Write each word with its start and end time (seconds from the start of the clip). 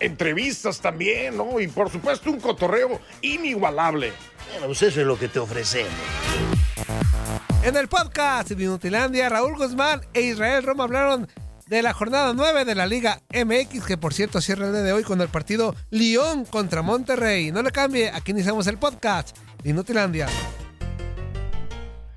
Entrevistas 0.00 0.80
también, 0.80 1.36
¿no? 1.36 1.60
Y 1.60 1.68
por 1.68 1.90
supuesto 1.90 2.30
un 2.30 2.40
cotorreo 2.40 3.00
inigualable. 3.20 4.12
Bueno, 4.50 4.66
pues 4.66 4.82
eso 4.82 5.00
es 5.00 5.06
lo 5.06 5.18
que 5.18 5.28
te 5.28 5.38
ofrecemos. 5.38 5.92
En 7.62 7.76
el 7.76 7.88
podcast 7.88 8.50
de 8.50 8.64
Inutilandia, 8.64 9.28
Raúl 9.28 9.56
Guzmán 9.56 10.00
e 10.14 10.22
Israel 10.22 10.64
Roma 10.64 10.84
hablaron 10.84 11.28
de 11.66 11.82
la 11.82 11.94
jornada 11.94 12.32
9 12.34 12.64
de 12.64 12.74
la 12.74 12.86
Liga 12.86 13.20
MX, 13.32 13.84
que 13.86 13.96
por 13.96 14.12
cierto 14.12 14.40
cierra 14.40 14.66
el 14.66 14.72
día 14.72 14.82
de 14.82 14.92
hoy 14.92 15.04
con 15.04 15.20
el 15.20 15.28
partido 15.28 15.74
Lyon 15.90 16.44
contra 16.44 16.82
Monterrey. 16.82 17.52
No 17.52 17.62
le 17.62 17.70
cambie, 17.70 18.10
aquí 18.10 18.32
iniciamos 18.32 18.66
el 18.66 18.78
podcast 18.78 19.36
de 19.62 20.61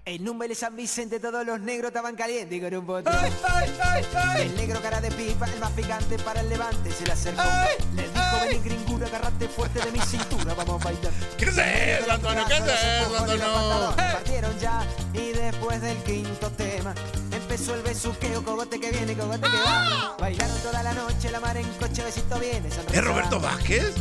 En 0.07 0.23
Número 0.23 0.53
San 0.53 0.75
Vicente 0.75 1.19
todos 1.19 1.43
los 1.43 1.59
negros 1.61 1.89
estaban 1.89 2.15
calientes 2.15 2.61
con 2.61 2.75
un 2.75 2.85
bote. 2.85 3.09
¡Ay, 3.09 3.33
ay, 3.43 3.73
ay, 3.81 4.05
ay! 4.13 4.41
El 4.43 4.55
negro 4.55 4.79
cara 4.79 5.01
de 5.01 5.09
pipa, 5.09 5.47
el 5.47 5.59
más 5.59 5.71
picante 5.71 6.19
para 6.19 6.41
el 6.41 6.49
levante, 6.49 6.91
se 6.91 7.05
le 7.07 7.11
acercó. 7.11 7.41
¡Ay, 7.41 7.69
Le 7.95 8.03
dijo, 8.03 8.39
vení 8.45 8.59
gringura, 8.59 9.07
agarrate 9.07 9.47
fuerte 9.47 9.79
de 9.79 9.91
mi 9.91 9.99
cintura, 10.01 10.53
vamos 10.53 10.79
a 10.79 10.85
bailar. 10.85 11.11
¿Qué 11.39 11.45
es 11.45 11.57
eso, 11.57 12.11
Antonio? 12.11 12.43
¿Qué 12.47 12.53
es 12.53 12.63
eso, 12.63 13.17
Antonio? 13.17 13.95
Partieron 13.95 14.59
ya 14.59 14.83
y 15.11 15.31
después 15.31 15.81
del 15.81 15.97
quinto 16.03 16.51
tema 16.51 16.93
empezó 17.31 17.73
el 17.73 17.81
besuqueo, 17.81 18.43
cogote 18.43 18.79
que 18.79 18.91
viene, 18.91 19.15
cogote 19.17 19.41
que 19.41 19.57
va. 19.57 20.15
Bailaron 20.19 20.57
toda 20.59 20.83
la 20.83 20.93
noche, 20.93 21.31
la 21.31 21.39
mar 21.39 21.57
en 21.57 21.67
coche, 21.79 22.03
besito 22.03 22.37
viene. 22.39 22.67
¿Es 22.67 23.03
Roberto 23.03 23.39
Vázquez? 23.39 23.95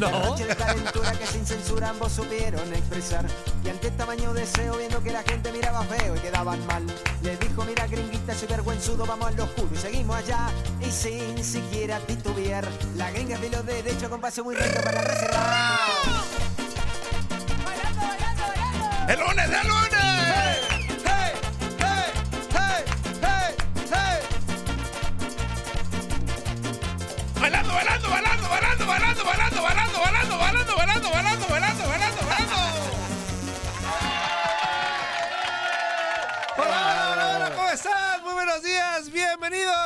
La 0.00 0.10
No. 0.10 0.30
noche 0.30 0.46
de 0.46 0.56
calentura 0.56 1.12
que 1.12 1.26
sin 1.26 1.44
censura 1.46 1.90
ambos 1.90 2.12
supieron 2.12 2.72
expresar. 2.72 3.26
Y 3.62 3.68
ante 3.68 3.90
tamaño 3.90 4.32
deseo, 4.32 4.78
viendo 4.78 5.02
que 5.02 5.12
la 5.12 5.22
gente 5.22 5.52
miraba 5.52 5.84
feo 5.84 6.16
y 6.16 6.20
quedaban 6.20 6.66
mal, 6.66 6.86
le 7.22 7.36
dijo: 7.36 7.64
Mira, 7.66 7.86
gringuita, 7.86 8.34
soy 8.34 8.48
vergüenzudo, 8.48 9.04
vamos 9.04 9.28
a 9.28 9.32
lo 9.32 9.44
oscuro. 9.44 9.68
Y 9.74 9.76
seguimos 9.76 10.16
allá, 10.16 10.48
y 10.80 10.90
sin 10.90 11.44
siquiera 11.44 11.98
titubear. 12.00 12.66
La 12.96 13.10
gringa 13.10 13.34
es 13.34 13.42
de 13.42 13.50
lo 13.50 13.62
derecho 13.62 14.08
con 14.08 14.22
paso 14.22 14.42
muy 14.42 14.54
recto 14.54 14.80
para 14.82 15.02
reservar. 15.02 15.78
¡El 19.06 19.20
lunes, 19.20 19.44
el 19.44 19.68
lunes! 19.68 19.79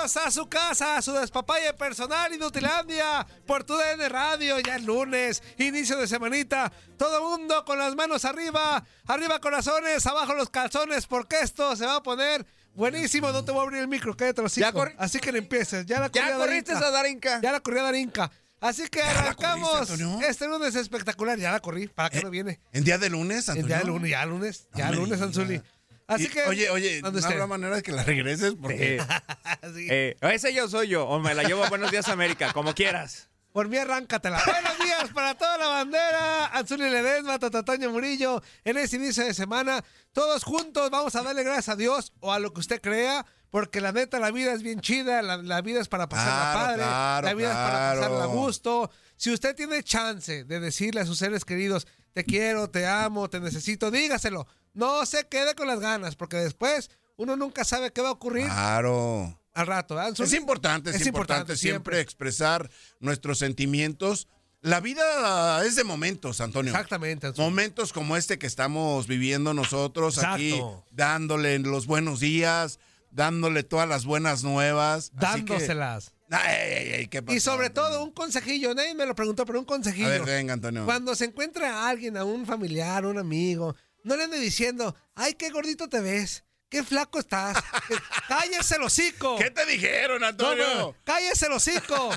Bienvenidos 0.04 0.16
a 0.26 0.30
su 0.30 0.48
casa, 0.48 0.96
a 0.98 1.02
su 1.02 1.12
despapalle 1.12 1.72
personal 1.72 2.32
Inutilandia, 2.32 3.26
por 3.46 3.64
tu 3.64 3.74
DN 3.74 4.06
Radio, 4.10 4.58
ya 4.60 4.76
el 4.76 4.84
lunes, 4.84 5.42
inicio 5.56 5.96
de 5.96 6.06
semanita, 6.06 6.70
todo 6.98 7.30
mundo 7.30 7.64
con 7.64 7.78
las 7.78 7.94
manos 7.94 8.26
arriba, 8.26 8.84
arriba 9.06 9.40
corazones, 9.40 10.04
abajo 10.06 10.34
los 10.34 10.50
calzones, 10.50 11.06
porque 11.06 11.36
esto 11.40 11.74
se 11.74 11.86
va 11.86 11.96
a 11.96 12.02
poner 12.02 12.44
buenísimo, 12.74 13.32
no 13.32 13.44
te 13.44 13.52
voy 13.52 13.60
a 13.60 13.62
abrir 13.62 13.80
el 13.80 13.88
micro, 13.88 14.14
cállate 14.14 14.42
los 14.42 14.54
Ya 14.54 14.72
así 14.98 15.20
que 15.20 15.32
le 15.32 15.38
empieces, 15.38 15.86
ya 15.86 16.00
la 16.00 16.10
Ya 16.10 16.36
corriste 16.36 16.72
a 16.72 16.90
Darinka. 16.90 17.40
Ya 17.40 17.52
la 17.52 17.60
corrí 17.60 17.78
a 17.78 17.84
Darinka. 17.84 18.30
Así 18.60 18.88
que 18.88 19.02
arrancamos 19.02 19.88
corriste, 19.88 20.28
este 20.28 20.46
lunes 20.46 20.74
espectacular, 20.74 21.38
ya 21.38 21.52
la 21.52 21.60
corrí, 21.60 21.86
¿para 21.88 22.10
qué 22.10 22.22
no 22.22 22.30
viene? 22.30 22.60
¿En 22.72 22.84
día 22.84 22.98
de 22.98 23.08
lunes, 23.08 23.48
Antonio? 23.48 23.68
día 23.76 23.84
lunes, 23.84 24.10
ya 24.10 24.26
lunes, 24.26 24.68
ya 24.74 24.90
lunes. 24.90 25.20
Anzuli. 25.20 25.62
Así 26.06 26.24
Y, 26.24 26.28
que. 26.28 26.42
Oye, 26.42 26.70
oye, 26.70 27.00
¿no 27.02 27.08
habrá 27.08 27.46
manera 27.46 27.76
de 27.76 27.82
que 27.82 27.92
la 27.92 28.02
regreses? 28.04 28.54
Porque... 28.60 29.02
Sí. 29.74 29.86
Eh, 29.90 30.16
ese 30.20 30.52
yo 30.52 30.68
soy 30.68 30.88
yo, 30.88 31.06
o 31.06 31.18
me 31.20 31.34
la 31.34 31.42
llevo 31.42 31.64
a 31.64 31.70
Buenos 31.70 31.90
Días 31.90 32.08
América, 32.08 32.52
como 32.52 32.74
quieras. 32.74 33.30
Por 33.50 33.68
mí, 33.68 33.78
arráncatela. 33.78 34.42
Buenos 34.44 34.78
días 34.78 35.10
para 35.14 35.34
toda 35.36 35.56
la 35.56 35.68
bandera. 35.68 36.46
Anzuli 36.48 36.90
Ledesma, 36.90 37.38
Tatataño 37.38 37.90
Murillo. 37.90 38.42
En 38.64 38.76
ese 38.76 38.96
inicio 38.96 39.24
de 39.24 39.32
semana, 39.32 39.82
todos 40.12 40.42
juntos 40.42 40.90
vamos 40.90 41.14
a 41.14 41.22
darle 41.22 41.44
gracias 41.44 41.68
a 41.70 41.76
Dios 41.76 42.12
o 42.20 42.32
a 42.32 42.40
lo 42.40 42.52
que 42.52 42.60
usted 42.60 42.80
crea. 42.82 43.24
Porque 43.50 43.80
la 43.80 43.92
neta, 43.92 44.18
la 44.18 44.32
vida 44.32 44.52
es 44.52 44.62
bien 44.64 44.80
chida. 44.80 45.22
La, 45.22 45.36
la 45.36 45.62
vida 45.62 45.80
es 45.80 45.86
para 45.88 46.08
pasarla 46.08 46.32
Claro, 46.52 46.58
padre. 46.66 46.82
claro, 46.82 47.26
la 47.28 47.34
vida 47.34 47.48
es 47.50 47.54
para 47.56 47.94
pasarla 47.94 48.24
a 48.24 48.26
gusto. 48.26 48.90
Si 49.16 49.32
usted 49.32 49.54
tiene 49.54 49.82
chance 49.84 50.42
de 50.44 50.58
decirle 50.60 51.00
a 51.02 51.06
sus 51.06 51.18
seres 51.18 51.44
queridos, 51.44 51.86
te 52.12 52.24
quiero, 52.24 52.68
te 52.68 52.86
amo, 52.86 53.30
te 53.30 53.38
necesito, 53.38 53.90
dígaselo. 53.92 54.48
No 54.74 55.06
se 55.06 55.26
quede 55.28 55.54
con 55.54 55.66
las 55.66 55.80
ganas, 55.80 56.16
porque 56.16 56.36
después 56.36 56.90
uno 57.16 57.36
nunca 57.36 57.64
sabe 57.64 57.92
qué 57.92 58.02
va 58.02 58.08
a 58.08 58.12
ocurrir 58.12 58.46
Claro. 58.46 59.40
al 59.54 59.66
rato. 59.66 59.94
¿verdad? 59.94 60.14
Es 60.20 60.32
importante, 60.32 60.90
es, 60.90 60.96
Es 60.96 61.06
importante, 61.06 61.42
importante 61.42 61.56
siempre 61.56 61.94
siempre. 61.96 62.00
expresar 62.00 62.70
nuestros 63.00 63.38
sentimientos. 63.38 64.28
La 64.62 64.80
vida 64.80 65.64
es 65.64 65.76
de 65.76 65.84
momentos, 65.84 66.40
Antonio. 66.40 66.72
Exactamente. 66.72 67.30
Momentos 67.36 67.92
como 67.92 68.16
este 68.16 68.38
que 68.38 68.46
estamos 68.46 69.06
viviendo 69.06 69.52
nosotros 69.54 70.18
aquí, 70.18 70.50
Exacto. 70.54 70.84
dándole 70.90 71.58
los 71.58 71.86
buenos 71.86 72.18
días, 72.20 72.78
dándole 73.10 73.62
todas 73.62 73.88
las 73.88 74.06
buenas 74.06 74.42
nuevas. 74.42 75.12
Así 75.18 75.44
que- 75.44 75.52
Dándoselas. 75.52 76.12
Ay, 76.30 76.56
ay, 76.56 76.92
ay, 76.94 77.06
¿qué 77.08 77.22
pasó, 77.22 77.36
Y 77.36 77.40
sobre 77.40 77.66
Antonio? 77.66 77.90
todo 77.90 78.04
un 78.04 78.10
consejillo, 78.10 78.74
nadie 78.74 78.94
me 78.94 79.04
lo 79.06 79.14
preguntó, 79.14 79.44
pero 79.44 79.58
un 79.58 79.66
consejillo. 79.66 80.06
A 80.08 80.10
ver, 80.10 80.24
venga, 80.24 80.54
Antonio. 80.54 80.84
Cuando 80.86 81.14
se 81.14 81.26
encuentra 81.26 81.82
a 81.84 81.88
alguien, 81.90 82.16
a 82.16 82.24
un 82.24 82.46
familiar, 82.46 83.04
un 83.04 83.18
amigo, 83.18 83.76
no 84.04 84.16
le 84.16 84.24
ande 84.24 84.38
diciendo, 84.38 84.94
ay, 85.16 85.34
qué 85.34 85.50
gordito 85.50 85.88
te 85.88 86.00
ves, 86.00 86.44
qué 86.68 86.82
flaco 86.84 87.18
estás. 87.18 87.56
cállese 88.28 88.76
el 88.76 88.82
hocico. 88.82 89.36
¿Qué 89.36 89.50
te 89.50 89.66
dijeron, 89.66 90.20
No, 90.20 90.26
Antonio? 90.28 90.74
no, 90.76 90.96
cállese 91.04 91.46
el 91.46 91.52
hocico. 91.52 92.10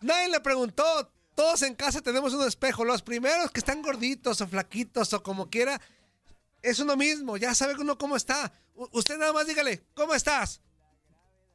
Nadie 0.00 0.28
le 0.30 0.40
preguntó. 0.40 1.12
Todos 1.34 1.60
en 1.60 1.74
casa 1.74 2.00
tenemos 2.00 2.32
un 2.32 2.46
espejo. 2.48 2.82
Los 2.86 3.02
primeros 3.02 3.50
que 3.50 3.60
están 3.60 3.82
gorditos 3.82 4.40
o 4.40 4.48
flaquitos 4.48 5.12
o 5.12 5.22
como 5.22 5.50
quiera, 5.50 5.78
es 6.62 6.78
uno 6.78 6.96
mismo. 6.96 7.36
Ya 7.36 7.54
sabe 7.54 7.74
uno 7.74 7.98
cómo 7.98 8.16
está. 8.16 8.50
U- 8.74 8.88
usted 8.92 9.18
nada 9.18 9.34
más 9.34 9.46
dígale, 9.46 9.84
¿cómo 9.92 10.14
estás? 10.14 10.62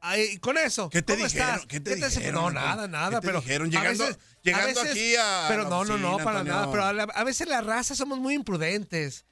Ahí, 0.00 0.38
con 0.38 0.56
eso. 0.58 0.88
¿Qué 0.88 1.02
te 1.02 1.14
¿cómo 1.14 1.24
dijeron? 1.26 1.48
estás? 1.50 1.66
¿Qué 1.66 1.80
te 1.80 1.94
dijeron, 1.96 2.34
No, 2.44 2.50
nada, 2.50 2.86
nada. 2.88 3.10
¿Qué 3.10 3.20
te 3.22 3.26
pero 3.26 3.40
dijeron? 3.40 3.68
a 3.68 3.70
Llegando- 3.70 4.04
veces- 4.06 4.18
llegando 4.42 4.80
a 4.80 4.84
veces- 4.84 4.90
aquí 4.90 5.16
a 5.16 5.44
Pero 5.48 5.64
no, 5.68 5.84
no, 5.84 5.98
no, 5.98 6.16
para 6.18 6.40
Antonio. 6.40 6.52
nada. 6.54 6.70
Pero 6.70 6.84
a, 6.84 6.92
la- 6.92 7.02
a 7.04 7.24
veces 7.24 7.48
la 7.48 7.60
raza 7.60 7.94
somos 7.96 8.18
muy 8.18 8.34
imprudentes. 8.34 9.26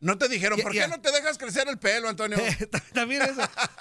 No 0.00 0.18
te 0.18 0.28
dijeron, 0.28 0.60
¿por 0.60 0.72
qué 0.72 0.86
no 0.86 1.00
te 1.00 1.10
dejas 1.12 1.38
crecer 1.38 1.66
el 1.68 1.78
pelo, 1.78 2.08
Antonio? 2.08 2.36
También 2.92 3.22
eso. 3.22 3.40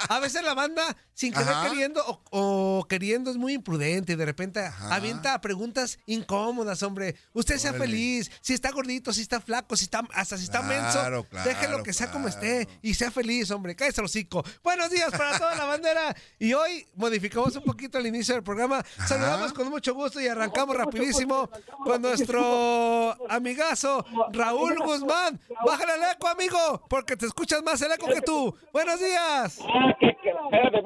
A 0.09 0.19
veces 0.19 0.43
la 0.43 0.53
banda, 0.53 0.95
sin 1.13 1.33
querer 1.33 1.49
Ajá. 1.49 1.69
queriendo 1.69 2.03
o, 2.05 2.23
o 2.31 2.72
queriendo, 2.87 3.31
es 3.31 3.37
muy 3.37 3.53
imprudente 3.53 4.13
y 4.13 4.15
de 4.15 4.25
repente 4.25 4.61
avienta 4.89 5.39
preguntas 5.41 5.99
incómodas, 6.05 6.83
hombre. 6.83 7.15
Usted 7.33 7.57
sea 7.57 7.71
Órale. 7.71 7.85
feliz, 7.85 8.31
si 8.41 8.53
está 8.53 8.71
gordito, 8.71 9.13
si 9.13 9.21
está 9.21 9.39
flaco, 9.39 9.75
si 9.75 9.85
está, 9.85 10.01
hasta 10.13 10.37
si 10.37 10.43
está 10.45 10.59
Claro, 10.61 10.83
menso, 10.83 11.29
claro, 11.29 11.45
déjelo 11.45 11.83
que 11.83 11.93
sea 11.93 12.09
como 12.11 12.27
esté 12.27 12.67
y 12.81 12.93
sea 12.93 13.11
feliz, 13.11 13.51
hombre. 13.51 13.75
Cállese 13.75 14.01
el 14.01 14.05
hocico. 14.05 14.43
Buenos 14.63 14.89
días 14.89 15.11
para 15.11 15.37
toda 15.37 15.55
la 15.55 15.65
bandera. 15.65 16.15
Y 16.39 16.53
hoy 16.53 16.85
modificamos 16.95 17.55
un 17.55 17.63
poquito 17.63 17.97
el 17.97 18.07
inicio 18.07 18.33
del 18.35 18.43
programa. 18.43 18.83
Saludamos 19.07 19.53
con 19.53 19.69
mucho 19.69 19.93
gusto 19.93 20.19
y 20.21 20.27
arrancamos 20.27 20.75
rapidísimo 20.75 21.49
con 21.83 22.01
nuestro 22.01 23.17
amigazo 23.29 24.05
Raúl 24.31 24.77
Guzmán. 24.79 25.39
Bájale 25.65 25.93
el 25.95 26.03
eco, 26.13 26.27
amigo, 26.27 26.85
porque 26.89 27.15
te 27.17 27.25
escuchas 27.25 27.61
más 27.63 27.81
el 27.81 27.91
eco 27.91 28.07
que 28.07 28.21
tú. 28.21 28.55
Buenos 28.71 28.99
días. 28.99 29.59
Espérate. 29.59 30.83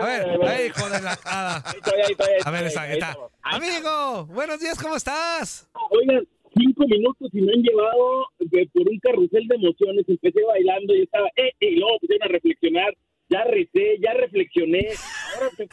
A 0.00 0.06
ver, 0.06 0.48
ahí, 0.48 0.66
hijo 0.66 0.88
de 1.10 1.16
la... 1.24 1.56
Ahí 1.56 1.76
estoy, 1.76 2.00
ahí 2.00 2.12
estoy, 2.12 2.26
ahí 2.28 2.40
A 2.44 2.50
ver, 2.50 2.66
está, 2.66 2.82
ahí 2.82 2.92
está. 2.92 3.16
Amigo, 3.42 4.26
buenos 4.26 4.60
días, 4.60 4.78
¿cómo 4.80 4.96
estás? 4.96 5.68
Oigan, 5.90 6.26
cinco 6.56 6.84
minutos 6.86 7.30
y 7.32 7.40
me 7.40 7.52
han 7.52 7.62
llevado 7.62 8.26
de- 8.38 8.68
por 8.72 8.88
un 8.88 8.98
carrusel 9.00 9.46
de 9.48 9.54
emociones. 9.56 10.04
Empecé 10.08 10.42
bailando 10.44 10.94
y 10.94 11.02
estaba, 11.02 11.26
eh, 11.36 11.52
eh, 11.60 11.70
y 11.72 11.76
luego 11.76 11.98
pusieron 12.00 12.28
a 12.28 12.32
reflexionar. 12.32 12.96
Ya 13.30 13.44
recé, 13.44 13.98
ya 14.02 14.14
reflexioné. 14.14 14.88
Ahora 15.34 15.50
te- 15.56 15.68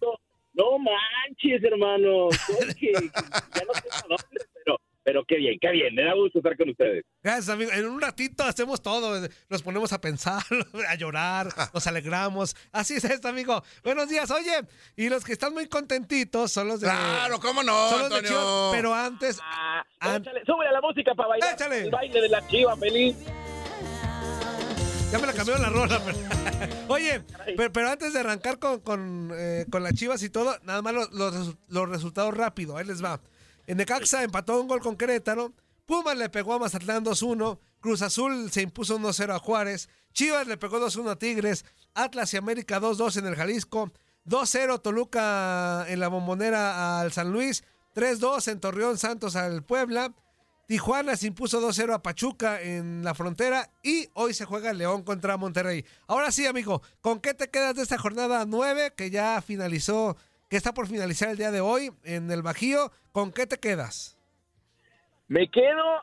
no, 0.00 0.14
no 0.54 0.78
manches, 0.78 1.62
hermano. 1.64 2.28
Que 2.78 2.92
ya 2.92 3.64
no 3.66 3.74
sé 3.74 3.88
a 3.92 4.02
dónde, 4.08 4.40
pero, 5.08 5.24
qué 5.26 5.36
bien, 5.36 5.56
qué 5.58 5.70
bien. 5.70 5.94
Me 5.94 6.04
da 6.04 6.12
gusto 6.12 6.38
estar 6.40 6.54
con 6.54 6.68
ustedes. 6.68 7.02
Gracias, 7.22 7.48
amigo. 7.48 7.70
En 7.72 7.86
un 7.86 7.98
ratito 7.98 8.44
hacemos 8.44 8.82
todo. 8.82 9.26
Nos 9.48 9.62
ponemos 9.62 9.90
a 9.94 10.00
pensar, 10.02 10.42
a 10.88 10.94
llorar, 10.96 11.48
nos 11.72 11.86
alegramos. 11.86 12.54
Así 12.72 12.94
es 12.94 13.04
esto, 13.04 13.28
amigo. 13.28 13.62
Buenos 13.82 14.10
días. 14.10 14.30
Oye, 14.30 14.52
y 14.96 15.08
los 15.08 15.24
que 15.24 15.32
están 15.32 15.54
muy 15.54 15.66
contentitos 15.66 16.52
son 16.52 16.68
los 16.68 16.80
de. 16.82 16.88
Claro, 16.88 17.40
¿cómo 17.40 17.62
no, 17.62 17.88
son 17.88 18.00
los 18.00 18.10
de 18.10 18.16
Antonio? 18.16 18.38
Chivas, 18.38 18.70
pero 18.72 18.94
antes. 18.94 19.40
Ah, 19.42 19.82
an- 20.00 20.20
échale, 20.20 20.42
súbele 20.44 20.72
la 20.72 20.80
música 20.82 21.14
para 21.14 21.30
bailar. 21.30 21.54
Échale. 21.54 21.78
El 21.84 21.90
baile 21.90 22.20
de 22.20 22.28
la 22.28 22.46
chiva, 22.48 22.76
feliz. 22.76 23.16
Ya 25.10 25.18
me 25.18 25.26
la 25.26 25.32
cambiaron 25.32 25.62
la 25.62 25.70
rola. 25.70 26.02
pero- 26.04 26.18
Oye, 26.88 27.22
pero, 27.56 27.72
pero 27.72 27.88
antes 27.88 28.12
de 28.12 28.20
arrancar 28.20 28.58
con, 28.58 28.80
con, 28.80 29.30
eh, 29.34 29.64
con 29.70 29.82
las 29.82 29.94
chivas 29.94 30.22
y 30.22 30.28
todo, 30.28 30.54
nada 30.64 30.82
más 30.82 30.92
los, 30.92 31.10
los 31.12 31.56
los 31.68 31.88
resultados 31.88 32.36
rápido. 32.36 32.76
Ahí 32.76 32.84
les 32.84 33.02
va. 33.02 33.18
En 33.68 33.76
Necaxa 33.76 34.22
empató 34.22 34.58
un 34.58 34.66
gol 34.66 34.80
con 34.80 34.96
Querétaro. 34.96 35.52
Pumas 35.84 36.16
le 36.16 36.30
pegó 36.30 36.54
a 36.54 36.58
Mazatlán 36.58 37.04
2-1. 37.04 37.58
Cruz 37.80 38.00
Azul 38.00 38.50
se 38.50 38.62
impuso 38.62 38.98
1-0 38.98 39.34
a 39.34 39.38
Juárez. 39.38 39.90
Chivas 40.14 40.46
le 40.46 40.56
pegó 40.56 40.80
2-1 40.80 41.10
a 41.10 41.18
Tigres. 41.18 41.66
Atlas 41.92 42.32
y 42.32 42.38
América 42.38 42.80
2-2 42.80 43.18
en 43.18 43.26
el 43.26 43.36
Jalisco. 43.36 43.92
2-0 44.24 44.80
Toluca 44.80 45.84
en 45.86 46.00
la 46.00 46.08
bombonera 46.08 46.98
al 46.98 47.12
San 47.12 47.30
Luis. 47.30 47.62
3-2 47.94 48.50
en 48.50 48.60
Torreón 48.60 48.96
Santos 48.96 49.36
al 49.36 49.62
Puebla. 49.62 50.14
Tijuana 50.66 51.14
se 51.16 51.26
impuso 51.26 51.60
2-0 51.60 51.92
a 51.92 52.02
Pachuca 52.02 52.62
en 52.62 53.04
la 53.04 53.14
frontera 53.14 53.70
y 53.82 54.08
hoy 54.14 54.32
se 54.32 54.46
juega 54.46 54.72
León 54.72 55.02
contra 55.02 55.36
Monterrey. 55.36 55.84
Ahora 56.06 56.32
sí, 56.32 56.46
amigo, 56.46 56.80
¿con 57.02 57.20
qué 57.20 57.34
te 57.34 57.50
quedas 57.50 57.74
de 57.74 57.82
esta 57.82 57.98
jornada 57.98 58.46
9 58.46 58.94
que 58.96 59.10
ya 59.10 59.42
finalizó, 59.42 60.16
que 60.48 60.56
está 60.56 60.72
por 60.72 60.86
finalizar 60.86 61.30
el 61.30 61.36
día 61.36 61.50
de 61.50 61.60
hoy 61.60 61.90
en 62.04 62.30
el 62.30 62.42
Bajío? 62.42 62.90
¿Con 63.12 63.32
qué 63.32 63.46
te 63.46 63.58
quedas? 63.58 64.16
Me 65.28 65.48
quedo, 65.48 66.02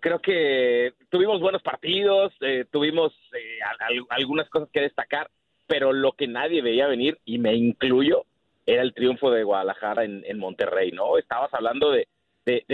creo 0.00 0.20
que 0.20 0.92
tuvimos 1.08 1.40
buenos 1.40 1.62
partidos, 1.62 2.32
eh, 2.40 2.64
tuvimos 2.70 3.12
eh, 3.32 3.58
al- 3.62 3.96
al- 3.98 4.06
algunas 4.10 4.48
cosas 4.50 4.68
que 4.72 4.80
destacar, 4.80 5.30
pero 5.66 5.92
lo 5.92 6.12
que 6.12 6.26
nadie 6.26 6.60
veía 6.62 6.88
venir, 6.88 7.18
y 7.24 7.38
me 7.38 7.54
incluyo, 7.54 8.24
era 8.66 8.82
el 8.82 8.92
triunfo 8.94 9.30
de 9.30 9.44
Guadalajara 9.44 10.04
en, 10.04 10.38
Monterrey, 10.38 10.90
¿no? 10.90 11.16
Estabas 11.18 11.52
hablando 11.54 11.90
de, 11.90 12.08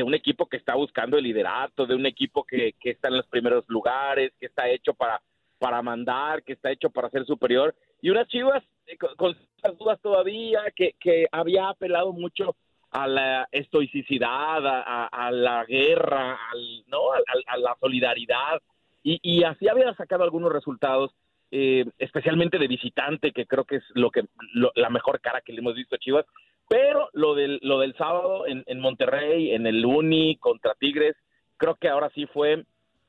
un 0.03 0.15
equipo 0.15 0.47
que 0.49 0.57
está 0.57 0.75
buscando 0.75 1.19
el 1.19 1.25
liderato, 1.25 1.87
de 1.87 1.95
un 1.95 2.07
equipo 2.07 2.43
que, 2.45 2.75
que 2.81 2.91
está 2.91 3.09
en 3.09 3.19
los 3.19 3.27
primeros 3.27 3.65
lugares, 3.69 4.33
que 4.41 4.47
está 4.47 4.69
hecho 4.69 4.95
para, 4.95 5.21
para 5.59 5.83
mandar, 5.83 6.43
que 6.43 6.55
está 6.55 6.71
hecho 6.71 6.91
para 6.91 7.11
ser 7.11 7.25
superior, 7.27 7.75
y 8.01 8.11
unas 8.11 8.27
chivas 8.29 8.65
con, 8.99 9.15
con 9.17 9.35
ciertas 9.35 9.79
dudas 9.79 10.01
todavía, 10.01 10.61
que, 10.75 10.95
que 10.99 11.27
había 11.33 11.69
apelado 11.69 12.13
mucho 12.13 12.57
a 12.93 13.07
la 13.07 13.49
estoicidad, 13.53 14.67
a, 14.67 15.31
la 15.31 15.65
guerra, 15.65 16.39
al, 16.53 16.85
¿no? 16.89 17.13
a, 17.13 17.57
la 17.57 17.77
solidaridad, 17.81 18.61
y, 19.03 19.19
y 19.23 19.45
así 19.45 19.69
había 19.69 19.95
sacado 19.95 20.25
algunos 20.25 20.53
resultados, 20.53 21.13
eh, 21.53 21.85
especialmente 21.99 22.59
de 22.59 22.69
visitante, 22.69 23.33
que 23.33 23.47
creo 23.47 23.65
que 23.65 23.77
es 23.77 23.85
lo 23.95 24.11
que 24.11 24.25
lo- 24.55 24.73
la 24.75 24.91
mejor 24.91 25.21
cara 25.21 25.41
que 25.41 25.53
le 25.53 25.61
hemos 25.61 25.75
visto 25.75 25.95
a 25.95 25.99
Chivas, 25.99 26.27
pero 26.69 27.09
lo 27.13 27.35
del, 27.35 27.59
lo 27.63 27.79
del 27.81 27.95
sábado 27.97 28.47
en, 28.47 28.63
en 28.67 28.81
Monterrey, 28.81 29.53
en 29.53 29.67
el 29.67 29.85
Uni 29.85 30.37
contra 30.37 30.75
Tigres, 30.75 31.17
creo 31.57 31.75
que 31.77 31.89
ahora 31.89 32.11
sí 32.15 32.27
fue, 32.27 32.65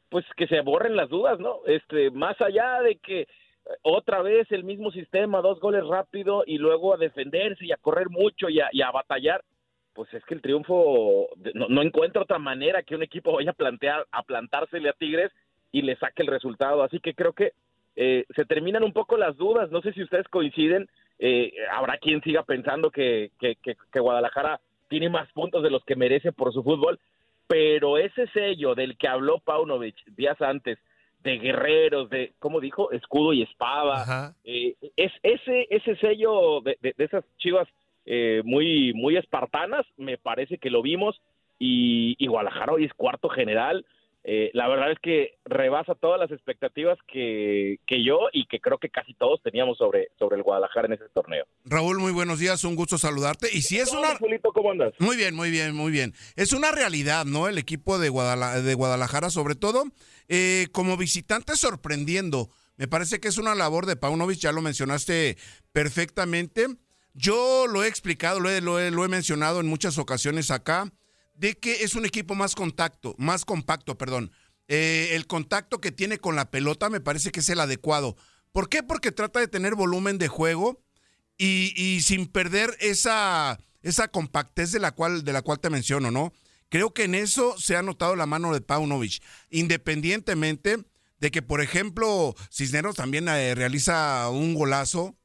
pues 0.09 0.25
que 0.37 0.47
se 0.47 0.61
borren 0.61 0.95
las 0.95 1.09
dudas, 1.09 1.39
¿no? 1.39 1.59
Este, 1.65 2.09
más 2.11 2.39
allá 2.41 2.81
de 2.81 2.97
que 2.97 3.21
eh, 3.21 3.27
otra 3.83 4.21
vez 4.21 4.51
el 4.51 4.63
mismo 4.63 4.91
sistema, 4.91 5.41
dos 5.41 5.59
goles 5.59 5.85
rápido 5.85 6.43
y 6.45 6.57
luego 6.57 6.93
a 6.93 6.97
defenderse 6.97 7.65
y 7.65 7.71
a 7.71 7.77
correr 7.77 8.09
mucho 8.09 8.49
y 8.49 8.59
a, 8.59 8.69
y 8.71 8.81
a 8.81 8.91
batallar, 8.91 9.43
pues 9.93 10.13
es 10.13 10.23
que 10.25 10.33
el 10.33 10.41
triunfo 10.41 11.27
no, 11.53 11.67
no 11.69 11.81
encuentra 11.81 12.21
otra 12.21 12.39
manera 12.39 12.83
que 12.83 12.95
un 12.95 13.03
equipo 13.03 13.33
vaya 13.33 13.51
a 13.51 13.53
plantear 13.53 14.05
a 14.11 14.23
plantársele 14.23 14.89
a 14.89 14.93
Tigres 14.93 15.31
y 15.71 15.81
le 15.83 15.95
saque 15.97 16.23
el 16.23 16.27
resultado. 16.27 16.83
Así 16.83 16.99
que 16.99 17.13
creo 17.13 17.33
que 17.33 17.53
eh, 17.95 18.25
se 18.35 18.45
terminan 18.45 18.83
un 18.83 18.93
poco 18.93 19.17
las 19.17 19.35
dudas. 19.37 19.69
No 19.71 19.81
sé 19.81 19.93
si 19.93 20.01
ustedes 20.03 20.27
coinciden. 20.27 20.87
eh, 21.19 21.53
habrá 21.71 21.97
quien 21.97 22.21
siga 22.23 22.43
pensando 22.43 22.89
que, 22.89 23.31
que, 23.39 23.55
que- 23.57 23.75
que 23.91 23.99
Guadalajara 23.99 24.59
tiene 24.89 25.07
más 25.09 25.31
puntos 25.33 25.61
de 25.61 25.69
los 25.69 25.83
que 25.85 25.95
merece 25.95 26.31
por 26.31 26.51
su 26.51 26.63
fútbol, 26.63 26.99
pero 27.47 27.97
ese 27.97 28.27
sello 28.27 28.75
del 28.75 28.97
que 28.97 29.07
habló 29.07 29.39
Paunovic 29.39 29.95
días 30.15 30.41
antes, 30.41 30.79
de 31.23 31.37
guerreros, 31.37 32.09
de, 32.09 32.33
¿cómo 32.39 32.59
dijo? 32.59 32.91
Escudo 32.91 33.33
y 33.33 33.43
espada, 33.43 34.01
Ajá. 34.01 34.35
eh, 34.43 34.75
es 34.95 35.11
ese 35.23 35.67
ese 35.69 35.95
sello 35.97 36.61
de, 36.61 36.77
de- 36.81 36.93
de 36.97 37.03
esas 37.05 37.23
chivas 37.37 37.67
eh, 38.05 38.41
muy 38.43 38.93
muy 38.93 39.15
espartanas 39.17 39.85
me 39.97 40.17
parece 40.17 40.57
que 40.57 40.71
lo 40.71 40.81
vimos 40.81 41.21
y, 41.59 42.15
y 42.17 42.27
Guadalajara 42.27 42.73
hoy 42.73 42.85
es 42.85 42.93
cuarto 42.95 43.29
general 43.29 43.85
Eh, 44.23 44.51
la 44.53 44.67
verdad 44.67 44.91
es 44.91 44.99
que 45.01 45.39
rebasa 45.45 45.95
todas 45.95 46.19
las 46.19 46.29
expectativas 46.31 46.95
que, 47.11 47.79
que 47.87 48.03
yo 48.03 48.19
y 48.31 48.45
que 48.45 48.59
creo 48.59 48.77
que 48.77 48.89
casi 48.89 49.15
todos 49.15 49.41
teníamos 49.41 49.79
sobre 49.79 50.09
sobre 50.19 50.37
el 50.37 50.43
Guadalajara 50.43 50.85
en 50.85 50.93
ese 50.93 51.09
torneo 51.11 51.45
Raúl, 51.65 51.97
muy 51.97 52.11
buenos 52.11 52.37
días, 52.37 52.63
un 52.63 52.75
gusto 52.75 52.99
saludarte. 52.99 53.47
Y 53.51 53.63
si 53.63 53.79
es 53.79 53.91
una... 53.91 54.15
Julito, 54.17 54.51
¿cómo 54.53 54.69
andas? 54.71 54.93
Muy 54.99 55.15
bien, 55.17 55.33
muy 55.35 55.49
bien, 55.49 55.73
muy 55.75 55.91
bien. 55.91 56.13
Es 56.35 56.53
una 56.53 56.71
realidad, 56.71 57.25
¿no? 57.25 57.47
El 57.47 57.57
equipo 57.57 57.97
de, 57.97 58.09
Guadala- 58.11 58.61
de 58.61 58.73
Guadalajara, 58.75 59.31
sobre 59.31 59.55
todo, 59.55 59.85
eh, 60.29 60.67
como 60.71 60.97
visitante 60.97 61.55
sorprendiendo. 61.55 62.49
Me 62.77 62.87
parece 62.87 63.19
que 63.19 63.27
es 63.27 63.37
una 63.39 63.55
labor 63.55 63.85
de 63.87 63.95
Paunovic, 63.95 64.37
ya 64.39 64.51
lo 64.51 64.61
mencionaste 64.61 65.37
perfectamente. 65.71 66.67
Yo 67.13 67.65
lo 67.67 67.83
he 67.83 67.87
explicado, 67.87 68.39
lo 68.39 68.49
he, 68.49 68.61
lo 68.61 68.79
he- 68.79 68.91
lo 68.91 69.03
he 69.03 69.07
mencionado 69.09 69.59
en 69.59 69.67
muchas 69.67 69.97
ocasiones 69.97 70.51
acá, 70.51 70.91
de 71.41 71.57
que 71.57 71.83
es 71.83 71.95
un 71.95 72.05
equipo 72.05 72.35
más 72.35 72.53
contacto, 72.53 73.15
más 73.17 73.45
compacto, 73.45 73.97
perdón. 73.97 74.31
Eh, 74.67 75.09
el 75.13 75.25
contacto 75.25 75.81
que 75.81 75.91
tiene 75.91 76.19
con 76.19 76.35
la 76.35 76.51
pelota 76.51 76.87
me 76.91 77.01
parece 77.01 77.31
que 77.31 77.39
es 77.39 77.49
el 77.49 77.59
adecuado. 77.59 78.15
¿Por 78.51 78.69
qué? 78.69 78.83
Porque 78.83 79.11
trata 79.11 79.39
de 79.39 79.47
tener 79.47 79.73
volumen 79.73 80.19
de 80.19 80.27
juego 80.27 80.83
y, 81.39 81.99
sin 82.03 82.27
perder 82.27 82.77
esa, 82.79 83.59
esa 83.81 84.07
compactez 84.09 84.71
de 84.71 84.79
la, 84.79 84.91
cual, 84.91 85.23
de 85.23 85.33
la 85.33 85.41
cual 85.41 85.59
te 85.59 85.71
menciono, 85.71 86.11
¿no? 86.11 86.31
Creo 86.69 86.93
que 86.93 87.05
en 87.05 87.15
eso 87.15 87.57
se 87.57 87.75
ha 87.75 87.81
notado 87.81 88.15
la 88.15 88.27
mano 88.27 88.53
de 88.53 88.61
Paunovic, 88.61 89.23
independientemente 89.49 90.85
de 91.19 91.31
que, 91.31 91.41
por 91.41 91.61
ejemplo, 91.61 92.35
Cisneros 92.51 92.95
también 92.95 93.27
eh, 93.27 93.55
realiza 93.55 94.29
un 94.29 94.53
golazo 94.53 95.17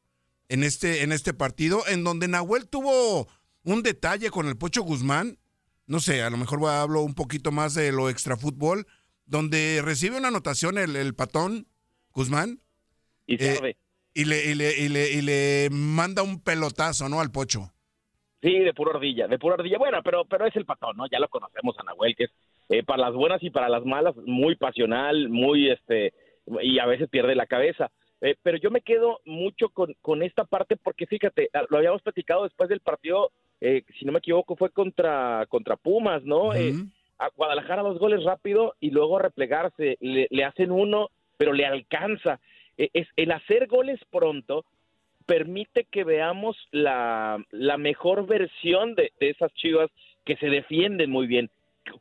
en 0.49 0.65
este, 0.65 1.03
en 1.03 1.13
este 1.13 1.35
partido, 1.35 1.87
en 1.87 2.05
donde 2.05 2.27
Nahuel 2.27 2.69
tuvo 2.69 3.29
un 3.65 3.83
detalle 3.83 4.31
con 4.31 4.47
el 4.47 4.57
Pocho 4.57 4.81
Guzmán, 4.81 5.39
no 5.87 6.01
sé, 6.01 6.23
a 6.23 6.31
lo 6.31 6.37
mejor 6.37 6.65
hablo 6.69 7.03
un 7.03 7.15
poquito 7.15 7.53
más 7.53 7.75
de 7.75 7.93
lo 7.93 8.09
extrafútbol, 8.09 8.87
donde 9.25 9.81
recibe 9.83 10.19
una 10.19 10.29
anotación 10.29 10.79
el, 10.79 10.97
el 10.97 11.15
patón 11.15 11.67
Guzmán 12.11 12.61
y 13.27 13.35
Eh, 13.43 13.55
sabe 13.55 13.77
y 14.17 14.25
le, 14.25 14.47
y, 14.47 14.55
le, 14.55 14.79
y, 14.79 14.89
le, 14.89 15.11
y 15.13 15.21
le 15.21 15.69
manda 15.71 16.23
un 16.23 16.43
pelotazo, 16.43 17.07
¿no? 17.07 17.21
Al 17.21 17.31
Pocho. 17.31 17.71
Sí, 18.41 18.61
de 18.61 18.73
pura 18.73 18.93
ardilla, 18.95 19.29
de 19.29 19.39
pura 19.39 19.57
ardilla. 19.57 19.77
Bueno, 19.77 19.99
pero, 20.03 20.25
pero 20.25 20.47
es 20.47 20.57
el 20.57 20.65
patón, 20.65 20.97
¿no? 20.97 21.05
Ya 21.13 21.19
lo 21.19 21.29
conocemos 21.29 21.77
a 21.79 21.83
Nahuel, 21.83 22.17
que 22.17 22.25
es 22.25 22.31
eh, 22.71 22.83
para 22.83 23.03
las 23.03 23.15
buenas 23.15 23.43
y 23.43 23.51
para 23.51 23.69
las 23.69 23.85
malas 23.85 24.17
muy 24.25 24.57
pasional, 24.57 25.29
muy, 25.29 25.71
este, 25.71 26.15
y 26.63 26.79
a 26.79 26.87
veces 26.87 27.11
pierde 27.11 27.35
la 27.35 27.47
cabeza. 27.47 27.91
Eh, 28.23 28.37
pero 28.43 28.57
yo 28.57 28.71
me 28.71 28.81
quedo 28.81 29.21
mucho 29.27 29.69
con, 29.69 29.95
con 30.01 30.23
esta 30.23 30.47
parte 30.47 30.77
porque 30.77 31.07
fíjate, 31.07 31.51
ah, 31.53 31.67
lo 31.69 31.77
habíamos 31.77 32.01
platicado 32.01 32.45
después 32.45 32.71
del 32.71 32.81
partido, 32.81 33.33
eh, 33.61 33.83
si 33.99 34.05
no 34.05 34.13
me 34.13 34.19
equivoco, 34.19 34.57
fue 34.57 34.71
contra, 34.71 35.45
contra 35.49 35.77
Pumas, 35.77 36.23
¿no? 36.25 36.55
Eh, 36.55 36.73
a 37.19 37.29
Guadalajara 37.35 37.83
dos 37.83 37.99
goles 37.99 38.23
rápido 38.25 38.75
y 38.81 38.91
luego 38.91 39.17
a 39.19 39.23
replegarse, 39.23 39.97
le, 40.01 40.27
le 40.31 40.45
hacen 40.45 40.71
uno, 40.71 41.09
pero 41.39 41.53
le 41.55 41.65
alcanza. 41.65 42.41
Eh, 42.77 42.91
es, 42.93 43.09
el 43.17 43.33
hacer 43.33 43.67
goles 43.69 43.99
pronto 44.11 44.65
permite 45.25 45.85
que 45.85 46.05
veamos 46.05 46.57
la, 46.71 47.43
la 47.51 47.79
mejor 47.79 48.27
versión 48.27 48.95
de, 48.95 49.13
de 49.19 49.31
esas 49.31 49.53
chivas 49.55 49.91
que 50.25 50.37
se 50.37 50.49
defienden 50.49 51.11
muy 51.11 51.27
bien. 51.27 51.51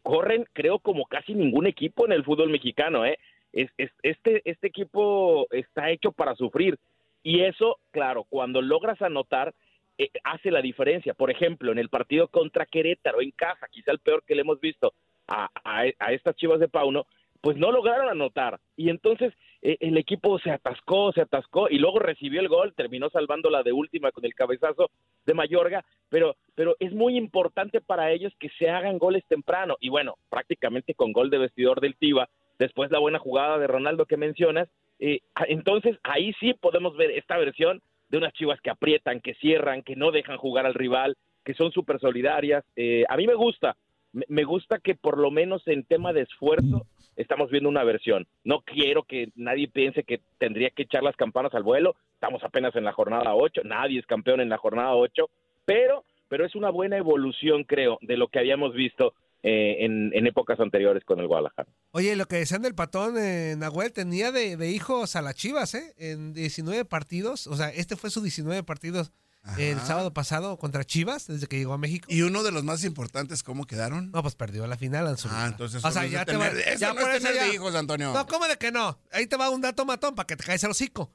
Corren, 0.04 0.46
creo, 0.54 0.80
como 0.80 1.06
casi 1.06 1.34
ningún 1.34 1.66
equipo 1.68 2.06
en 2.06 2.12
el 2.12 2.24
fútbol 2.24 2.50
mexicano, 2.50 3.06
¿eh? 3.06 3.18
Es, 3.54 3.70
es- 3.78 3.92
este, 4.04 4.42
este 4.46 4.68
equipo 4.68 5.48
está 5.52 5.90
hecho 5.92 6.12
para 6.12 6.36
sufrir. 6.36 6.78
Y 7.24 7.42
eso, 7.42 7.78
claro, 7.92 8.26
cuando 8.30 8.62
logras 8.62 9.02
anotar, 9.02 9.54
eh, 9.98 10.10
hace 10.24 10.52
la 10.52 10.62
diferencia. 10.62 11.14
Por 11.14 11.32
ejemplo, 11.32 11.72
en 11.72 11.80
el 11.80 11.90
partido 11.90 12.28
contra 12.28 12.66
Querétaro, 12.66 13.22
en 13.22 13.32
casa, 13.32 13.68
quizá 13.72 13.92
el 13.92 14.00
peor 14.00 14.24
que 14.26 14.36
le 14.36 14.42
hemos 14.42 14.60
visto 14.60 14.94
a, 15.28 15.50
estas 16.12 16.36
chivas 16.36 16.60
de 16.60 16.68
Pauno, 16.68 17.06
pues 17.42 17.58
no 17.58 17.72
lograron 17.72 18.10
anotar. 18.10 18.60
Y 18.76 18.90
entonces 18.90 19.34
eh, 19.62 19.78
el 19.80 19.98
equipo 19.98 20.38
se 20.40 20.52
atascó, 20.52 21.12
se 21.14 21.22
atascó 21.22 21.70
y 21.70 21.78
luego 21.78 22.00
recibió 22.00 22.42
el 22.42 22.50
gol, 22.50 22.74
terminó 22.76 23.10
salvándola 23.10 23.64
de 23.64 23.72
última 23.72 24.12
con 24.12 24.26
el 24.26 24.36
cabezazo 24.36 24.90
de 25.26 25.34
Mayorga, 25.34 25.86
pero, 26.10 26.36
pero 26.56 26.76
es 26.80 26.94
muy 26.94 27.18
importante 27.18 27.82
para 27.82 28.12
ellos 28.12 28.34
que 28.40 28.50
se 28.58 28.70
hagan 28.70 28.98
goles 28.98 29.24
temprano 29.28 29.78
y 29.80 29.90
bueno, 29.90 30.16
prácticamente 30.30 30.94
con 30.94 31.14
gol 31.14 31.30
de 31.30 31.38
vestidor 31.38 31.82
del 31.82 31.96
Tiva, 31.96 32.30
después 32.60 32.92
la 32.92 33.00
buena 33.00 33.20
jugada 33.20 33.58
de 33.58 33.68
Ronaldo 33.68 34.06
que 34.06 34.18
mencionas, 34.18 34.68
eh, 35.00 35.20
entonces 35.48 35.98
ahí 36.04 36.34
sí 36.40 36.54
podemos 36.54 36.96
ver 36.96 37.12
esta 37.12 37.38
versión 37.38 37.82
de 38.10 38.18
unas 38.18 38.34
chivas 38.34 38.60
que 38.62 38.70
aprietan, 38.70 39.22
que 39.22 39.36
cierran, 39.36 39.84
que 39.84 39.96
no 39.96 40.12
dejan 40.12 40.38
jugar 40.38 40.66
al 40.66 40.74
rival, 40.74 41.16
que 41.44 41.54
son 41.54 41.72
súper 41.72 42.00
solidarias. 42.00 42.64
Eh, 42.76 43.04
a 43.10 43.18
mí 43.18 43.28
me 43.28 43.36
gusta, 43.36 43.76
me 44.28 44.44
gusta 44.44 44.80
que 44.80 44.96
por 44.96 45.18
lo 45.18 45.32
menos 45.32 45.68
en 45.68 45.84
tema 45.84 46.14
de 46.14 46.22
esfuerzo 46.22 46.86
estamos 47.16 47.50
viendo 47.50 47.70
una 47.70 47.84
versión. 47.84 48.28
No 48.44 48.62
quiero 48.62 49.04
que 49.04 49.30
nadie 49.36 49.68
piense 49.68 50.04
que 50.04 50.22
tendría 50.38 50.70
que 50.70 50.84
echar 50.84 51.04
las 51.04 51.16
campanas 51.16 51.54
al 51.54 51.64
vuelo. 51.64 51.96
Estamos 52.14 52.44
apenas 52.44 52.76
en 52.76 52.84
la 52.84 52.94
jornada 52.94 53.36
8, 53.36 53.62
nadie 53.64 54.00
es 54.00 54.06
campeón 54.06 54.42
en 54.42 54.50
la 54.50 54.58
jornada 54.58 54.96
8, 54.96 55.30
pero, 55.66 56.04
pero 56.30 56.46
es 56.46 56.56
una 56.56 56.70
buena 56.70 56.98
evolución, 56.98 57.64
creo, 57.64 57.98
de 58.02 58.18
lo 58.18 58.28
que 58.28 58.40
habíamos 58.40 58.74
visto 58.74 59.14
eh, 59.48 59.86
en, 59.86 60.12
en, 60.14 60.26
épocas 60.26 60.60
anteriores 60.60 61.04
con 61.06 61.20
el 61.20 61.28
Guadalajara. 61.28 61.70
Oye, 61.92 62.16
lo 62.16 62.28
que 62.28 62.38
decían 62.38 62.64
del 62.64 62.74
patón, 62.74 63.16
eh, 63.18 63.56
Nahuel 63.58 63.94
tenía 63.94 64.32
de, 64.32 64.58
de, 64.58 64.72
hijos 64.72 65.16
a 65.16 65.22
las 65.22 65.36
Chivas, 65.36 65.76
¿eh? 65.76 65.94
En 65.98 66.34
19 66.34 66.84
partidos, 66.86 67.46
o 67.46 67.56
sea, 67.56 67.70
este 67.70 67.96
fue 67.96 68.10
su 68.10 68.22
19 68.22 68.64
partidos 68.64 69.12
el 69.58 69.80
sábado 69.82 70.12
pasado 70.12 70.58
contra 70.58 70.84
Chivas, 70.84 71.28
desde 71.28 71.48
que 71.48 71.58
llegó 71.58 71.74
a 71.74 71.78
México. 71.78 72.08
¿Y 72.10 72.24
uno 72.24 72.44
de 72.44 72.52
los 72.52 72.64
más 72.64 72.84
importantes, 72.84 73.44
cómo 73.44 73.66
quedaron? 73.66 74.12
No, 74.12 74.22
pues 74.22 74.36
perdió 74.36 74.66
la 74.66 74.78
final, 74.78 75.08
Anzul. 75.08 75.32
Ah, 75.34 75.46
entonces. 75.48 75.86
O 75.86 75.92
sea, 75.92 76.06
ya 76.06 76.26
te 76.26 76.36
va. 76.36 76.52
Ya 76.78 76.94
no 76.94 77.02
por 77.02 77.12
es 77.12 77.22
tener 77.22 77.44
de 77.44 77.54
hijos, 77.54 77.76
Antonio. 77.76 78.12
No, 78.12 78.26
¿cómo 78.26 78.48
de 78.48 78.58
que 78.58 78.72
no? 78.72 79.00
Ahí 79.12 79.28
te 79.28 79.38
va 79.38 79.50
un 79.50 79.62
dato 79.62 79.86
matón 79.86 80.16
para 80.16 80.26
que 80.28 80.36
te 80.36 80.44
caes 80.44 80.64
el 80.64 80.72
hocico. 80.72 81.14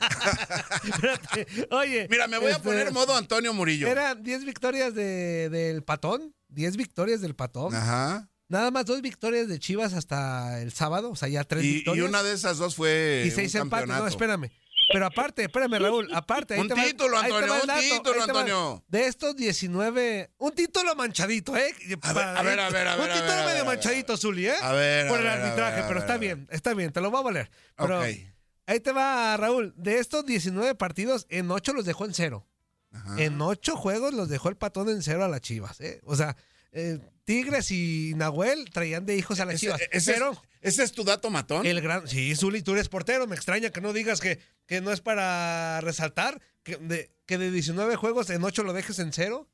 Oye. 1.70 2.06
Mira, 2.10 2.28
me 2.28 2.38
voy 2.38 2.48
este, 2.48 2.60
a 2.60 2.62
poner 2.62 2.92
modo 2.92 3.16
Antonio 3.16 3.54
Murillo. 3.54 3.88
Eran 3.88 4.22
10 4.22 4.44
victorias 4.44 4.94
de, 4.94 5.48
del 5.48 5.82
patón. 5.82 6.34
10 6.52 6.76
victorias 6.76 7.20
del 7.20 7.34
patón. 7.34 7.74
Ajá. 7.74 8.28
Nada 8.48 8.70
más 8.70 8.84
dos 8.84 9.00
victorias 9.00 9.48
de 9.48 9.58
Chivas 9.58 9.94
hasta 9.94 10.60
el 10.60 10.72
sábado, 10.72 11.10
o 11.10 11.16
sea, 11.16 11.28
ya 11.28 11.42
tres 11.42 11.64
y, 11.64 11.74
victorias. 11.74 12.04
Y 12.04 12.08
una 12.08 12.22
de 12.22 12.34
esas 12.34 12.58
dos 12.58 12.76
fue. 12.76 13.24
Y 13.26 13.30
seis 13.30 13.54
empates. 13.54 13.88
No, 13.88 14.06
espérame. 14.06 14.50
Pero 14.92 15.06
aparte, 15.06 15.44
espérame, 15.44 15.78
Raúl, 15.78 16.08
aparte. 16.12 16.54
Ahí 16.54 16.60
un 16.60 16.68
te 16.68 16.74
va, 16.74 16.84
título, 16.84 17.16
ahí 17.16 17.30
te 17.30 17.34
Antonio, 17.34 17.66
va 17.66 17.74
un 17.74 17.80
título, 17.80 18.18
va. 18.18 18.24
Antonio. 18.24 18.84
De 18.88 19.06
estos 19.06 19.36
19, 19.36 20.32
un 20.36 20.54
título 20.54 20.94
manchadito, 20.94 21.56
¿eh? 21.56 21.74
A 22.02 22.12
ver, 22.12 22.24
a 22.24 22.42
ver, 22.42 22.60
a 22.60 22.68
ver, 22.68 22.88
a 22.88 22.96
ver, 22.96 23.08
Un 23.08 23.14
título 23.14 23.36
ver, 23.36 23.46
medio 23.46 23.64
manchadito, 23.64 24.16
Zuli, 24.18 24.48
¿eh? 24.48 24.54
A 24.60 24.72
ver, 24.72 25.08
Por 25.08 25.18
el 25.18 25.24
ver, 25.24 25.32
arbitraje, 25.32 25.84
pero 25.88 26.00
está 26.00 26.18
bien, 26.18 26.46
está 26.50 26.74
bien, 26.74 26.92
te 26.92 27.00
lo 27.00 27.10
va 27.10 27.20
a 27.20 27.22
valer. 27.22 27.50
Pero 27.74 28.00
ahí 28.00 28.80
te 28.80 28.92
va, 28.92 29.36
Raúl. 29.38 29.72
De 29.76 29.98
estos 29.98 30.26
19 30.26 30.74
partidos, 30.74 31.26
en 31.30 31.50
8 31.50 31.72
los 31.72 31.86
dejó 31.86 32.04
en 32.04 32.12
cero. 32.12 32.46
Ajá. 32.92 33.22
En 33.22 33.40
8 33.40 33.76
juegos 33.76 34.12
los 34.14 34.28
dejó 34.28 34.48
el 34.48 34.56
patón 34.56 34.88
en 34.90 35.02
cero 35.02 35.24
a 35.24 35.28
las 35.28 35.40
Chivas, 35.40 35.80
¿eh? 35.80 36.00
O 36.04 36.14
sea, 36.16 36.36
eh, 36.72 36.98
Tigres 37.24 37.70
y 37.70 38.12
Nahuel 38.16 38.70
traían 38.70 39.06
de 39.06 39.16
hijos 39.16 39.40
a 39.40 39.44
las 39.44 39.54
Ese, 39.56 39.66
Chivas. 39.66 39.80
ese 39.90 40.12
pero 40.12 40.32
es, 40.32 40.38
ese 40.74 40.82
es 40.84 40.92
tu 40.92 41.04
dato 41.04 41.30
matón. 41.30 41.64
el 41.66 41.80
gran. 41.80 42.06
Sí, 42.08 42.34
Zuli, 42.36 42.62
tú 42.62 42.72
eres 42.72 42.88
portero. 42.88 43.26
Me 43.26 43.36
extraña 43.36 43.70
que 43.70 43.80
no 43.80 43.92
digas 43.92 44.20
que, 44.20 44.38
que 44.66 44.80
no 44.80 44.92
es 44.92 45.00
para 45.00 45.80
resaltar 45.80 46.40
que 46.62 46.76
de, 46.76 47.10
que 47.26 47.38
de 47.38 47.50
19 47.50 47.96
juegos 47.96 48.28
en 48.30 48.42
8 48.44 48.62
lo 48.62 48.72
dejes 48.72 48.98
en 48.98 49.12
cero 49.12 49.48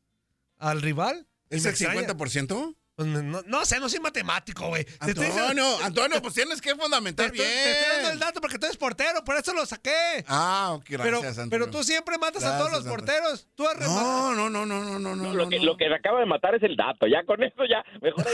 al 0.56 0.82
rival. 0.82 1.26
¿Es 1.50 1.64
el 1.64 1.70
extraña. 1.70 2.08
50%? 2.08 2.76
Pues 2.98 3.06
no, 3.06 3.42
no 3.46 3.64
sé, 3.64 3.78
no 3.78 3.88
soy 3.88 4.00
matemático, 4.00 4.66
güey. 4.66 4.84
Te 4.84 4.96
Antonio, 5.12 5.64
Antonio, 5.84 6.20
pues 6.20 6.34
tienes 6.34 6.60
que 6.60 6.74
te 6.74 6.80
fundamentar 6.80 7.26
estoy, 7.26 7.38
te 7.46 7.70
estoy 7.70 7.92
dando 7.92 8.08
el 8.10 8.16
bien. 8.16 8.18
dato 8.18 8.40
porque 8.40 8.58
tú 8.58 8.66
eres 8.66 8.76
portero, 8.76 9.22
por 9.24 9.36
eso 9.36 9.54
lo 9.54 9.64
saqué. 9.66 10.24
Ah, 10.26 10.70
ok, 10.74 10.84
pero, 10.88 11.04
gracias, 11.20 11.38
Antonio. 11.38 11.66
pero 11.66 11.70
tú 11.78 11.84
siempre 11.84 12.18
matas 12.18 12.42
a 12.42 12.58
todos 12.58 12.72
los 12.72 12.82
porteros. 12.84 13.46
Tú 13.54 13.68
has 13.68 13.74
rematado. 13.78 14.34
No, 14.34 14.50
no, 14.50 14.50
no, 14.50 14.66
no, 14.66 14.82
no, 14.82 14.98
no, 14.98 15.14
no. 15.14 15.32
lo, 15.32 15.48
que, 15.48 15.58
no. 15.60 15.64
lo 15.66 15.76
que 15.76 15.88
me 15.88 15.94
acaba 15.94 16.18
de 16.18 16.26
matar 16.26 16.56
es 16.56 16.62
el 16.64 16.74
dato. 16.74 17.06
Ya 17.06 17.22
con 17.24 17.40
eso 17.40 17.62
ya, 17.70 17.84
mejor. 18.02 18.24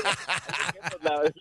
la- 1.02 1.22
eso 1.24 1.34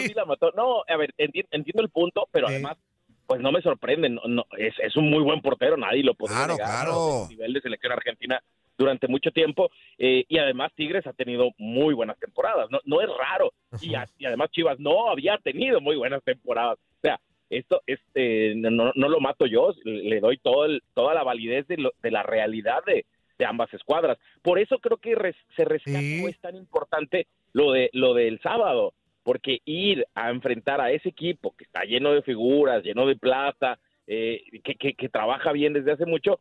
Sí. 0.00 0.08
sí. 0.08 0.14
la 0.14 0.24
mató. 0.24 0.50
No, 0.56 0.82
a 0.88 0.96
ver, 0.96 1.12
enti- 1.18 1.46
entiendo 1.50 1.82
el 1.82 1.90
punto, 1.90 2.26
pero 2.32 2.46
Sí. 2.48 2.54
además, 2.54 2.78
pues 3.26 3.42
no 3.42 3.52
me 3.52 3.60
sorprende. 3.60 4.08
No, 4.08 4.22
no, 4.26 4.46
es, 4.56 4.72
es 4.82 4.96
un 4.96 5.10
muy 5.10 5.22
buen 5.22 5.42
portero, 5.42 5.76
nadie 5.76 6.02
lo 6.02 6.14
puede 6.14 6.32
Claro, 6.34 6.54
negar. 6.54 6.68
claro. 6.70 6.92
¿no? 6.92 7.22
El 7.24 7.28
nivel 7.36 7.52
de 7.52 7.60
selección 7.60 7.92
argentina 7.92 8.42
durante 8.78 9.08
mucho 9.08 9.30
tiempo. 9.30 9.70
eh, 9.98 10.24
y 10.28 10.38
además, 10.38 10.72
Tigres 10.74 11.06
ha 11.06 11.12
tenido 11.12 11.50
muy 11.58 11.94
buenas 11.94 12.18
temporadas. 12.18 12.68
No, 12.70 12.80
no 12.84 13.00
es 13.00 13.08
raro. 13.08 13.52
Y, 13.80 13.94
a- 13.94 14.08
y 14.18 14.24
además, 14.26 14.50
Chivas 14.50 14.78
no 14.80 15.08
había 15.10 15.38
tenido 15.38 15.80
muy 15.80 15.96
buenas 15.96 16.22
temporadas. 16.24 16.78
O 16.78 17.00
sea, 17.02 17.20
esto 17.50 17.82
este, 17.86 18.54
no, 18.56 18.92
no 18.94 19.08
lo 19.08 19.20
mato 19.20 19.46
yo, 19.46 19.74
le 19.84 20.20
doy 20.20 20.38
todo 20.38 20.64
el- 20.64 20.82
toda 20.94 21.14
la 21.14 21.22
validez 21.22 21.66
de, 21.68 21.76
lo- 21.76 21.92
de 22.02 22.10
la 22.10 22.22
realidad 22.22 22.78
de, 22.86 23.04
de 23.38 23.44
ambas 23.44 23.72
escuadras. 23.74 24.18
Por 24.42 24.58
eso 24.58 24.78
creo 24.78 24.96
que 24.96 25.14
res- 25.14 25.36
se 25.56 25.66
Sí. 25.84 26.22
o 26.24 26.28
es 26.28 26.38
tan 26.40 26.56
importante 26.56 27.26
lo 27.52 27.72
de 27.72 27.90
lo 27.92 28.14
del 28.14 28.40
sábado, 28.40 28.94
porque 29.22 29.60
ir 29.66 30.06
a 30.14 30.30
enfrentar 30.30 30.80
a 30.80 30.90
ese 30.90 31.10
equipo 31.10 31.54
que 31.56 31.64
está 31.64 31.84
lleno 31.84 32.12
de 32.12 32.22
figuras, 32.22 32.82
lleno 32.82 33.06
de 33.06 33.16
plata, 33.16 33.78
eh, 34.06 34.42
que, 34.64 34.74
que, 34.74 34.94
que 34.94 35.08
trabaja 35.08 35.52
bien 35.52 35.72
desde 35.74 35.92
hace 35.92 36.06
mucho, 36.06 36.40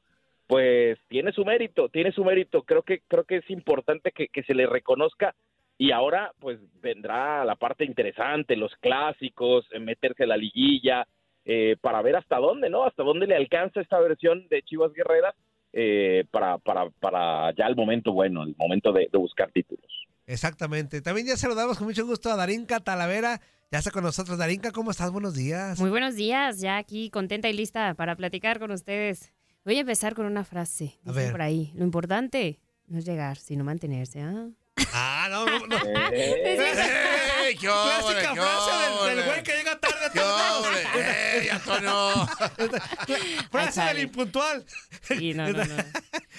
pues 0.51 0.99
tiene 1.07 1.31
su 1.31 1.45
mérito, 1.45 1.87
tiene 1.87 2.11
su 2.11 2.25
mérito. 2.25 2.63
Creo 2.63 2.83
que 2.83 2.99
creo 3.07 3.23
que 3.23 3.37
es 3.37 3.49
importante 3.49 4.11
que, 4.11 4.27
que 4.27 4.43
se 4.43 4.53
le 4.53 4.65
reconozca 4.65 5.33
y 5.77 5.91
ahora 5.91 6.33
pues 6.39 6.59
vendrá 6.81 7.45
la 7.45 7.55
parte 7.55 7.85
interesante, 7.85 8.57
los 8.57 8.75
clásicos, 8.81 9.65
eh, 9.71 9.79
meterse 9.79 10.25
a 10.25 10.27
la 10.27 10.35
liguilla, 10.35 11.07
eh, 11.45 11.77
para 11.79 12.01
ver 12.01 12.17
hasta 12.17 12.35
dónde, 12.35 12.69
¿no? 12.69 12.83
Hasta 12.83 13.01
dónde 13.01 13.27
le 13.27 13.37
alcanza 13.37 13.79
esta 13.79 13.97
versión 14.01 14.45
de 14.49 14.61
Chivas 14.63 14.91
Guerreras 14.91 15.35
eh, 15.71 16.25
para, 16.31 16.57
para, 16.57 16.89
para 16.99 17.55
ya 17.55 17.67
el 17.67 17.77
momento 17.77 18.11
bueno, 18.11 18.43
el 18.43 18.53
momento 18.57 18.91
de, 18.91 19.07
de 19.09 19.17
buscar 19.17 19.51
títulos. 19.53 19.89
Exactamente. 20.25 21.01
También 21.01 21.27
ya 21.27 21.37
saludamos 21.37 21.77
con 21.77 21.87
mucho 21.87 22.05
gusto 22.05 22.29
a 22.29 22.35
Darinka 22.35 22.81
Talavera. 22.81 23.39
Ya 23.71 23.77
está 23.77 23.91
con 23.91 24.03
nosotros. 24.03 24.37
Darinka, 24.37 24.71
¿cómo 24.73 24.91
estás? 24.91 25.13
Buenos 25.13 25.33
días. 25.33 25.79
Muy 25.79 25.91
buenos 25.91 26.15
días, 26.15 26.59
ya 26.59 26.75
aquí 26.75 27.09
contenta 27.09 27.47
y 27.47 27.53
lista 27.53 27.93
para 27.93 28.17
platicar 28.17 28.59
con 28.59 28.71
ustedes. 28.71 29.31
Voy 29.63 29.77
a 29.77 29.81
empezar 29.81 30.15
con 30.15 30.25
una 30.25 30.43
frase. 30.43 30.99
A 31.05 31.11
ver. 31.11 31.31
por 31.31 31.41
ahí, 31.41 31.71
lo 31.75 31.83
importante 31.83 32.59
no 32.87 32.97
es 32.99 33.05
llegar, 33.05 33.37
sino 33.37 33.63
mantenerse. 33.63 34.21
¿ah? 34.21 34.47
Ah, 34.93 35.27
no, 35.29 35.45
no. 35.45 35.67
no. 35.67 35.77
¡Ey, 36.11 37.55
qué 37.59 37.69
óvole, 37.69 38.21
Clásica 38.21 38.33
qué 38.33 38.41
frase 38.41 39.15
del, 39.15 39.25
güey 39.25 39.43
que 39.43 39.51
llega 39.57 39.79
tarde 39.79 40.05
a 40.05 40.09
¡Qué 40.11 40.19
todos 40.19 40.39
lados. 40.39 40.67
óvole! 40.67 41.41
¡Ey, 41.41 41.49
Antonio! 41.49 42.27
Frase 43.51 43.65
del 43.65 43.73
sale. 43.73 44.01
impuntual. 44.01 44.65
Sí, 45.03 45.33
no, 45.33 45.51
no, 45.51 45.63
no. 45.63 45.75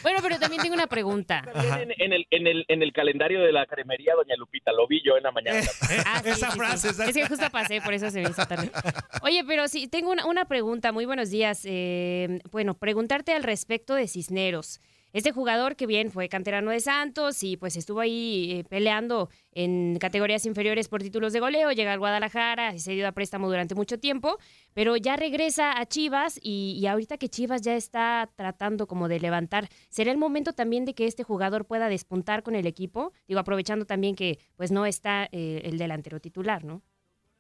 Bueno, 0.03 0.19
pero 0.23 0.39
también 0.39 0.63
tengo 0.63 0.75
una 0.75 0.87
pregunta. 0.87 1.43
También 1.53 1.91
en, 1.93 2.03
en 2.03 2.13
el, 2.13 2.27
en, 2.31 2.47
el, 2.47 2.65
en 2.69 2.83
el 2.83 2.93
calendario 2.93 3.41
de 3.43 3.53
la 3.53 3.67
cremería 3.67 4.15
Doña 4.15 4.35
Lupita, 4.37 4.73
lo 4.73 4.87
vi 4.87 5.01
yo 5.05 5.17
en 5.17 5.23
la 5.23 5.31
mañana. 5.33 5.61
Ah, 6.07 6.21
sí, 6.23 6.31
Esa 6.31 6.47
sí, 6.47 6.53
sí. 6.53 6.59
frase, 6.59 6.89
esa- 6.91 7.05
Es 7.07 7.15
que 7.15 7.27
justo 7.27 7.51
pasé, 7.51 7.81
por 7.81 7.95
eso 7.95 8.11
se 8.11 8.23
me 8.23 8.31
hizo 8.31 8.45
tarde. 8.47 8.71
Oye, 9.23 9.45
pero 9.47 9.69
sí, 9.69 9.87
tengo 9.89 10.11
una, 10.11 10.27
una 10.27 10.45
pregunta. 10.47 10.93
Muy 10.93 11.05
buenos 11.07 11.31
días. 11.31 11.63
Eh, 11.65 12.41
bueno, 12.51 12.75
preguntarte 12.75 13.33
al 13.33 13.43
respecto 13.43 13.95
de 13.95 14.09
Cisneros. 14.09 14.81
Este 15.13 15.31
jugador 15.31 15.77
que 15.77 15.87
bien 15.87 16.11
fue 16.11 16.31
canterano 16.31 16.71
de 16.71 16.81
Santos 16.81 17.43
y 17.43 17.59
pues 17.59 17.77
estuvo 17.77 18.01
ahí 18.01 18.53
eh, 18.53 18.65
peleando 18.65 19.29
en 19.53 19.99
categorías 19.99 20.47
inferiores 20.47 20.89
por 20.89 21.03
títulos 21.03 21.35
de 21.35 21.41
goleo, 21.41 21.71
llega 21.71 21.93
al 21.93 21.99
Guadalajara, 21.99 22.79
se 22.79 22.93
dio 22.93 23.07
a 23.07 23.13
préstamo 23.13 23.49
durante 23.49 23.75
mucho 23.75 23.99
tiempo, 23.99 24.39
pero 24.73 24.97
ya 24.97 25.17
regresa 25.17 25.79
a 25.79 25.85
Chivas 25.85 26.41
y, 26.43 26.87
ahorita 26.87 27.19
que 27.19 27.29
Chivas 27.29 27.61
ya 27.61 27.77
está 27.77 28.31
tratando 28.37 28.87
como 28.87 29.09
de 29.09 29.21
levantar, 29.21 29.69
¿será 29.91 30.11
el 30.11 30.17
momento 30.17 30.55
también 30.55 30.87
de 30.87 30.95
que 30.95 31.07
este 31.07 31.25
jugador 31.25 31.67
pueda 31.67 31.91
despuntar 31.91 32.43
con 32.43 32.55
el 32.55 32.67
equipo? 32.67 33.13
Digo, 33.29 33.41
aprovechando 33.41 33.85
también 33.85 34.17
que 34.17 34.39
pues 34.57 34.73
no 34.73 34.87
está 34.87 35.29
eh, 35.31 35.61
el 35.65 35.77
delantero 35.77 36.21
titular, 36.21 36.65
¿no? 36.65 36.81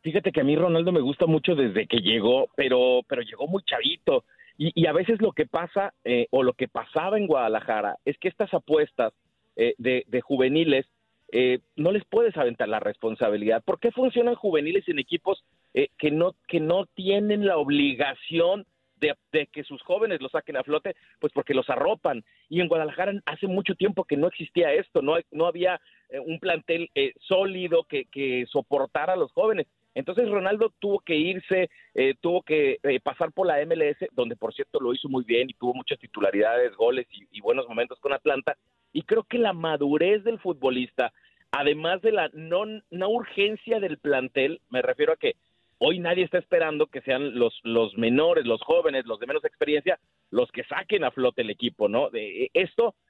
Fíjate 0.02 0.32
que 0.32 0.40
a 0.40 0.44
mí 0.44 0.56
Ronaldo 0.56 0.92
me 0.92 1.00
gusta 1.00 1.26
mucho 1.26 1.54
desde 1.54 1.86
que 1.86 1.98
llegó, 1.98 2.48
pero, 2.56 3.00
pero 3.08 3.22
llegó 3.22 3.46
muy 3.46 3.62
chavito. 3.62 4.24
Y, 4.58 4.86
a 4.86 4.92
veces 4.92 5.20
lo 5.20 5.32
que 5.32 5.46
pasa, 5.46 5.94
eh, 6.04 6.26
o 6.30 6.42
lo 6.42 6.52
que 6.52 6.68
pasaba 6.68 7.18
en 7.18 7.26
Guadalajara, 7.26 7.96
es 8.04 8.18
que 8.18 8.28
estas 8.28 8.52
apuestas 8.54 9.12
eh, 9.56 9.74
de, 9.78 10.20
juveniles 10.20 10.86
eh, 11.32 11.60
no 11.76 11.92
les 11.92 12.04
puedes 12.04 12.36
aventar 12.36 12.68
la 12.68 12.78
responsabilidad. 12.78 13.62
¿Por 13.64 13.80
qué 13.80 13.90
funcionan 13.90 14.34
juveniles 14.34 14.86
en 14.88 14.98
equipos 14.98 15.42
eh, 15.72 15.88
que, 15.98 16.10
no, 16.10 16.34
que 16.46 16.60
no 16.60 16.84
tienen 16.94 17.46
la 17.46 17.56
obligación 17.56 18.66
de, 18.96 19.14
de 19.32 19.46
que 19.46 19.64
sus 19.64 19.82
jóvenes 19.82 20.20
los 20.20 20.32
saquen 20.32 20.58
a 20.58 20.62
flote? 20.62 20.94
Pues 21.20 21.32
porque 21.32 21.54
los 21.54 21.70
arropan. 21.70 22.22
Y 22.50 22.60
en 22.60 22.68
Guadalajara 22.68 23.14
hace 23.24 23.46
mucho 23.46 23.74
tiempo 23.74 24.04
que 24.04 24.18
no 24.18 24.28
existía 24.28 24.74
esto, 24.74 25.00
no, 25.00 25.16
no 25.30 25.46
había 25.46 25.80
eh, 26.10 26.20
un 26.20 26.38
plantel 26.38 26.90
eh, 26.94 27.12
sólido 27.20 27.84
que 27.84 28.44
soportara 28.50 29.14
a 29.14 29.16
los 29.16 29.32
jóvenes. 29.32 29.66
Entonces 29.94 30.28
Ronaldo 30.30 30.72
tuvo 30.78 31.00
que 31.00 31.14
irse, 31.14 31.70
eh, 31.94 32.14
tuvo 32.20 32.42
que 32.42 32.78
eh, 32.82 33.00
pasar 33.00 33.32
por 33.32 33.46
la 33.46 33.64
MLS, 33.66 33.98
donde 34.12 34.36
por 34.36 34.54
cierto 34.54 34.80
lo 34.80 34.94
hizo 34.94 35.08
muy 35.08 35.24
bien 35.24 35.50
y 35.50 35.54
tuvo 35.54 35.74
muchas 35.74 35.98
titularidades, 35.98 36.74
goles 36.76 37.06
y, 37.10 37.26
y 37.30 37.40
buenos 37.40 37.68
momentos 37.68 37.98
con 38.00 38.12
Atlanta. 38.12 38.56
Y 38.92 39.02
creo 39.02 39.24
que 39.24 39.38
la 39.38 39.52
madurez 39.52 40.24
del 40.24 40.38
futbolista, 40.38 41.12
además 41.50 42.00
de 42.02 42.12
la 42.12 42.30
no, 42.32 42.64
no 42.90 43.08
urgencia 43.08 43.80
del 43.80 43.98
plantel, 43.98 44.60
me 44.70 44.82
refiero 44.82 45.12
a 45.12 45.16
que 45.16 45.36
Hoy 45.84 45.98
nadie 45.98 46.22
está 46.22 46.38
esperando 46.38 46.86
que 46.86 47.00
sean 47.00 47.36
los, 47.36 47.58
los 47.64 47.98
menores, 47.98 48.46
los 48.46 48.62
jóvenes, 48.62 49.04
los 49.04 49.18
de 49.18 49.26
menos 49.26 49.44
experiencia, 49.44 49.98
los 50.30 50.48
que 50.52 50.62
saquen 50.62 51.02
a 51.02 51.10
flote 51.10 51.42
el 51.42 51.50
equipo, 51.50 51.88
¿no? 51.88 52.08
De, 52.08 52.52
esto 52.54 52.90
eh, 52.90 53.01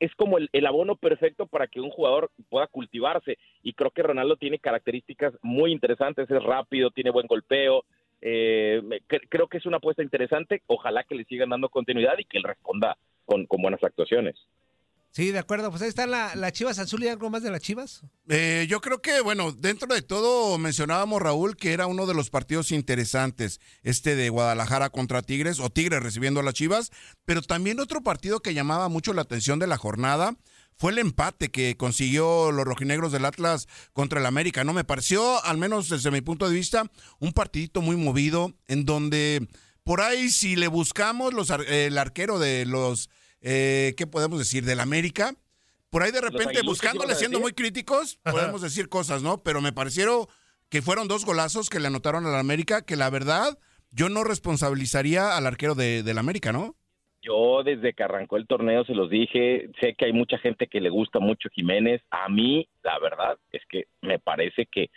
es 0.00 0.14
como 0.14 0.38
el, 0.38 0.48
el, 0.52 0.66
abono 0.66 0.96
perfecto 0.96 1.46
para 1.46 1.66
que 1.66 1.80
un 1.80 1.90
jugador 1.90 2.30
pueda 2.48 2.66
cultivarse 2.66 3.38
y 3.62 3.74
creo 3.74 3.90
que 3.90 4.02
Ronaldo 4.02 4.36
tiene 4.36 4.58
características 4.58 5.34
muy 5.42 5.72
interesantes, 5.72 6.30
es 6.30 6.42
rápido, 6.42 6.90
tiene 6.90 7.10
buen 7.10 7.26
golpeo, 7.26 7.84
eh, 8.26 8.82
creo 9.28 9.48
que 9.48 9.58
es 9.58 9.66
una 9.66 9.76
apuesta 9.76 10.02
interesante, 10.02 10.62
ojalá 10.66 11.04
que 11.04 11.14
le 11.14 11.24
sigan 11.24 11.50
dando 11.50 11.68
continuidad 11.68 12.18
y 12.18 12.24
que 12.24 12.38
él 12.38 12.44
responda 12.44 12.96
con, 13.26 13.44
con 13.46 13.60
buenas 13.60 13.84
actuaciones. 13.84 14.34
Sí, 15.14 15.30
de 15.30 15.38
acuerdo. 15.38 15.70
Pues 15.70 15.80
ahí 15.80 15.88
está 15.88 16.08
la, 16.08 16.50
Chivas 16.50 16.80
Azul 16.80 17.04
y 17.04 17.08
algo 17.08 17.30
más 17.30 17.44
de 17.44 17.50
las 17.52 17.60
Chivas. 17.60 18.02
Eh, 18.28 18.66
yo 18.68 18.80
creo 18.80 19.00
que, 19.00 19.20
bueno, 19.20 19.52
dentro 19.52 19.94
de 19.94 20.02
todo 20.02 20.58
mencionábamos, 20.58 21.22
Raúl, 21.22 21.56
que 21.56 21.72
era 21.72 21.86
uno 21.86 22.06
de 22.06 22.14
los 22.14 22.30
partidos 22.30 22.72
interesantes, 22.72 23.60
este 23.84 24.16
de 24.16 24.28
Guadalajara 24.28 24.90
contra 24.90 25.22
Tigres, 25.22 25.60
o 25.60 25.70
Tigres 25.70 26.02
recibiendo 26.02 26.40
a 26.40 26.42
las 26.42 26.54
Chivas, 26.54 26.90
pero 27.24 27.42
también 27.42 27.78
otro 27.78 28.02
partido 28.02 28.40
que 28.40 28.54
llamaba 28.54 28.88
mucho 28.88 29.12
la 29.12 29.22
atención 29.22 29.60
de 29.60 29.68
la 29.68 29.78
jornada 29.78 30.36
fue 30.76 30.90
el 30.90 30.98
empate 30.98 31.52
que 31.52 31.76
consiguió 31.76 32.50
los 32.50 32.64
rojinegros 32.64 33.12
del 33.12 33.24
Atlas 33.24 33.68
contra 33.92 34.18
el 34.18 34.26
América. 34.26 34.64
No 34.64 34.72
me 34.72 34.82
pareció, 34.82 35.44
al 35.44 35.58
menos 35.58 35.90
desde 35.90 36.10
mi 36.10 36.22
punto 36.22 36.48
de 36.48 36.56
vista, 36.56 36.90
un 37.20 37.32
partidito 37.32 37.82
muy 37.82 37.94
movido, 37.94 38.52
en 38.66 38.84
donde 38.84 39.46
por 39.84 40.00
ahí 40.00 40.28
si 40.30 40.56
le 40.56 40.66
buscamos 40.66 41.32
los, 41.32 41.50
el 41.50 41.98
arquero 41.98 42.40
de 42.40 42.66
los 42.66 43.10
eh, 43.44 43.94
¿qué 43.96 44.06
podemos 44.06 44.38
decir? 44.38 44.64
Del 44.64 44.80
América. 44.80 45.34
Por 45.90 46.02
ahí 46.02 46.10
de 46.10 46.22
repente, 46.22 46.62
buscándole, 46.62 47.14
siendo 47.14 47.38
muy 47.38 47.52
críticos, 47.52 48.18
podemos 48.24 48.62
decir 48.62 48.88
cosas, 48.88 49.22
¿no? 49.22 49.44
Pero 49.44 49.60
me 49.60 49.72
parecieron 49.72 50.26
que 50.70 50.82
fueron 50.82 51.06
dos 51.06 51.24
golazos 51.24 51.70
que 51.70 51.78
le 51.78 51.86
anotaron 51.86 52.26
al 52.26 52.34
América, 52.34 52.84
que 52.84 52.96
la 52.96 53.10
verdad 53.10 53.56
yo 53.92 54.08
no 54.08 54.24
responsabilizaría 54.24 55.36
al 55.36 55.46
arquero 55.46 55.76
de, 55.76 56.02
del 56.02 56.18
América, 56.18 56.52
¿no? 56.52 56.74
Yo 57.22 57.62
desde 57.62 57.92
que 57.92 58.02
arrancó 58.02 58.38
el 58.38 58.46
torneo 58.46 58.84
se 58.84 58.94
los 58.94 59.08
dije, 59.08 59.70
sé 59.80 59.94
que 59.94 60.06
hay 60.06 60.12
mucha 60.12 60.36
gente 60.38 60.66
que 60.66 60.80
le 60.80 60.90
gusta 60.90 61.20
mucho 61.20 61.48
Jiménez. 61.50 62.02
A 62.10 62.28
mí, 62.28 62.68
la 62.82 62.98
verdad, 62.98 63.38
es 63.52 63.62
que 63.68 63.84
me 64.02 64.18
parece 64.18 64.66
que 64.66 64.90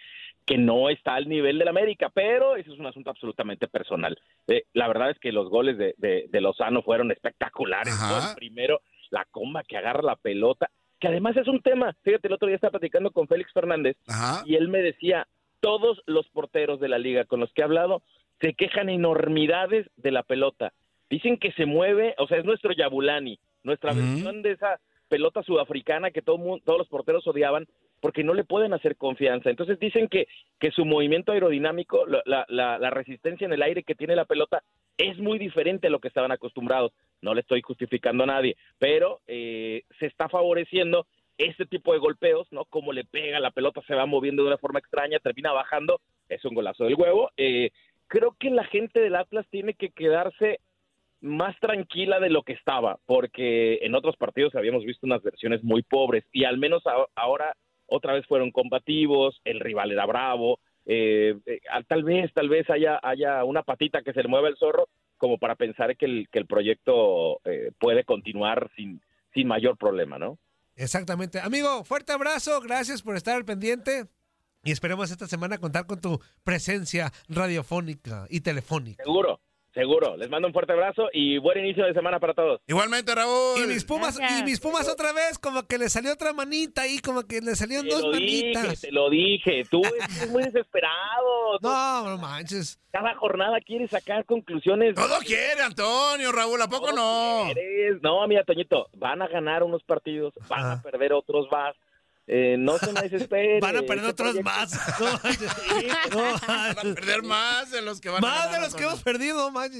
que 0.47 0.57
no 0.57 0.89
está 0.89 1.15
al 1.15 1.27
nivel 1.27 1.59
del 1.59 1.67
América, 1.67 2.09
pero 2.09 2.55
eso 2.55 2.71
es 2.73 2.79
un 2.79 2.85
asunto 2.85 3.09
absolutamente 3.09 3.67
personal. 3.67 4.17
Eh, 4.47 4.63
la 4.73 4.87
verdad 4.87 5.09
es 5.11 5.19
que 5.19 5.33
los 5.33 5.49
goles 5.49 5.77
de, 5.77 5.93
de, 5.97 6.41
Lozano 6.41 6.81
fueron 6.81 7.11
espectaculares. 7.11 7.93
primero, 8.37 8.79
la 9.11 9.25
comba 9.29 9.63
que 9.63 9.75
agarra 9.75 10.01
la 10.01 10.15
pelota, 10.15 10.71
que 11.01 11.09
además 11.09 11.35
es 11.35 11.49
un 11.49 11.61
tema. 11.61 11.93
Fíjate, 12.01 12.29
el 12.29 12.33
otro 12.33 12.47
día 12.47 12.55
estaba 12.55 12.79
platicando 12.79 13.11
con 13.11 13.27
Félix 13.27 13.51
Fernández 13.51 13.97
y 14.45 14.55
él 14.55 14.69
me 14.69 14.81
decía, 14.81 15.27
todos 15.59 16.01
los 16.05 16.29
porteros 16.29 16.79
de 16.79 16.87
la 16.87 16.97
liga 16.97 17.25
con 17.25 17.41
los 17.41 17.51
que 17.51 17.61
he 17.61 17.65
hablado 17.65 18.01
se 18.39 18.53
quejan 18.53 18.87
enormidades 18.87 19.85
de 19.97 20.11
la 20.11 20.23
pelota. 20.23 20.71
Dicen 21.09 21.37
que 21.37 21.51
se 21.53 21.65
mueve, 21.65 22.15
o 22.19 22.27
sea, 22.27 22.37
es 22.37 22.45
nuestro 22.45 22.71
Yabulani, 22.71 23.37
nuestra 23.63 23.91
versión 23.91 24.43
de 24.43 24.51
esa 24.51 24.79
pelota 25.09 25.43
sudafricana 25.43 26.11
que 26.11 26.21
todo 26.21 26.37
todos 26.63 26.79
los 26.79 26.87
porteros 26.87 27.27
odiaban, 27.27 27.67
porque 27.99 28.23
no 28.23 28.33
le 28.33 28.43
pueden 28.43 28.73
hacer 28.73 28.95
confianza. 28.95 29.49
Entonces 29.49 29.79
dicen 29.79 30.07
que, 30.07 30.27
que 30.59 30.71
su 30.71 30.85
movimiento 30.85 31.31
aerodinámico, 31.31 32.05
la, 32.05 32.45
la, 32.47 32.89
resistencia 32.89 33.45
en 33.45 33.53
el 33.53 33.61
aire 33.61 33.83
que 33.83 33.95
tiene 33.95 34.15
la 34.15 34.25
pelota, 34.25 34.63
es 34.97 35.17
muy 35.19 35.37
diferente 35.37 35.87
a 35.87 35.89
lo 35.89 35.99
que 35.99 36.07
estaban 36.07 36.31
acostumbrados. 36.31 36.93
No 37.21 37.33
le 37.33 37.41
estoy 37.41 37.61
justificando 37.61 38.23
a 38.23 38.27
nadie, 38.27 38.55
pero 38.77 39.21
eh, 39.27 39.83
se 39.99 40.05
está 40.05 40.29
favoreciendo 40.29 41.07
este 41.37 41.65
tipo 41.65 41.93
de 41.93 41.99
golpeos, 41.99 42.47
¿no? 42.51 42.65
Como 42.65 42.93
le 42.93 43.03
pega, 43.03 43.39
la 43.39 43.51
pelota 43.51 43.81
se 43.85 43.95
va 43.95 44.05
moviendo 44.05 44.43
de 44.43 44.49
una 44.49 44.57
forma 44.57 44.79
extraña, 44.79 45.19
termina 45.19 45.51
bajando, 45.51 46.01
es 46.29 46.43
un 46.45 46.55
golazo 46.55 46.85
del 46.85 46.95
huevo. 46.95 47.31
Eh, 47.37 47.71
creo 48.07 48.35
que 48.39 48.49
la 48.49 48.63
gente 48.65 48.99
del 48.99 49.15
Atlas 49.15 49.45
tiene 49.49 49.73
que 49.75 49.89
quedarse 49.89 50.59
más 51.21 51.59
tranquila 51.59 52.19
de 52.19 52.29
lo 52.29 52.43
que 52.43 52.53
estaba, 52.53 52.99
porque 53.05 53.79
en 53.81 53.95
otros 53.95 54.17
partidos 54.17 54.55
habíamos 54.55 54.83
visto 54.83 55.05
unas 55.05 55.23
versiones 55.23 55.63
muy 55.63 55.81
pobres 55.81 56.23
y 56.31 56.43
al 56.43 56.57
menos 56.57 56.83
ahora 57.15 57.55
otra 57.87 58.13
vez 58.13 58.25
fueron 58.27 58.51
combativos, 58.51 59.39
el 59.43 59.59
rival 59.59 59.91
era 59.91 60.05
bravo, 60.05 60.59
eh, 60.85 61.35
eh, 61.45 61.59
tal 61.87 62.03
vez, 62.03 62.31
tal 62.33 62.47
vez 62.47 62.69
haya, 62.69 62.99
haya 63.03 63.43
una 63.43 63.63
patita 63.63 64.01
que 64.01 64.13
se 64.13 64.23
le 64.23 64.29
mueva 64.29 64.47
el 64.47 64.57
zorro 64.57 64.87
como 65.17 65.37
para 65.37 65.55
pensar 65.55 65.97
que 65.97 66.05
el, 66.05 66.29
que 66.31 66.39
el 66.39 66.45
proyecto 66.45 67.41
eh, 67.43 67.71
puede 67.79 68.03
continuar 68.03 68.69
sin, 68.75 69.01
sin 69.33 69.47
mayor 69.47 69.77
problema, 69.77 70.17
¿no? 70.17 70.37
Exactamente. 70.75 71.39
Amigo, 71.39 71.83
fuerte 71.83 72.13
abrazo, 72.13 72.61
gracias 72.61 73.01
por 73.01 73.15
estar 73.15 73.35
al 73.35 73.45
pendiente 73.45 74.05
y 74.63 74.71
esperemos 74.71 75.11
esta 75.11 75.27
semana 75.27 75.57
contar 75.57 75.87
con 75.87 75.99
tu 75.99 76.21
presencia 76.43 77.11
radiofónica 77.27 78.25
y 78.29 78.41
telefónica. 78.41 79.03
Seguro, 79.03 79.41
Seguro. 79.77 80.17
Les 80.17 80.27
mando 80.27 80.47
un 80.47 80.53
fuerte 80.53 80.73
abrazo 80.73 81.07
y 81.13 81.37
buen 81.37 81.59
inicio 81.59 81.85
de 81.85 81.93
semana 81.93 82.19
para 82.19 82.33
todos. 82.33 82.59
Igualmente, 82.65 83.13
Raúl. 83.13 83.61
Y 83.63 83.67
mis 83.67 83.85
Pumas, 83.85 84.19
y 84.19 84.43
mis 84.43 84.59
Pumas 84.59 84.89
otra 84.89 85.13
vez, 85.13 85.37
como 85.37 85.67
que 85.67 85.77
le 85.77 85.87
salió 85.87 86.11
otra 86.13 86.33
manita 86.33 86.81
ahí, 86.81 86.97
como 86.97 87.21
que 87.27 87.41
le 87.41 87.55
salieron 87.55 87.87
dos 87.87 88.03
manitas. 88.11 88.81
te 88.81 88.91
lo 88.91 89.07
dije, 89.11 89.65
tú 89.69 89.83
eres 89.85 90.31
muy 90.31 90.43
desesperado. 90.43 90.97
No, 91.61 92.03
no 92.03 92.17
manches. 92.17 92.79
Cada 92.91 93.15
jornada 93.15 93.59
quiere 93.65 93.87
sacar 93.87 94.25
conclusiones. 94.25 94.95
Todo 94.95 95.19
quiere, 95.19 95.61
Antonio, 95.61 96.31
Raúl, 96.31 96.61
¿a 96.61 96.67
poco 96.67 96.91
no? 96.91 97.47
No, 98.01 98.27
mira, 98.27 98.43
Toñito, 98.43 98.89
van 98.93 99.21
a 99.21 99.27
ganar 99.27 99.63
unos 99.63 99.83
partidos, 99.83 100.33
van 100.49 100.65
a 100.65 100.81
perder 100.81 101.13
otros 101.13 101.47
más 101.51 101.75
eh, 102.29 102.57
no 102.59 102.77
se 102.77 102.91
me 102.91 103.01
desespere. 103.01 103.59
Van 103.61 103.77
a 103.77 103.81
perder 103.83 104.05
otros 104.05 104.41
más. 104.43 104.77
van 106.45 106.77
a 106.77 106.81
perder 106.81 107.23
más 107.23 107.71
de 107.71 107.81
los 107.81 108.01
que 108.01 108.09
van 108.09 108.21
más 108.21 108.51
de 108.51 108.59
los 108.59 108.75
que 108.75 108.83
hemos 108.83 109.01
perdido, 109.01 109.49
más. 109.49 109.71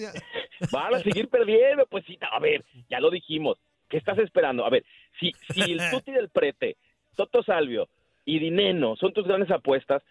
Van 0.71 0.95
a 0.95 0.99
seguir 0.99 1.27
perdiendo, 1.27 1.85
pues 1.87 2.05
sí. 2.05 2.17
A 2.31 2.39
ver, 2.39 2.63
ya 2.89 3.01
lo 3.01 3.11
dijimos. 3.11 3.57
¿Qué 3.89 3.97
estás 3.97 4.17
esperando? 4.19 4.65
A 4.65 4.69
ver, 4.69 4.85
si, 5.19 5.33
si 5.53 5.73
el 5.73 5.79
Tuti 5.91 6.11
del 6.11 6.29
Prete, 6.29 6.77
Toto 7.15 7.43
Salvio 7.43 7.89
y 8.23 8.39
Dineno 8.39 8.95
son 8.95 9.13
tus 9.13 9.27
grandes 9.27 9.51
apuestas, 9.51 10.01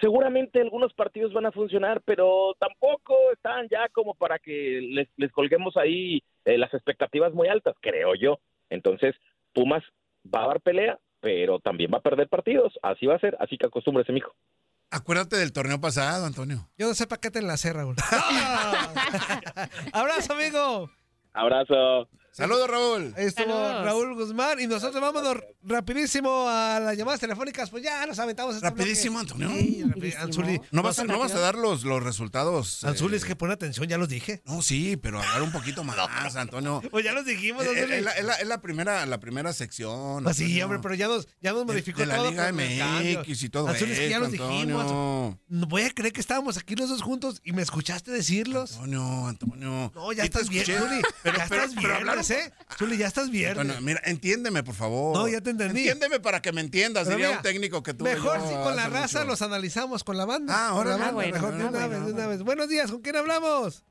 seguramente 0.00 0.60
algunos 0.60 0.92
partidos 0.92 1.32
van 1.32 1.46
a 1.46 1.52
funcionar, 1.52 2.02
pero 2.04 2.54
tampoco 2.58 3.16
están 3.32 3.68
ya 3.68 3.88
como 3.90 4.14
para 4.14 4.38
que 4.38 4.80
les, 4.82 5.08
les 5.16 5.30
colguemos 5.32 5.76
ahí 5.76 6.22
eh, 6.44 6.58
las 6.58 6.72
expectativas 6.74 7.32
muy 7.32 7.48
altas, 7.48 7.76
creo 7.80 8.14
yo. 8.14 8.40
Entonces, 8.70 9.14
Pumas 9.52 9.84
va 10.32 10.44
a 10.44 10.48
dar 10.48 10.60
pelea, 10.60 10.98
pero 11.26 11.58
también 11.58 11.90
va 11.92 11.98
a 11.98 12.02
perder 12.02 12.28
partidos. 12.28 12.72
Así 12.82 13.04
va 13.04 13.16
a 13.16 13.18
ser, 13.18 13.36
así 13.40 13.58
que 13.58 13.66
acostúmbrese, 13.66 14.12
mijo. 14.12 14.32
Acuérdate 14.92 15.34
del 15.34 15.52
torneo 15.52 15.80
pasado, 15.80 16.24
Antonio. 16.24 16.68
Yo 16.78 16.86
no 16.86 16.94
sé 16.94 17.08
para 17.08 17.20
qué 17.20 17.32
te 17.32 17.40
enlacé, 17.40 17.72
Raúl. 17.72 17.96
Abrazo, 19.92 20.34
amigo. 20.34 20.88
Abrazo. 21.32 22.08
Saludos, 22.36 22.68
Raúl. 22.68 23.14
Ahí 23.16 23.24
estuvo 23.24 23.82
Raúl 23.82 24.14
Guzmán 24.14 24.60
y 24.60 24.66
nosotros 24.66 25.00
vamos 25.00 25.22
rapidísimo 25.62 26.46
a 26.46 26.78
las 26.80 26.94
llamadas 26.94 27.18
telefónicas. 27.18 27.70
Pues 27.70 27.82
ya 27.82 28.04
nos 28.04 28.18
aventamos. 28.18 28.56
Este 28.56 28.68
rapidísimo, 28.68 29.18
Antonio. 29.18 29.48
Sí, 29.48 29.82
Anzuli, 30.18 30.60
¿no 30.70 30.82
vas, 30.82 30.98
a, 30.98 31.04
¿no 31.04 31.18
vas 31.18 31.32
a 31.32 31.38
dar 31.38 31.54
los, 31.54 31.84
los 31.84 32.02
resultados? 32.02 32.84
Anzuli, 32.84 33.16
es 33.16 33.24
que 33.24 33.36
pone 33.36 33.54
atención, 33.54 33.88
ya 33.88 33.96
los 33.96 34.10
dije. 34.10 34.42
No, 34.44 34.60
sí, 34.60 34.98
pero 34.98 35.22
hablar 35.22 35.44
un 35.44 35.50
poquito 35.50 35.82
más, 35.84 36.36
Antonio. 36.36 36.82
Pues 36.90 37.06
ya 37.06 37.14
los 37.14 37.24
dijimos. 37.24 37.64
Es, 37.64 38.44
la, 38.44 38.60
primera, 38.60 39.06
la 39.06 39.18
primera 39.18 39.54
sección. 39.54 40.22
Pues 40.22 40.36
sí, 40.36 40.60
hombre, 40.60 40.80
pero 40.82 40.94
ya 40.94 41.08
nos, 41.08 41.26
ya 41.40 41.54
nos 41.54 41.64
modificó 41.64 42.00
de, 42.00 42.06
de 42.06 42.12
la 42.12 42.30
Liga 42.30 42.52
MX 42.52 43.44
y 43.44 43.48
todo 43.48 43.68
Anzuli, 43.68 43.92
es 43.92 43.98
que 43.98 44.10
ya 44.10 44.18
los 44.18 44.32
dijimos. 44.32 45.34
No 45.48 45.66
voy 45.68 45.84
a 45.84 45.90
creer 45.90 46.12
que 46.12 46.20
estábamos 46.20 46.58
aquí 46.58 46.76
los 46.76 46.90
dos 46.90 47.00
juntos 47.00 47.40
y 47.44 47.52
me 47.52 47.62
escuchaste 47.62 48.10
decirlos. 48.10 48.74
Antonio, 48.74 49.26
Antonio. 49.26 49.90
No, 49.94 50.12
ya 50.12 50.24
estás 50.24 50.50
bien, 50.50 50.70
Anzuli. 50.70 51.00
Pero, 51.22 51.38
ya 51.38 51.44
estás 51.44 51.74
bien, 51.74 52.25
¿eh? 52.30 52.52
Zuli, 52.78 52.98
ya 52.98 53.06
estás 53.06 53.30
bien. 53.30 53.54
Bueno, 53.54 53.74
mira, 53.80 54.00
entiéndeme, 54.04 54.62
por 54.62 54.74
favor. 54.74 55.16
No, 55.16 55.28
ya 55.28 55.40
te 55.40 55.50
entendí. 55.50 55.80
Entiéndeme 55.80 56.20
para 56.20 56.40
que 56.42 56.52
me 56.52 56.60
entiendas, 56.60 57.08
diría 57.08 57.30
un 57.30 57.42
técnico 57.42 57.82
que 57.82 57.94
tú. 57.94 58.04
Mejor 58.04 58.40
si 58.40 58.54
con 58.54 58.76
la 58.76 58.88
raza 58.88 59.24
los 59.24 59.42
analizamos 59.42 60.04
con 60.04 60.16
la 60.16 60.24
banda. 60.24 60.54
Ah, 60.56 60.68
ahora 60.70 60.96
la 60.96 61.12
banda, 61.12 61.32
mejor 61.32 61.54
de 61.54 61.64
una 61.64 61.86
vez, 61.86 62.06
de 62.06 62.12
una 62.12 62.26
vez. 62.26 62.42
Buenos 62.42 62.68
días, 62.68 62.90
¿con 62.90 63.02
quién 63.02 63.16
hablamos? 63.16 63.84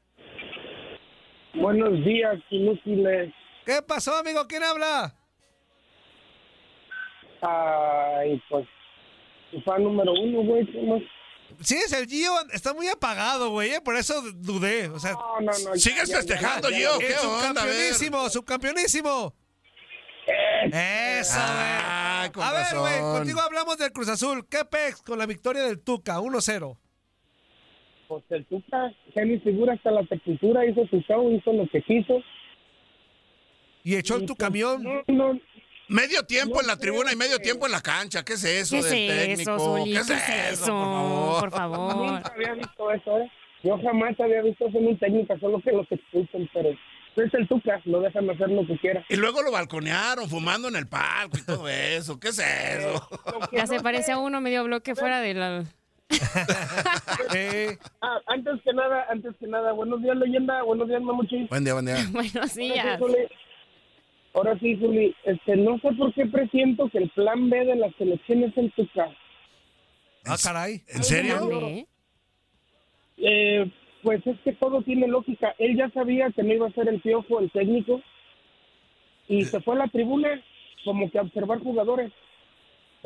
Buenos 1.55 1.93
días, 2.05 2.35
inútiles. 2.49 3.33
¿Qué 3.65 3.81
pasó, 3.81 4.15
amigo? 4.17 4.45
¿Quién 4.47 4.63
habla? 4.63 5.15
Ay, 7.41 8.41
pues, 8.49 8.67
tu 9.51 9.61
fan 9.61 9.83
número 9.83 10.11
uno, 10.13 10.41
güey. 10.43 10.65
Sí, 10.65 10.79
es 11.59 11.93
el 11.93 12.07
Gio, 12.07 12.31
está 12.53 12.73
muy 12.73 12.87
apagado, 12.87 13.49
güey, 13.49 13.71
¿eh? 13.71 13.81
por 13.81 13.95
eso 13.95 14.21
dudé. 14.35 14.87
O 14.89 14.99
sea, 14.99 15.13
no, 15.13 15.41
no, 15.41 15.51
no, 15.51 15.75
¿Sigues 15.75 16.11
festejando, 16.11 16.69
Gio? 16.69 16.97
¿Qué 16.99 17.13
subcampeonísimo, 17.13 18.29
subcampeonísimo. 18.29 19.33
Eso, 20.71 21.37
ah, 21.37 22.23
A 22.33 22.51
ver, 22.51 22.79
güey, 22.79 22.99
contigo 22.99 23.39
hablamos 23.41 23.77
del 23.77 23.91
Cruz 23.91 24.09
Azul. 24.09 24.47
¿Qué 24.49 24.65
pex 24.65 25.01
con 25.01 25.19
la 25.19 25.25
victoria 25.25 25.63
del 25.63 25.83
Tuca? 25.83 26.19
1-0. 26.19 26.77
Pues 28.07 28.23
el 28.29 28.45
Tuca, 28.45 28.91
Jenny 29.13 29.39
Segura 29.41 29.73
hasta 29.73 29.91
la 29.91 30.03
tequitura, 30.05 30.65
hizo 30.65 30.85
su 30.87 30.99
show, 31.01 31.31
hizo 31.31 31.53
lo 31.53 31.67
que 31.67 31.81
quiso. 31.83 32.21
¿Y 33.83 33.95
echó 33.95 34.15
en 34.15 34.25
tu 34.25 34.35
pues, 34.35 34.47
camión? 34.47 34.83
No, 34.83 35.03
no, 35.07 35.39
Medio 35.87 36.23
tiempo 36.25 36.61
en 36.61 36.67
la 36.67 36.77
tribuna 36.77 37.11
y 37.13 37.15
medio 37.15 37.37
tiempo 37.39 37.65
en 37.65 37.71
la 37.71 37.81
cancha. 37.81 38.23
¿Qué 38.25 38.33
es 38.33 38.43
eso 38.43 38.75
¿Qué 38.77 38.83
del 38.83 38.93
es 39.09 39.27
técnico? 39.27 39.55
eso, 39.55 39.59
Zuli? 39.77 39.93
¿Qué 39.93 39.99
es 39.99 40.07
¿Qué 40.07 40.13
es 40.13 40.51
eso? 40.53 40.63
eso? 40.63 41.37
Por 41.41 41.51
favor. 41.51 41.93
Por 41.93 41.95
Nunca 42.05 42.21
favor. 42.21 42.31
había 42.35 42.53
visto 42.53 42.91
eso, 42.91 43.17
¿eh? 43.19 43.31
Yo 43.63 43.77
jamás 43.81 44.19
había 44.19 44.41
visto 44.41 44.67
eso 44.67 44.77
en 44.77 44.87
un 44.87 44.99
técnico, 44.99 45.37
solo 45.39 45.61
que 45.61 45.71
los 45.71 45.91
expulsan, 45.91 46.49
pero 46.53 46.69
es 46.69 47.33
el 47.33 47.47
Tuca, 47.47 47.81
lo 47.85 48.01
dejan 48.01 48.29
hacer 48.29 48.49
lo 48.49 48.65
que 48.67 48.77
quiera. 48.79 49.03
Y 49.09 49.15
luego 49.15 49.41
lo 49.41 49.51
balconearon, 49.51 50.29
fumando 50.29 50.67
en 50.67 50.75
el 50.75 50.87
palco 50.87 51.37
y 51.37 51.43
todo 51.45 51.67
eso. 51.69 52.19
¿Qué 52.19 52.27
es 52.29 52.39
eso? 52.39 53.07
Ya 53.51 53.65
se 53.67 53.79
parece 53.79 54.11
a 54.11 54.17
uno 54.17 54.41
medio 54.41 54.63
bloque 54.63 54.95
fuera 54.95 55.21
de 55.21 55.33
la... 55.33 55.63
Ah, 58.01 58.19
antes 58.27 58.61
que 58.63 58.73
nada, 58.73 59.05
antes 59.09 59.33
que 59.39 59.47
nada, 59.47 59.71
buenos 59.73 60.01
días, 60.01 60.15
leyenda, 60.17 60.61
buenos 60.63 60.87
días, 60.87 61.01
mamuchi. 61.01 61.47
Buen 61.49 61.63
día, 61.63 61.73
buen 61.73 61.85
día. 61.85 61.97
Buenos 62.11 62.53
días. 62.53 62.99
Ahora 64.35 64.59
sí, 64.59 64.75
Zuli, 64.75 65.15
este, 65.23 65.55
no 65.55 65.79
sé 65.79 65.93
por 65.93 66.13
qué 66.13 66.25
presiento 66.25 66.89
que 66.89 66.97
el 66.97 67.09
plan 67.11 67.49
B 67.49 67.65
de 67.65 67.75
la 67.77 67.89
selección 67.97 68.43
es 68.43 68.57
el 68.57 68.69
Tuca. 68.73 69.09
Ah, 70.25 70.35
caray. 70.41 70.83
¿En 70.89 71.03
serio? 71.05 71.49
Eh, 73.17 73.71
pues 74.03 74.27
es 74.27 74.37
que 74.41 74.51
todo 74.51 74.81
tiene 74.81 75.07
lógica. 75.07 75.55
Él 75.57 75.77
ya 75.77 75.89
sabía 75.91 76.31
que 76.31 76.43
no 76.43 76.53
iba 76.53 76.67
a 76.67 76.73
ser 76.73 76.89
el 76.89 76.99
piojo, 76.99 77.39
el 77.39 77.49
técnico, 77.49 78.01
y 79.29 79.45
se 79.45 79.61
fue 79.61 79.75
a 79.75 79.79
la 79.79 79.87
tribuna 79.87 80.43
como 80.83 81.09
que 81.09 81.17
a 81.17 81.21
observar 81.21 81.59
jugadores. 81.59 82.11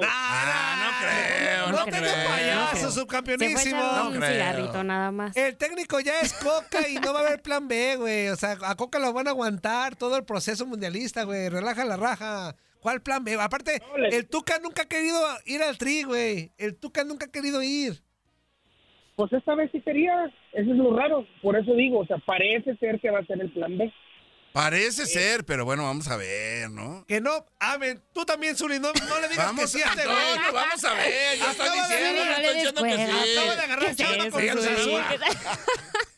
Ah, 0.01 0.75
no 0.83 0.88
creo, 0.99 1.67
No 1.71 1.77
no 1.79 1.85
creo. 1.85 2.29
payaso, 2.29 2.75
Se 2.75 2.81
fue 2.83 2.91
subcampeonísimo. 2.91 3.79
un 3.81 3.95
No 4.13 4.19
creo. 4.19 4.31
cigarrito 4.31 4.83
nada 4.83 5.11
más. 5.11 5.35
El 5.37 5.57
técnico 5.57 5.99
ya 5.99 6.19
es 6.21 6.33
Coca 6.33 6.87
y 6.89 6.95
no 6.95 7.13
va 7.13 7.21
a 7.21 7.27
haber 7.27 7.41
plan 7.41 7.67
B, 7.67 7.95
güey. 7.97 8.27
O 8.29 8.35
sea, 8.35 8.57
a 8.63 8.75
Coca 8.75 8.99
lo 8.99 9.11
van 9.13 9.27
a 9.27 9.31
aguantar 9.31 9.95
todo 9.95 10.17
el 10.17 10.25
proceso 10.25 10.65
mundialista, 10.65 11.23
güey. 11.23 11.49
Relaja 11.49 11.85
la 11.85 11.97
raja. 11.97 12.55
¿Cuál 12.79 13.01
plan 13.01 13.23
B? 13.23 13.33
Aparte, 13.39 13.81
el 14.11 14.27
Tuca 14.29 14.57
nunca 14.59 14.83
ha 14.83 14.87
querido 14.87 15.19
ir 15.45 15.61
al 15.61 15.77
tri, 15.77 16.03
güey. 16.03 16.51
El 16.57 16.75
Tuca 16.77 17.03
nunca 17.03 17.25
ha 17.25 17.31
querido 17.31 17.61
ir. 17.61 18.01
Pues 19.17 19.33
esta 19.33 19.53
vez 19.53 19.69
sí 19.73 19.81
quería, 19.81 20.13
eso 20.53 20.71
es 20.71 20.77
lo 20.77 20.95
raro. 20.95 21.25
Por 21.41 21.57
eso 21.57 21.73
digo, 21.73 21.99
o 21.99 22.05
sea, 22.05 22.17
parece 22.25 22.77
ser 22.77 23.01
que 23.01 23.11
va 23.11 23.19
a 23.19 23.25
ser 23.25 23.41
el 23.41 23.51
plan 23.51 23.77
B. 23.77 23.91
Parece 24.51 25.05
ser, 25.05 25.45
pero 25.45 25.63
bueno, 25.63 25.83
vamos 25.83 26.07
a 26.07 26.17
ver, 26.17 26.69
¿no? 26.71 27.05
Que 27.07 27.21
no, 27.21 27.45
amen. 27.59 28.01
Tú 28.13 28.25
también, 28.25 28.55
Zuli, 28.57 28.79
no, 28.79 28.91
no 29.07 29.19
le 29.19 29.29
digas 29.29 29.45
Vamos, 29.45 29.61
que 29.61 29.67
sí 29.77 29.81
a 29.83 29.89
este 29.89 30.05
güey. 30.05 30.17
vamos 30.53 30.83
a 30.83 30.93
ver. 30.95 31.37
Ya 31.37 31.51
están 31.51 31.73
diciendo, 31.73 32.25
no 32.25 32.37
le 32.39 32.53
diciendo 32.55 32.83
que 32.83 32.95
sí. 32.95 33.37
Acaba 33.37 33.55
de 33.55 33.61
agarrar 33.61 33.95
chamba 33.95 34.29
con 34.31 34.47
Cruz 34.47 34.65
Azul. 34.67 35.01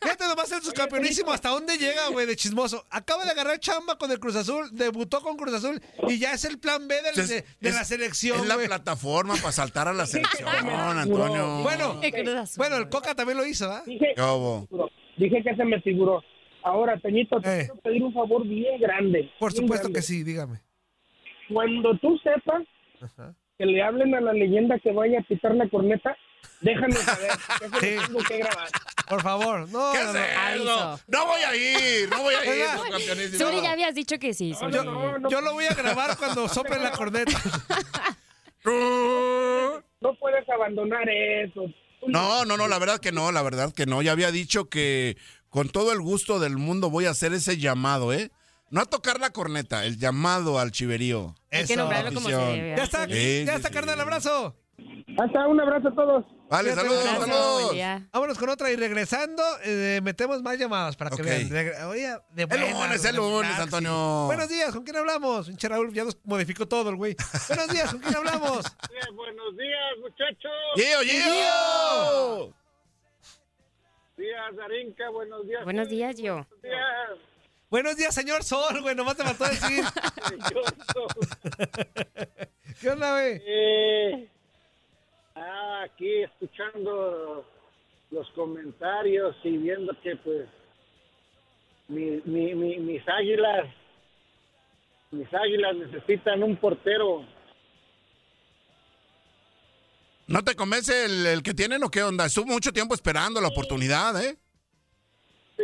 Fíjate 0.02 0.24
nomás 0.28 0.52
el 0.52 0.62
subcampeonísimo 0.64 1.32
hasta 1.32 1.50
dónde 1.50 1.78
llega, 1.78 2.08
güey, 2.08 2.26
de 2.26 2.36
chismoso. 2.36 2.84
Acaba 2.90 3.24
de 3.26 3.32
agarrar 3.32 3.60
chamba 3.60 3.98
con 3.98 4.10
el 4.12 4.20
Cruz 4.20 4.36
Azul, 4.36 4.70
debutó 4.72 5.22
con 5.22 5.38
Cruz 5.38 5.54
Azul 5.54 5.80
y 6.08 6.18
ya 6.18 6.34
es 6.34 6.44
el 6.46 6.58
plan 6.58 6.88
B 6.88 6.96
del- 7.04 7.20
Es- 7.20 7.30
de, 7.30 7.46
de 7.60 7.70
es- 7.70 7.76
la 7.76 7.84
selección, 7.86 8.40
Es 8.40 8.46
la 8.48 8.58
plataforma 8.58 9.36
para 9.36 9.52
saltar 9.52 9.88
a 9.88 9.94
la 9.94 10.06
selección, 10.08 10.48
Antonio. 10.50 11.60
Bueno, 11.62 12.02
bueno, 12.58 12.78
el 12.78 12.90
Coca 12.90 13.14
también 13.14 13.38
lo 13.38 13.46
hizo, 13.46 13.72
¿ah? 13.72 13.84
Dije, 13.86 14.16
dije 15.18 15.44
que 15.44 15.56
se 15.56 15.66
me 15.66 15.80
figuró. 15.82 16.24
Ahora, 16.64 16.98
Peñito, 16.98 17.40
te 17.42 17.50
Eh. 17.50 17.60
quiero 17.66 17.76
pedir 17.82 18.04
un 18.04 18.14
favor 18.14 18.46
bien 18.48 18.80
grande. 18.80 19.32
Por 19.40 19.52
bien 19.52 19.64
supuesto 19.64 19.86
grande. 19.88 20.00
que 20.00 20.04
sí, 20.04 20.24
dígame. 20.24 20.60
Cuando 21.52 21.98
tú 21.98 22.18
sepas 22.24 22.64
Ajá. 23.02 23.34
que 23.58 23.66
le 23.66 23.82
hablen 23.84 24.14
a 24.16 24.22
la 24.22 24.34
leyenda 24.34 24.78
que 24.80 24.92
vaya 24.92 25.20
a 25.20 25.24
pitar 25.24 25.56
la 25.56 25.68
corneta, 25.70 26.16
déjame 26.62 26.94
saber. 26.94 27.32
Sí. 27.80 27.96
lo 27.96 28.06
tengo 28.08 28.20
que 28.28 28.38
grabar. 28.38 28.68
Por 29.10 29.22
favor, 29.22 29.68
no, 29.70 29.92
¿Qué 29.92 30.00
no, 30.04 30.64
no. 30.64 31.00
No 31.08 31.26
voy 31.26 31.42
a 31.42 31.54
ir, 31.56 32.10
no 32.10 32.22
voy 32.22 32.34
a 32.34 32.46
ir. 32.46 33.32
Zuli, 33.38 33.62
ya 33.62 33.74
habías 33.74 33.94
dicho 33.94 34.18
que 34.20 34.34
sí. 34.34 34.54
Yo, 34.72 35.20
yo 35.30 35.42
lo 35.42 35.52
voy 35.54 35.66
a 35.66 35.74
grabar 35.74 36.16
cuando 36.18 36.48
sople 36.48 36.80
la 36.80 36.92
corneta. 36.92 37.38
No 40.02 40.16
puedes 40.20 40.48
abandonar 40.50 41.08
eso. 41.10 41.66
No, 42.08 42.46
no, 42.46 42.58
no, 42.58 42.68
la 42.68 42.80
verdad 42.80 43.00
que 43.00 43.12
no, 43.12 43.32
la 43.32 43.42
verdad 43.44 43.74
que 43.74 43.86
no. 43.86 44.02
Ya 44.02 44.12
había 44.14 44.32
dicho 44.32 44.70
que 44.70 45.18
con 45.52 45.70
todo 45.70 45.92
el 45.92 46.02
gusto 46.02 46.40
del 46.40 46.58
mundo 46.58 46.90
voy 46.90 47.06
a 47.06 47.12
hacer 47.12 47.34
ese 47.34 47.58
llamado, 47.58 48.14
¿eh? 48.14 48.32
No 48.70 48.80
a 48.80 48.86
tocar 48.86 49.20
la 49.20 49.32
corneta, 49.32 49.86
el 49.86 49.98
llamado 49.98 50.58
al 50.58 50.72
chiverío. 50.72 51.36
Hay 51.52 51.66
que 51.66 51.76
nombrarlo 51.76 52.14
como 52.14 52.30
se 52.30 52.36
debe. 52.36 52.76
Ya 52.78 52.84
está. 52.84 53.06
Sí, 53.06 53.44
ya 53.46 53.52
sí, 53.52 53.58
está, 53.58 53.68
sí. 53.68 53.74
carnal, 53.74 54.00
abrazo. 54.00 54.56
Hasta 55.20 55.48
un 55.48 55.60
abrazo 55.60 55.90
a 55.90 55.94
todos. 55.94 56.26
Vale, 56.50 56.74
saludos, 56.74 57.04
saludos. 57.04 57.76
Vámonos 58.14 58.38
con 58.38 58.50
otra 58.50 58.72
y 58.72 58.78
regresando, 58.78 59.44
eh, 59.66 60.00
metemos 60.02 60.42
más 60.42 60.58
llamadas 60.58 60.96
para 60.96 61.10
que 61.14 61.22
vean. 61.22 61.50
Oye, 61.90 62.16
de 62.32 62.44
El 62.44 62.72
lunes, 62.72 63.04
el 63.04 63.16
lunes, 63.18 63.60
Antonio. 63.60 64.24
Buenos 64.28 64.48
días, 64.48 64.72
¿con 64.72 64.84
quién 64.84 64.96
hablamos? 64.96 65.48
Pinche 65.48 65.68
Raúl 65.68 65.94
ya 65.94 66.06
nos 66.06 66.18
modificó 66.24 66.66
todo 66.66 66.90
el 66.90 66.96
güey. 66.96 67.18
Buenos 67.50 67.68
días, 67.68 67.92
¿con 67.92 68.00
quién 68.00 68.16
hablamos? 68.16 68.66
buenos 69.16 69.58
días, 69.58 69.98
muchachos. 70.02 70.52
¡Gio, 70.76 71.00
Gio! 71.02 72.61
Días, 74.22 74.56
Darinka. 74.56 75.10
Buenos 75.10 75.46
días. 75.48 75.64
Buenos 75.66 75.90
días, 75.90 76.18
yo. 76.18 76.34
Buenos 76.36 76.62
días. 76.62 77.10
Buenos 77.70 77.96
días, 77.98 78.14
señor 78.16 78.44
Sol, 78.44 78.82
güey, 78.82 78.96
nomás 78.96 79.18
te 79.18 79.24
faltó 79.24 79.44
decir. 79.46 79.84
¿Qué 82.82 82.90
onda, 82.90 83.12
güey? 83.14 83.42
Eh, 83.46 84.28
ah, 85.36 85.84
aquí 85.86 86.24
escuchando 86.24 87.46
los 88.12 88.30
comentarios 88.32 89.36
y 89.44 89.58
viendo 89.58 89.94
que 90.02 90.16
pues 90.18 90.48
mi, 91.88 92.22
mi, 92.26 92.54
mi- 92.56 92.78
mis 92.78 93.08
águilas 93.08 93.68
mis 95.12 95.34
águilas 95.34 95.76
necesitan 95.76 96.44
un 96.44 96.56
portero 96.58 97.26
¿No 100.32 100.46
te 100.46 100.56
convence 100.56 101.04
el, 101.04 101.26
el 101.28 101.44
que 101.44 101.54
tienen 101.54 101.84
o 101.84 101.92
qué 101.92 102.04
onda? 102.04 102.26
Estuvo 102.26 102.46
mucho 102.46 102.72
tiempo 102.72 102.96
esperando 102.96 103.42
la 103.42 103.50
oportunidad, 103.50 104.24
¿eh? 104.24 104.40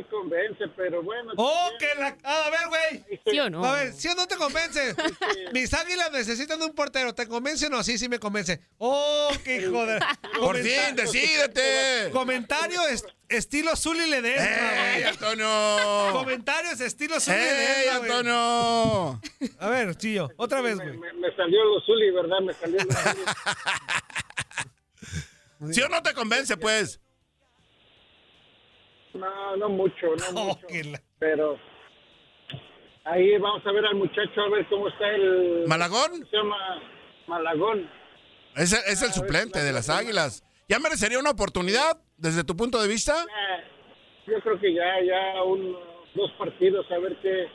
Convence 0.06 0.66
pero 0.76 1.02
bueno 1.04 1.34
¡Oh, 1.38 1.70
que 1.80 1.88
la... 2.00 2.18
ah, 2.24 2.44
a 2.46 2.50
ver, 2.50 2.68
güey. 2.68 3.20
¿Sí 3.26 3.40
o 3.40 3.50
no? 3.50 3.64
A 3.66 3.74
ver, 3.74 3.94
¿sí 3.94 4.08
o 4.08 4.16
no 4.16 4.28
te 4.28 4.36
convence? 4.36 4.96
Mis 5.54 5.74
águilas 5.74 6.12
necesitan 6.12 6.62
un 6.62 6.74
portero. 6.74 7.14
¿Te 7.16 7.28
convence 7.28 7.68
o 7.68 7.70
no? 7.70 7.84
Sí, 7.84 7.98
sí 7.98 8.10
me 8.10 8.20
convence. 8.20 8.62
¡Oh, 8.78 9.30
qué 9.44 9.58
hijo 9.62 9.86
de... 9.86 10.00
Por 10.40 10.58
fin, 10.58 10.96
decídete. 10.96 12.10
Comentario 12.12 12.86
es- 12.88 13.06
estilo 13.30 13.76
Zully 13.76 14.10
Ledesma, 14.10 14.46
¡Ey, 14.46 15.02
güey. 15.02 15.04
Antonio! 15.04 16.10
Comentarios 16.14 16.80
estilo 16.82 17.20
Zully 17.20 17.38
¡Ey, 17.38 17.46
Ledesma, 17.50 17.98
güey. 18.00 18.12
Antonio! 18.12 19.22
A 19.60 19.70
ver, 19.70 19.96
chillo, 19.98 20.30
otra 20.38 20.62
vez, 20.62 20.76
güey. 20.78 20.98
me, 20.98 21.14
me 21.14 21.36
salió 21.36 21.64
lo 21.66 21.82
Zuli 21.82 22.12
verdad 22.12 22.40
me 22.42 22.54
salió 22.54 22.78
lo 22.84 22.92
Zuli. 22.96 23.24
¿Sí 25.74 25.82
o 25.82 25.90
no 25.90 26.02
te 26.04 26.14
convence, 26.14 26.56
pues? 26.58 27.00
No 29.18 29.56
no 29.58 29.70
mucho 29.70 30.08
no 30.16 30.26
Oh, 30.42 30.46
mucho 30.62 30.90
la- 30.92 31.02
pero 31.20 31.58
ahí 33.06 33.38
vamos 33.38 33.66
a 33.66 33.72
ver 33.72 33.86
al 33.86 33.96
muchacho 33.96 34.42
a 34.42 34.50
ver 34.50 34.66
cómo 34.70 34.88
está 34.88 35.10
el 35.10 35.66
¿Malagón? 35.68 36.26
se 36.30 36.38
llama 36.38 36.58
Malagón 37.28 37.90
Es, 38.56 38.74
el- 38.74 38.92
es 38.92 39.02
el 39.04 39.12
suplente 39.14 39.60
de 39.60 39.72
las 39.72 39.90
águilas. 39.90 40.44
¿Ya 40.70 40.80
merecería 40.80 41.20
una 41.20 41.30
oportunidad 41.30 41.98
desde 42.18 42.44
tu 42.44 42.56
punto 42.58 42.82
de 42.82 42.88
vista? 42.88 43.14
Eh, 43.24 43.64
yo 44.28 44.42
creo 44.42 44.60
que 44.60 44.74
ya, 44.74 44.84
ya 45.06 45.44
un, 45.44 45.78
dos 46.16 46.32
partidos 46.40 46.86
a 46.92 46.98
ver 46.98 47.16
qué, 47.22 47.48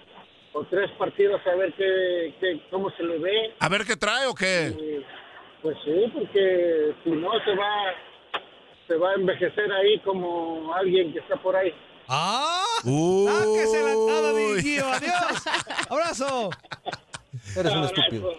o 0.55 0.65
tres 0.67 0.91
partidos 0.93 1.41
a 1.47 1.55
ver 1.57 1.73
qué, 1.75 2.35
qué- 2.41 2.63
cómo 2.71 2.89
se 2.97 3.03
le 3.03 3.19
ve. 3.19 3.55
A 3.59 3.69
ver 3.69 3.85
qué 3.85 3.97
trae 3.97 4.27
o 4.27 4.35
qué. 4.35 5.03
Pues 5.61 5.77
sí, 5.85 6.11
porque 6.15 6.95
si 7.05 7.11
no 7.11 7.31
se 7.45 7.55
va, 7.55 7.93
se 8.87 8.97
va 8.97 9.11
a 9.11 9.15
envejecer 9.15 9.71
ahí 9.73 10.01
como 10.05 10.75
alguien 10.75 11.13
que 11.13 11.19
está 11.21 11.41
por 11.43 11.57
ahí. 11.57 11.73
¡Ah! 12.09 12.65
Uy. 12.85 13.27
¡Sáquese 13.27 13.83
la 13.83 13.93
entrada, 13.93 14.33
mi 14.33 14.63
Gio! 14.63 14.87
¡Adiós! 14.87 15.43
¡Abrazo! 15.89 16.51
Eres 17.57 17.73
un 17.73 17.85
estúpido. 17.85 18.31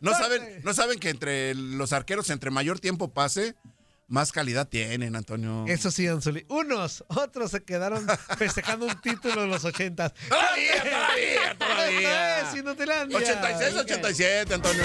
No 0.00 0.12
saben, 0.14 0.62
no 0.64 0.72
saben 0.72 0.98
que 0.98 1.10
entre 1.10 1.54
los 1.54 1.92
arqueros, 1.92 2.30
entre 2.30 2.50
mayor 2.50 2.80
tiempo 2.80 3.12
pase, 3.12 3.54
más 4.08 4.32
calidad 4.32 4.66
tienen, 4.66 5.14
Antonio. 5.14 5.66
Eso 5.68 5.90
sí, 5.90 6.06
Anzuli. 6.08 6.46
Unos, 6.48 7.04
otros 7.08 7.50
se 7.50 7.62
quedaron 7.62 8.06
festejando 8.38 8.86
un 8.86 8.98
título 9.02 9.42
de 9.42 9.46
los 9.46 9.64
ochentas. 9.64 10.14
Todavía, 10.28 10.82
todavía, 10.82 11.58
todavía. 11.58 12.38
Esto 12.40 12.50
es 12.56 12.62
Inutilandia. 12.62 13.18
86, 13.18 13.76
87, 13.76 14.54
Antonio. 14.54 14.84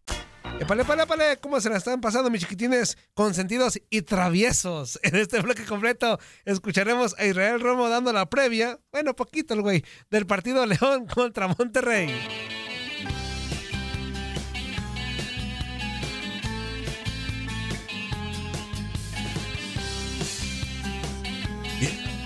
Epale, 0.59 0.83
epale, 0.83 1.03
epale, 1.03 1.37
¿cómo 1.37 1.59
se 1.59 1.69
la 1.69 1.77
están 1.77 2.01
pasando 2.01 2.29
mis 2.29 2.41
chiquitines 2.41 2.95
consentidos 3.15 3.81
y 3.89 4.03
traviesos? 4.03 4.99
En 5.01 5.15
este 5.15 5.41
bloque 5.41 5.65
completo 5.65 6.19
escucharemos 6.45 7.15
a 7.17 7.25
Israel 7.25 7.59
Romo 7.59 7.89
dando 7.89 8.13
la 8.13 8.29
previa, 8.29 8.79
bueno, 8.91 9.15
poquito 9.15 9.55
el 9.55 9.61
güey, 9.63 9.83
del 10.11 10.27
partido 10.27 10.65
León 10.67 11.07
contra 11.13 11.47
Monterrey. 11.47 12.11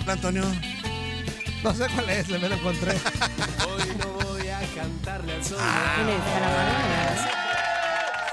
Antonio. 0.08 0.44
No 1.64 1.74
sé 1.74 1.88
cuál 1.94 2.10
es, 2.10 2.30
me 2.30 2.38
lo 2.38 2.56
encontré. 2.56 2.92
Hoy 3.68 3.96
no 3.98 4.28
voy 4.28 4.48
a 4.48 4.60
cantarle 4.76 5.34
al 5.34 5.44
sol. 5.44 5.58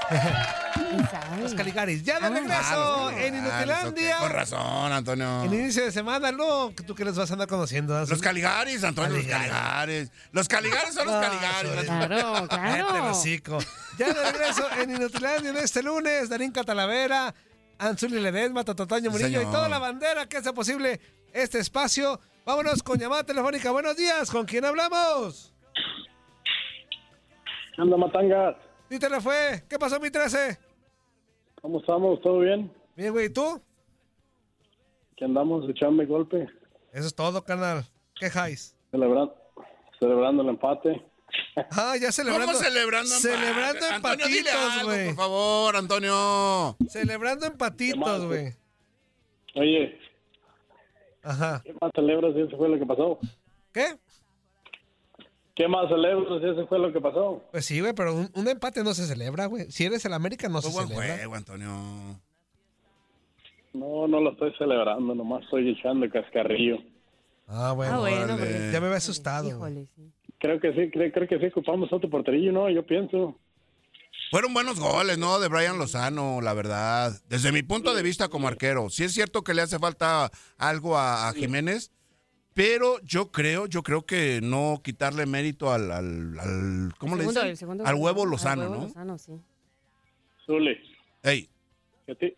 Los 1.41 1.53
Caligaris, 1.53 2.03
ya 2.03 2.19
de 2.19 2.29
regreso 2.29 3.11
en 3.11 3.35
Inutilandia. 3.35 4.17
Con 4.19 4.29
razón, 4.29 4.91
Antonio. 4.91 5.43
En 5.43 5.53
inicio 5.53 5.83
de 5.83 5.91
semana, 5.91 6.31
no, 6.31 6.71
tú 6.85 6.95
que 6.95 7.03
les 7.03 7.15
vas 7.15 7.29
a 7.29 7.33
andar 7.33 7.47
conociendo. 7.47 7.99
Los 8.05 8.21
Caligaris, 8.21 8.83
Antonio, 8.83 9.17
los 9.17 9.25
Caligaris. 9.25 10.11
Los 10.31 10.47
Caligaris 10.47 10.93
son 10.93 11.07
los 11.07 11.15
Caligaris. 11.15 11.85
Claro, 11.85 12.47
claro. 12.49 13.59
Ya 13.97 14.13
de 14.13 14.31
regreso 14.31 14.67
en 14.79 14.91
Inutilandia 14.91 15.49
en 15.51 15.57
este 15.57 15.83
lunes, 15.83 16.29
Darín 16.29 16.51
Catalavera, 16.51 17.33
Anzuli 17.79 18.19
Ledesma, 18.19 18.63
Tototaño 18.63 19.11
Sí, 19.11 19.17
Murillo 19.17 19.41
y 19.41 19.45
toda 19.45 19.67
la 19.69 19.79
bandera 19.79 20.27
que 20.27 20.37
hace 20.37 20.53
posible 20.53 20.99
este 21.33 21.59
espacio. 21.59 22.19
Vámonos 22.45 22.83
con 22.83 22.99
llamada 22.99 23.23
telefónica. 23.23 23.71
Buenos 23.71 23.95
días, 23.95 24.29
¿con 24.29 24.45
quién 24.45 24.65
hablamos? 24.65 25.53
¿Qué 27.75 27.81
onda, 27.81 27.97
Matangas? 27.97 28.55
¿Y 28.89 28.99
te 28.99 29.09
le 29.09 29.19
fue? 29.21 29.63
¿Qué 29.69 29.77
pasó, 29.79 29.99
mi 29.99 30.09
13? 30.11 30.57
¿Cómo 31.61 31.79
estamos? 31.79 32.21
¿Todo 32.21 32.39
bien? 32.39 32.71
Bien, 32.95 33.11
güey, 33.11 33.27
¿y 33.27 33.29
tú? 33.29 33.61
Que 35.15 35.25
andamos 35.25 35.67
echando 35.69 36.05
golpe, 36.05 36.47
Eso 36.91 37.07
es 37.07 37.15
todo, 37.15 37.43
carnal. 37.43 37.85
¿Qué 38.19 38.29
jais? 38.29 38.75
celebrando, 38.91 39.35
celebrando 39.99 40.43
el 40.43 40.49
empate. 40.49 41.03
Ah, 41.71 41.95
ya 41.99 42.11
celebrando. 42.11 42.53
¿Cómo 42.53 42.63
celebrando 42.63 43.09
Celebrando 43.09 43.85
empate? 43.85 43.95
Antonio, 43.95 44.27
dile 44.27 44.39
empatitos, 44.51 44.73
algo, 44.77 44.87
güey. 44.89 45.05
Por 45.07 45.15
favor, 45.15 45.75
Antonio. 45.75 46.77
Celebrando 46.87 47.45
empatitos, 47.47 48.25
güey. 48.27 48.53
Oye, 49.55 49.99
Ajá. 51.23 51.61
¿qué 51.63 51.73
más 51.79 51.91
celebras 51.95 52.33
si 52.35 52.41
eso 52.41 52.57
fue 52.57 52.69
lo 52.69 52.77
que 52.77 52.85
pasó? 52.85 53.19
¿Qué? 53.71 53.95
¿Qué 55.55 55.67
más 55.67 55.87
celebras 55.87 56.41
si 56.41 56.47
eso 56.49 56.67
fue 56.67 56.79
lo 56.79 56.91
que 56.91 56.99
pasó? 56.99 57.43
Pues 57.51 57.65
sí, 57.65 57.79
güey, 57.79 57.93
pero 57.93 58.15
un, 58.15 58.29
un 58.33 58.47
empate 58.47 58.83
no 58.83 58.93
se 58.93 59.05
celebra, 59.05 59.45
güey. 59.45 59.69
Si 59.71 59.85
eres 59.85 60.03
el 60.05 60.13
América, 60.13 60.49
no 60.49 60.61
se 60.61 60.69
buen 60.71 60.87
celebra. 60.87 61.15
juego, 61.17 61.35
Antonio. 61.35 61.69
No, 63.73 64.07
no 64.07 64.19
lo 64.19 64.31
estoy 64.31 64.53
celebrando, 64.57 65.15
nomás 65.15 65.43
estoy 65.43 65.69
echando 65.69 66.07
cascarrillo. 66.09 66.77
Ah, 67.47 67.73
bueno. 67.75 67.95
Ah, 67.95 67.99
bueno, 67.99 68.37
Ya 68.71 68.79
me 68.79 68.85
había 68.87 68.97
asustado. 68.97 69.43
güey. 69.57 69.73
Híjole, 69.73 69.87
sí. 69.95 70.11
Creo 70.39 70.59
que 70.59 70.73
sí, 70.73 70.91
creo, 70.91 71.11
creo 71.11 71.27
que 71.27 71.39
sí 71.39 71.45
ocupamos 71.47 71.91
otro 71.93 72.09
porterillo, 72.09 72.51
¿no? 72.51 72.69
Yo 72.69 72.85
pienso. 72.85 73.37
Fueron 74.31 74.53
buenos 74.53 74.79
goles, 74.79 75.17
¿no? 75.17 75.39
De 75.39 75.47
Brian 75.47 75.77
Lozano, 75.77 76.41
la 76.41 76.53
verdad. 76.53 77.13
Desde 77.29 77.51
mi 77.51 77.63
punto 77.63 77.93
de 77.93 78.01
vista 78.03 78.27
como 78.27 78.47
arquero. 78.47 78.89
Sí 78.89 79.03
es 79.03 79.13
cierto 79.13 79.43
que 79.43 79.53
le 79.53 79.61
hace 79.61 79.79
falta 79.79 80.31
algo 80.57 80.97
a, 80.97 81.29
a 81.29 81.33
Jiménez, 81.33 81.91
pero 82.53 82.99
yo 83.01 83.31
creo, 83.31 83.65
yo 83.67 83.83
creo 83.83 84.05
que 84.05 84.39
no 84.41 84.81
quitarle 84.83 85.25
mérito 85.25 85.71
al, 85.71 85.91
al, 85.91 86.39
al- 86.39 86.93
¿cómo 86.97 87.15
le 87.15 87.21
Segundo, 87.21 87.39
dicen? 87.41 87.49
el 87.51 87.57
segundo 87.57 87.85
al 87.85 87.95
huevo 87.95 88.23
Al 88.23 88.29
Lozano, 88.29 88.61
huevo 88.63 88.75
¿no? 88.75 88.81
Lozano, 88.83 89.17
sí. 89.17 89.33
Zuli, 90.45 90.77
Ey, 91.23 91.49
si 92.05 92.11
a 92.11 92.15
ti, 92.15 92.33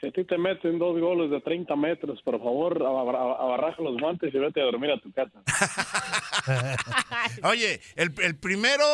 si 0.00 0.06
a 0.08 0.10
ti 0.12 0.24
te 0.24 0.36
meten 0.36 0.78
dos 0.78 0.98
goles 1.00 1.30
de 1.30 1.40
30 1.40 1.76
metros, 1.76 2.20
por 2.22 2.38
favor, 2.38 2.82
abarraja 2.82 3.80
los 3.82 3.98
guantes 4.00 4.34
y 4.34 4.38
vete 4.38 4.60
a 4.60 4.64
dormir 4.64 4.90
a 4.90 5.00
tu 5.00 5.12
casa. 5.12 5.40
oye, 7.44 7.80
el, 7.96 8.12
el 8.22 8.36
primero 8.36 8.84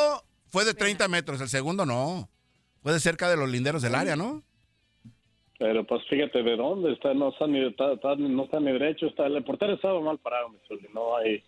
fue 0.48 0.64
de 0.64 0.74
30 0.74 1.08
metros, 1.08 1.40
el 1.40 1.48
segundo 1.48 1.86
no. 1.86 2.28
Fue 2.82 2.92
de 2.92 3.00
cerca 3.00 3.28
de 3.28 3.36
los 3.36 3.48
linderos 3.50 3.82
del 3.82 3.94
área, 3.96 4.14
¿no? 4.16 4.44
Pero 5.58 5.86
pues 5.86 6.02
fíjate 6.08 6.42
de 6.42 6.56
dónde 6.56 6.92
está, 6.92 7.14
no 7.14 7.30
está 7.30 7.46
ni, 7.46 7.64
está- 7.66 7.92
está- 7.94 8.14
no 8.16 8.44
está 8.44 8.60
ni 8.60 8.72
derecho, 8.72 9.06
está, 9.06 9.26
el 9.26 9.42
portero 9.44 9.72
estaba 9.74 10.00
mal 10.00 10.18
parado, 10.18 10.50
mi 10.50 10.58
Zuli, 10.68 10.88
no 10.92 11.16
hay, 11.16 11.42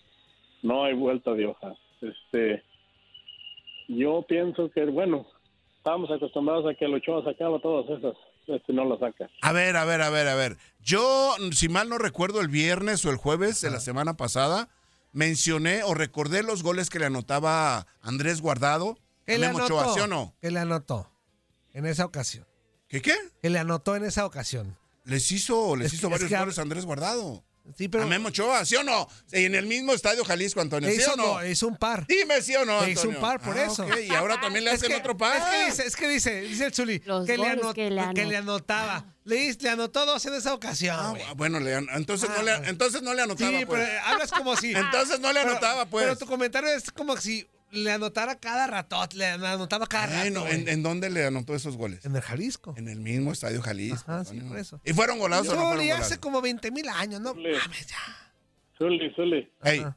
no 0.62 0.85
hay 0.85 0.94
vuelta 0.94 1.33
de 1.33 1.47
hoja. 1.47 1.75
Este, 2.01 2.62
yo 3.88 4.25
pienso 4.29 4.71
que, 4.71 4.85
bueno, 4.87 5.27
estábamos 5.77 6.11
acostumbrados 6.11 6.66
a 6.66 6.75
que 6.75 6.85
el 6.87 6.94
Ochoa 6.94 7.23
sacaba 7.25 7.59
todas 7.61 7.99
esas, 7.99 8.14
este 8.47 8.73
no 8.73 8.85
las 8.87 8.99
saca. 9.01 9.29
A 9.42 9.53
ver, 9.53 9.77
a 9.77 9.85
ver, 9.85 10.01
a 10.01 10.09
ver, 10.11 10.29
a 10.29 10.35
ver. 10.35 10.57
Yo, 10.83 11.35
si 11.53 11.68
mal 11.68 11.88
no 11.90 11.99
recuerdo, 11.99 12.40
el 12.40 12.49
viernes 12.49 13.05
o 13.05 13.11
el 13.11 13.16
jueves 13.16 13.61
de 13.61 13.71
la 13.71 13.81
semana 13.81 14.16
pasada, 14.16 14.68
mencioné 15.12 15.83
o 15.83 15.92
recordé 15.94 16.42
los 16.42 16.62
goles 16.62 16.88
que 16.88 16.99
le 16.99 17.07
anotaba 17.07 17.87
Andrés 18.01 18.40
Guardado. 18.40 18.97
¿Qué 19.27 19.35
a 19.35 19.38
le 19.38 19.47
Memo 19.49 19.59
anotó? 19.59 19.77
Ochoa, 19.77 19.94
¿sí 19.94 20.01
o 20.01 20.07
no? 20.07 20.35
¿Qué 20.40 20.51
le 20.51 20.61
anotó? 20.61 21.11
En 21.75 21.85
esa 21.85 22.07
ocasión. 22.07 22.47
¿Qué 22.88 23.03
qué? 23.03 23.14
¿Qué 23.42 23.51
le 23.51 23.59
anotó 23.59 23.96
en 23.96 24.05
esa 24.05 24.24
ocasión? 24.27 24.77
Les 25.05 25.31
hizo, 25.33 25.77
les 25.77 25.88
Es 25.88 25.94
hizo 25.94 26.09
que- 26.09 26.14
es 26.14 26.20
varios 26.20 26.29
que 26.29 26.37
a- 26.37 26.40
goles 26.40 26.59
a 26.59 26.62
Andrés 26.62 26.85
Guardado. 26.85 27.44
Sí, 27.77 27.87
pero. 27.88 28.05
A 28.05 28.07
Memo 28.07 28.29
Ochoa, 28.29 28.64
¿sí 28.64 28.77
o 28.77 28.83
no? 28.83 29.07
En 29.31 29.55
el 29.55 29.66
mismo 29.66 29.92
estadio 29.92 30.24
Jalisco, 30.24 30.62
Antonio, 30.62 30.88
¿sí 30.88 30.96
hizo, 30.96 31.12
o 31.12 31.16
no? 31.16 31.35
no, 31.40 31.46
hizo 31.46 31.68
un 31.68 31.77
par. 31.77 32.07
Dime 32.07 32.40
sí 32.40 32.57
o 32.57 32.64
no, 32.64 32.83
Le 32.83 32.92
hizo 32.92 33.03
un 33.03 33.16
Antonio? 33.16 33.20
par 33.20 33.40
por 33.42 33.59
Ah, 33.59 33.66
eso. 33.66 33.87
Y 34.01 34.09
ahora 34.14 34.40
también 34.40 34.64
le 34.64 34.70
Es 34.70 34.77
hacen 34.79 34.88
que, 34.90 34.96
otro 34.96 35.18
par. 35.18 35.37
es 35.37 35.44
que 35.44 35.64
dice, 35.66 35.87
es 35.87 35.96
que 35.96 36.09
dice, 36.09 36.40
dice 36.40 36.64
el 36.64 36.74
Zuli, 36.74 37.01
que, 37.01 37.37
le 37.37 37.44
anot- 37.44 37.74
que 37.74 37.90
le 37.90 38.14
que 38.14 38.24
le 38.24 38.37
anotaba. 38.38 39.05
Le, 39.24 39.55
anotó 39.70 40.07
dos 40.07 40.24
en 40.24 40.33
esa 40.33 40.55
ocasión. 40.55 40.96
Ah, 40.98 41.35
bueno, 41.37 41.61
le 41.61 41.74
entonces, 41.74 42.31
Ah, 42.33 42.37
no 42.38 42.42
le, 42.42 42.55
entonces 42.70 43.03
no 43.03 43.12
le 43.12 43.20
anotaba, 43.20 43.59
sí, 43.59 43.66
pues. 43.66 43.87
pero 43.87 44.03
hablas 44.07 44.31
como 44.33 44.57
si. 44.57 44.72
Entonces 44.74 45.20
no 45.20 45.31
le 45.35 45.40
Pero- 45.40 45.51
anotaba, 45.51 45.85
pues. 45.85 46.05
Pero 46.07 46.16
tu 46.16 46.24
comentario 46.24 46.70
es 46.70 46.90
como 46.90 47.18
si 47.18 47.46
le 47.73 47.91
anotara 47.93 48.39
cada 48.39 48.67
rato, 48.67 48.97
le 49.15 49.27
anotaba 49.27 49.87
cada 49.87 50.07
Bueno, 50.23 50.41
rato. 50.45 50.55
¿en, 50.55 50.63
güey. 50.63 50.75
en 50.75 50.83
dónde 50.83 51.11
le 51.11 51.25
anotó 51.27 51.55
esos 51.55 51.77
goles? 51.77 52.05
En 52.05 52.15
el 52.17 52.23
Jalisco. 52.23 52.75
En 52.77 52.89
el 52.89 53.01
mismo 53.01 53.33
estadio 53.33 53.61
Jalisco. 53.63 54.11
Ajá, 54.11 54.25
sí, 54.25 54.41
por 54.41 54.59
eso. 54.59 54.81
¿Y 54.85 54.93
fueron 54.93 55.19
golazos 55.19 55.55
no 55.55 55.61
fueron 55.67 55.77
golazos? 55.87 56.07
hace 56.07 56.21
como 56.21 56.41
20 56.41 56.71
mil 56.71 56.89
años, 56.89 57.21
¿no? 57.21 57.33
Zuli. 57.35 57.53
Mames, 57.53 57.87
ya. 57.89 57.97
Zuli, 58.79 59.11
Zuli, 59.15 59.49
Ey, 59.65 59.81
Ajá. 59.81 59.97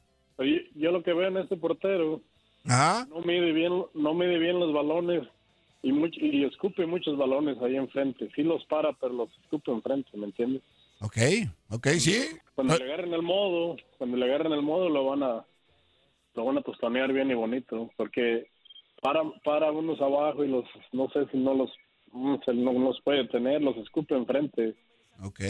yo, 0.74 0.90
lo 0.90 1.02
que 1.02 1.12
veo 1.12 1.28
en 1.28 1.36
este 1.36 1.56
portero, 1.56 2.20
ajá. 2.66 3.06
no 3.10 3.20
mide 3.20 3.52
bien, 3.52 3.72
no 3.94 4.14
mide 4.14 4.38
bien 4.38 4.58
los 4.58 4.72
balones 4.72 5.28
y, 5.82 5.92
much- 5.92 6.16
y 6.20 6.44
escupe 6.44 6.84
muchos 6.86 7.16
balones 7.16 7.56
ahí 7.62 7.76
enfrente. 7.76 8.28
Sí 8.34 8.42
los 8.42 8.64
para, 8.66 8.92
pero 8.94 9.12
los 9.12 9.28
escupe 9.44 9.70
enfrente, 9.70 10.10
¿me 10.16 10.26
entiendes? 10.26 10.62
Ok, 11.00 11.16
ok, 11.70 11.88
sí. 11.98 12.24
Cuando 12.54 12.74
Ah, 12.74 12.78
le 12.78 12.84
agarren 12.84 13.12
el 13.14 13.22
modo, 13.22 13.76
cuando 13.98 14.16
le 14.16 14.24
agarren 14.26 14.52
el 14.52 14.62
modo 14.62 14.88
lo 14.88 15.04
van 15.06 15.22
a 15.22 15.44
lo 16.34 16.44
van 16.44 16.58
a 16.58 16.62
tostonear 16.62 17.12
bien 17.12 17.30
y 17.30 17.34
bonito, 17.34 17.90
porque 17.96 18.48
para 19.00 19.22
para 19.44 19.70
unos 19.72 20.00
abajo 20.00 20.44
y 20.44 20.48
los 20.48 20.64
no 20.92 21.08
sé 21.10 21.26
si 21.30 21.38
no 21.38 21.54
los 21.54 21.70
no, 22.12 22.38
no 22.52 22.72
los 22.78 23.00
puede 23.02 23.26
tener, 23.28 23.62
los 23.62 23.76
escupe 23.78 24.14
enfrente, 24.14 24.74
Ok. 25.22 25.40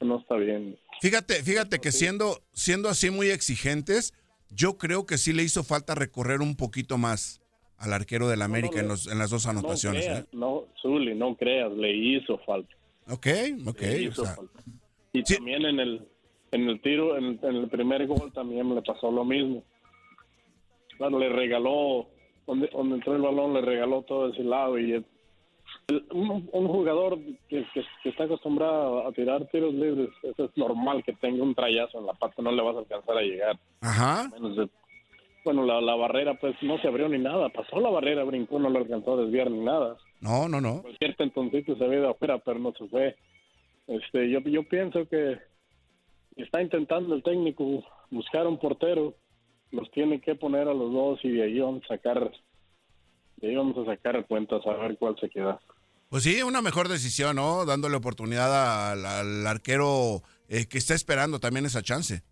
no 0.00 0.18
está 0.18 0.36
bien. 0.36 0.76
Fíjate, 1.00 1.34
fíjate 1.42 1.78
que 1.78 1.92
siendo, 1.92 2.40
siendo 2.52 2.88
así 2.88 3.10
muy 3.10 3.28
exigentes, 3.28 4.12
yo 4.50 4.78
creo 4.78 5.06
que 5.06 5.16
sí 5.18 5.32
le 5.32 5.42
hizo 5.44 5.62
falta 5.64 5.94
recorrer 5.94 6.40
un 6.40 6.56
poquito 6.56 6.98
más 6.98 7.40
al 7.78 7.92
arquero 7.92 8.28
del 8.28 8.42
América 8.42 8.80
en, 8.80 8.88
los, 8.88 9.06
en 9.10 9.18
las 9.18 9.30
dos 9.30 9.44
No 9.46 9.50
anotaciones. 9.52 10.04
creas, 10.04 10.20
¿eh? 10.24 10.28
no, 10.32 10.64
Zuli, 10.80 11.14
no 11.14 11.36
creas, 11.36 11.72
le 11.72 11.92
hizo 11.96 12.38
falta. 12.38 12.74
Ok, 13.08 13.26
ok. 13.66 13.80
le 13.80 14.08
o 14.08 14.10
hizo 14.10 14.24
sea, 14.24 14.34
falta. 14.34 14.60
Y 15.12 15.22
sí. 15.24 15.36
también 15.36 15.64
en 15.66 15.78
el 15.80 16.08
en 16.52 16.68
el 16.68 16.80
tiro, 16.82 17.16
en, 17.16 17.38
en 17.42 17.56
el 17.56 17.68
primer 17.68 18.06
gol 18.06 18.30
también 18.32 18.74
le 18.74 18.82
pasó 18.82 19.10
lo 19.10 19.24
mismo. 19.24 19.64
Claro, 21.02 21.18
le 21.18 21.30
regaló, 21.30 22.06
donde, 22.46 22.68
donde 22.68 22.94
entró 22.94 23.16
el 23.16 23.22
balón, 23.22 23.54
le 23.54 23.60
regaló 23.60 24.02
todo 24.02 24.28
ese 24.28 24.44
lado 24.44 24.78
y 24.78 24.92
el- 24.92 25.04
un, 26.12 26.48
un 26.52 26.68
jugador 26.68 27.18
que, 27.48 27.64
que- 27.74 27.84
que 28.04 28.08
está 28.10 28.22
acostumbrado 28.24 29.04
a 29.04 29.10
tirar 29.10 29.44
tiros 29.48 29.74
libres, 29.74 30.10
eso 30.22 30.44
es 30.44 30.56
normal 30.56 31.02
que 31.02 31.12
tenga 31.14 31.42
un 31.42 31.56
trayazo 31.56 31.98
en 31.98 32.06
la 32.06 32.12
pata, 32.12 32.40
no 32.40 32.52
le 32.52 32.62
vas 32.62 32.76
a 32.76 32.78
alcanzar 32.80 33.18
a 33.18 33.22
llegar. 33.22 33.58
Ajá. 33.80 34.28
Menos 34.32 34.56
de- 34.56 34.68
bueno, 35.44 35.64
la, 35.66 35.80
la 35.80 35.96
barrera 35.96 36.34
pues 36.38 36.54
no 36.62 36.78
se 36.78 36.86
abrió 36.86 37.08
ni 37.08 37.18
nada, 37.18 37.48
pasó 37.48 37.80
la 37.80 37.90
barrera, 37.90 38.22
brincó, 38.22 38.60
no 38.60 38.70
lo 38.70 38.78
alcanzó 38.78 39.14
a 39.14 39.22
desviar 39.24 39.50
ni 39.50 39.58
nada. 39.58 39.96
No, 40.20 40.48
no, 40.48 40.60
no. 40.60 40.82
Por 40.82 40.96
cierto, 40.98 41.24
entonces 41.24 41.64
se 41.66 41.74
ve 41.74 41.98
de 41.98 42.08
afuera, 42.10 42.38
pero 42.38 42.60
no 42.60 42.72
se 42.74 42.86
fue. 42.86 43.16
Este, 43.88 44.30
yo, 44.30 44.38
yo 44.38 44.62
pienso 44.68 45.04
que 45.08 45.36
está 46.36 46.62
intentando 46.62 47.16
el 47.16 47.24
técnico 47.24 47.82
buscar 48.10 48.46
un 48.46 48.56
portero, 48.58 49.14
los 49.72 49.90
tiene 49.90 50.20
que 50.20 50.34
poner 50.34 50.68
a 50.68 50.74
los 50.74 50.92
dos 50.92 51.20
y 51.24 51.30
de 51.30 51.42
ahí 51.42 51.58
vamos 51.58 51.82
a 51.84 51.88
sacar, 51.88 52.32
de 53.38 53.48
ahí 53.48 53.56
vamos 53.56 53.76
a 53.78 53.84
sacar 53.84 54.24
cuentas 54.26 54.64
a 54.66 54.74
ver 54.74 54.96
cuál 54.98 55.16
se 55.18 55.28
queda. 55.28 55.60
Pues 56.08 56.24
sí, 56.24 56.42
una 56.42 56.60
mejor 56.60 56.88
decisión, 56.88 57.36
¿no? 57.36 57.64
Dándole 57.64 57.96
oportunidad 57.96 58.92
al, 58.92 59.06
al 59.06 59.46
arquero 59.46 60.22
eh, 60.48 60.66
que 60.68 60.76
está 60.76 60.94
esperando 60.94 61.40
también 61.40 61.64
esa 61.64 61.82
chance. 61.82 62.22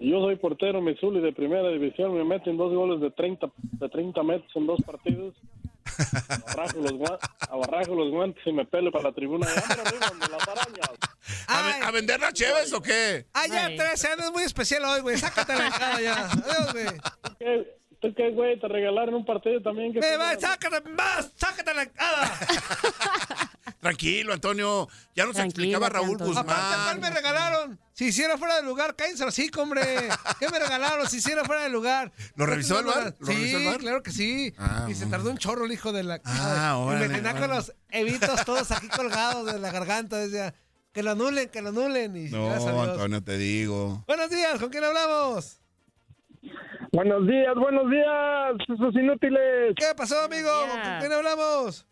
Yo 0.00 0.20
soy 0.20 0.36
portero 0.36 0.80
Missouri 0.80 1.20
de 1.20 1.32
primera 1.32 1.68
división, 1.70 2.14
me 2.14 2.22
meten 2.22 2.56
dos 2.56 2.72
goles 2.72 3.00
de 3.00 3.10
30, 3.10 3.50
de 3.80 3.88
30 3.88 4.22
metros 4.22 4.50
en 4.54 4.66
dos 4.66 4.80
partidos. 4.82 5.34
Abarrajo 6.28 6.78
los, 6.80 6.92
abarrajo 7.48 7.94
los 7.94 8.10
guantes 8.10 8.42
y 8.46 8.52
me 8.52 8.64
pelo 8.64 8.90
para 8.92 9.04
la 9.10 9.12
tribuna. 9.14 9.46
Y 9.46 9.58
¡Hombre, 9.58 9.82
arriba, 9.86 10.10
de 10.26 10.32
las 10.32 10.48
arañas! 10.48 10.90
¿A, 11.46 11.62
ve- 11.62 11.86
a 11.86 11.90
vender 11.90 12.20
las 12.20 12.32
cheves 12.32 12.72
o 12.72 12.80
qué? 12.80 13.26
Ah, 13.34 13.46
ya, 13.46 13.66
13 13.68 14.08
años 14.08 14.32
muy 14.32 14.42
especial 14.44 14.84
hoy, 14.84 15.00
güey. 15.00 15.18
Sácate 15.18 15.54
la 15.56 15.70
cara 15.70 16.00
ya. 16.00 16.30
Adiós. 16.30 17.66
¿Tú 18.00 18.14
qué, 18.14 18.30
güey? 18.30 18.58
Te 18.60 18.68
regalaron 18.68 19.14
un 19.14 19.24
partido 19.24 19.60
también. 19.60 19.92
que 19.92 19.98
te- 20.00 20.16
va, 20.16 20.38
sácate 20.38 20.88
más, 20.90 21.32
sácate 21.36 21.74
la 21.74 21.86
cara. 21.86 22.30
Tranquilo, 23.80 24.32
Antonio. 24.32 24.88
Ya 25.14 25.24
nos 25.26 25.38
explicaba 25.38 25.88
Raúl 25.88 26.16
Aparte, 26.16 26.32
¿cuál 26.44 26.96
Guzmán. 26.96 27.00
me 27.00 27.10
regalaron? 27.10 27.80
Si 27.92 28.06
hiciera 28.06 28.36
fuera 28.36 28.56
de 28.56 28.62
lugar, 28.62 28.96
cállense 28.96 29.24
así, 29.24 29.50
hombre. 29.56 29.82
¿Qué 30.40 30.48
me 30.50 30.58
regalaron 30.58 31.08
si 31.08 31.18
hiciera 31.18 31.44
fuera 31.44 31.62
de 31.62 31.68
lugar? 31.68 32.12
¿Lo 32.36 32.46
revisó 32.46 32.78
el 32.80 32.86
VAR? 32.86 33.14
¿Lo 33.18 33.26
sí, 33.26 33.32
revisó 33.34 33.58
el 33.58 33.64
VAR? 33.66 33.78
claro 33.78 34.02
que 34.02 34.10
sí. 34.12 34.52
Ah, 34.58 34.86
y 34.88 34.94
se 34.94 35.06
tardó 35.06 35.30
un 35.30 35.38
chorro 35.38 35.64
el 35.64 35.72
hijo 35.72 35.92
de 35.92 36.02
la... 36.02 36.20
Ah, 36.24 36.74
y 36.76 36.80
órale, 36.88 37.08
me 37.08 37.14
tenía 37.14 37.34
con 37.38 37.50
los 37.50 37.72
evitos 37.90 38.44
todos 38.44 38.70
aquí 38.72 38.88
colgados 38.88 39.46
de 39.52 39.58
la 39.60 39.70
garganta. 39.70 40.16
Decía, 40.16 40.54
que 40.92 41.02
lo 41.02 41.12
anulen, 41.12 41.48
que 41.48 41.62
lo 41.62 41.68
anulen. 41.68 42.16
Y 42.16 42.30
No. 42.30 42.52
Antonio, 42.82 43.22
te 43.22 43.36
digo. 43.38 44.04
Buenos 44.06 44.30
días, 44.30 44.58
¿con 44.58 44.70
quién 44.70 44.84
hablamos? 44.84 45.60
Buenos 46.92 47.26
días, 47.26 47.54
buenos 47.54 47.90
días, 47.90 48.54
esos 48.74 48.94
inútiles. 48.94 49.74
¿Qué 49.76 49.94
pasó, 49.96 50.20
amigo? 50.22 50.50
¿Con 50.82 50.98
quién 51.00 51.12
hablamos? 51.12 51.86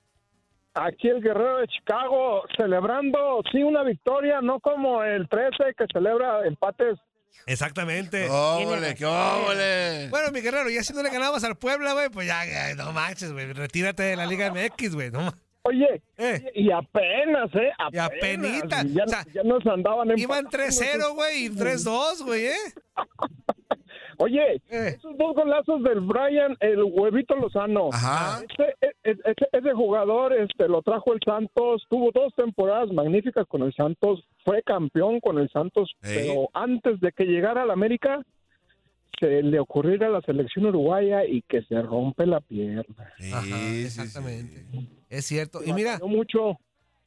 Aquí 0.78 1.08
el 1.08 1.22
guerrero 1.22 1.58
de 1.58 1.68
Chicago 1.68 2.42
celebrando, 2.56 3.42
sí, 3.50 3.62
una 3.62 3.82
victoria, 3.82 4.40
no 4.42 4.60
como 4.60 5.02
el 5.02 5.26
13 5.28 5.74
que 5.76 5.86
celebra 5.92 6.46
empates. 6.46 6.98
Exactamente. 7.46 8.28
¡Óvole, 8.30 8.94
qué 8.94 9.06
óvole! 9.06 10.08
Bueno, 10.10 10.30
mi 10.32 10.40
guerrero, 10.40 10.68
ya 10.68 10.82
si 10.82 10.92
no 10.92 11.02
le 11.02 11.10
ganamos 11.10 11.42
al 11.44 11.56
Puebla, 11.56 11.92
güey, 11.94 12.10
pues 12.10 12.26
ya, 12.26 12.44
ya, 12.44 12.74
no 12.74 12.92
manches, 12.92 13.32
güey. 13.32 13.52
Retírate 13.52 14.02
de 14.02 14.16
la 14.16 14.26
Liga 14.26 14.50
MX, 14.52 14.94
güey. 14.94 15.10
No, 15.10 15.32
Oye, 15.62 16.00
Eh. 16.16 16.52
y 16.54 16.70
apenas, 16.70 17.50
¿eh? 17.54 17.72
Y 17.92 17.98
apenita. 17.98 18.82
Ya, 18.84 19.04
O 19.04 19.08
sea, 19.08 19.24
ya 19.34 19.42
nos 19.42 19.66
andaban 19.66 20.08
Iban 20.16 20.44
empatando. 20.46 20.50
3-0, 20.50 21.14
güey, 21.14 21.46
y 21.46 21.50
3-2, 21.50 22.22
güey, 22.24 22.46
¿eh? 22.46 22.56
Oye, 24.18 24.60
esos 24.68 25.16
dos 25.18 25.34
golazos 25.34 25.82
del 25.82 26.00
Brian, 26.00 26.56
el 26.60 26.82
huevito 26.84 27.36
Lozano. 27.36 27.90
Ajá. 27.92 28.40
Ese, 28.48 28.74
ese- 29.02 29.20
ese- 29.24 29.48
ese 29.52 29.72
jugador 29.72 30.32
este, 30.32 30.68
lo 30.68 30.82
trajo 30.82 31.12
el 31.12 31.20
Santos, 31.24 31.84
tuvo 31.88 32.10
dos 32.12 32.34
temporadas 32.34 32.90
magníficas 32.92 33.46
con 33.46 33.62
el 33.62 33.72
Santos, 33.74 34.24
fue 34.44 34.62
campeón 34.62 35.20
con 35.20 35.38
el 35.38 35.48
Santos, 35.50 35.94
pero 36.00 36.48
antes 36.54 37.00
de 37.00 37.12
que 37.12 37.24
llegara 37.24 37.62
al 37.62 37.70
América, 37.70 38.22
se 39.18 39.42
le 39.42 39.58
ocurrió 39.58 39.94
ir 39.94 40.04
a 40.04 40.10
la 40.10 40.20
selección 40.20 40.66
uruguaya 40.66 41.24
y 41.24 41.40
que 41.42 41.62
se 41.62 41.80
rompe 41.80 42.26
la 42.26 42.40
pierna. 42.40 42.84
Ajá, 43.32 43.70
exactamente. 43.72 44.64
Es 45.08 45.24
cierto. 45.24 45.60
Y 45.64 45.72
mira, 45.72 45.92
Batalló 45.92 46.08
mucho, 46.08 46.58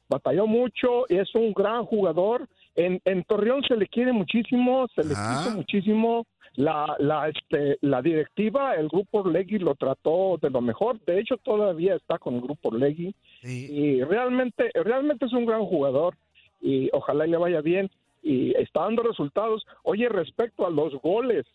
batalló 0.08 0.46
mucho 0.46 1.04
y 1.08 1.18
es 1.18 1.32
un 1.34 1.52
gran 1.52 1.84
jugador. 1.84 2.48
En, 2.74 3.00
en 3.04 3.22
Torreón 3.24 3.62
se 3.62 3.76
le 3.76 3.86
quiere 3.86 4.12
muchísimo, 4.12 4.86
se 4.94 5.02
le 5.04 5.10
quiso 5.10 5.50
muchísimo. 5.56 6.26
La, 6.56 6.96
la, 6.98 7.28
este, 7.28 7.78
la 7.80 8.02
directiva, 8.02 8.74
el 8.74 8.88
grupo 8.88 9.20
Orlegui 9.20 9.58
lo 9.58 9.74
trató 9.76 10.36
de 10.42 10.50
lo 10.50 10.60
mejor. 10.60 10.98
De 11.04 11.20
hecho, 11.20 11.36
todavía 11.38 11.94
está 11.94 12.18
con 12.18 12.34
el 12.34 12.40
grupo 12.42 12.68
Orlegui. 12.70 13.14
Y 13.42 14.02
realmente, 14.02 14.70
realmente 14.74 15.26
es 15.26 15.32
un 15.32 15.46
gran 15.46 15.64
jugador 15.64 16.16
y 16.60 16.90
ojalá 16.92 17.26
y 17.26 17.30
le 17.30 17.36
vaya 17.36 17.60
bien. 17.60 17.90
Y 18.22 18.54
está 18.56 18.82
dando 18.82 19.02
resultados. 19.02 19.64
Oye, 19.84 20.08
respecto 20.08 20.66
a 20.66 20.70
los 20.70 20.92
goles, 21.00 21.46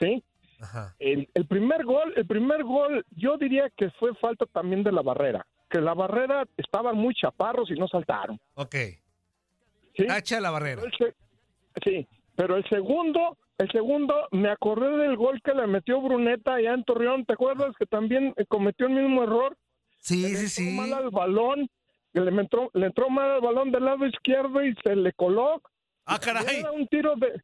¿sí? 0.00 0.22
El, 0.98 1.28
el 1.34 1.46
primer 1.46 1.84
gol, 1.84 2.12
el 2.16 2.26
primer 2.26 2.64
gol, 2.64 3.04
yo 3.16 3.36
diría 3.36 3.70
que 3.76 3.90
fue 3.92 4.14
falta 4.16 4.46
también 4.46 4.82
de 4.82 4.92
la 4.92 5.02
barrera. 5.02 5.46
Que 5.68 5.80
la 5.80 5.94
barrera 5.94 6.44
estaban 6.56 6.96
muy 6.96 7.14
chaparros 7.14 7.70
y 7.70 7.74
no 7.74 7.86
saltaron. 7.88 8.40
ok. 8.54 8.74
¿sí? 9.96 10.06
Tacha 10.06 10.40
la 10.40 10.50
barrera. 10.50 10.82
Se- 10.98 11.14
sí, 11.84 12.06
pero 12.36 12.56
el 12.56 12.64
segundo, 12.68 13.36
el 13.60 13.70
segundo, 13.70 14.14
me 14.32 14.48
acordé 14.50 14.96
del 14.98 15.16
gol 15.16 15.40
que 15.42 15.54
le 15.54 15.66
metió 15.66 16.00
Bruneta 16.00 16.54
allá 16.54 16.74
en 16.74 16.84
Torreón. 16.84 17.24
¿Te 17.24 17.34
acuerdas 17.34 17.74
que 17.78 17.86
también 17.86 18.32
eh, 18.36 18.44
cometió 18.46 18.86
el 18.86 18.94
mismo 18.94 19.22
error? 19.22 19.56
Sí, 19.98 20.22
Le 20.22 20.28
sí, 20.30 20.48
sí. 20.48 20.76
mal 20.76 20.92
al 20.94 21.10
balón, 21.10 21.68
le 22.12 22.28
entró, 22.30 22.70
le 22.74 22.86
entró 22.86 23.10
mal 23.10 23.30
al 23.30 23.40
balón 23.40 23.70
del 23.70 23.84
lado 23.84 24.06
izquierdo 24.06 24.64
y 24.64 24.74
se 24.82 24.96
le 24.96 25.12
coló. 25.12 25.60
Ah, 26.06 26.18
caray. 26.18 26.60
Era 26.60 26.72
un 26.72 26.86
tiro 26.88 27.14
de 27.16 27.40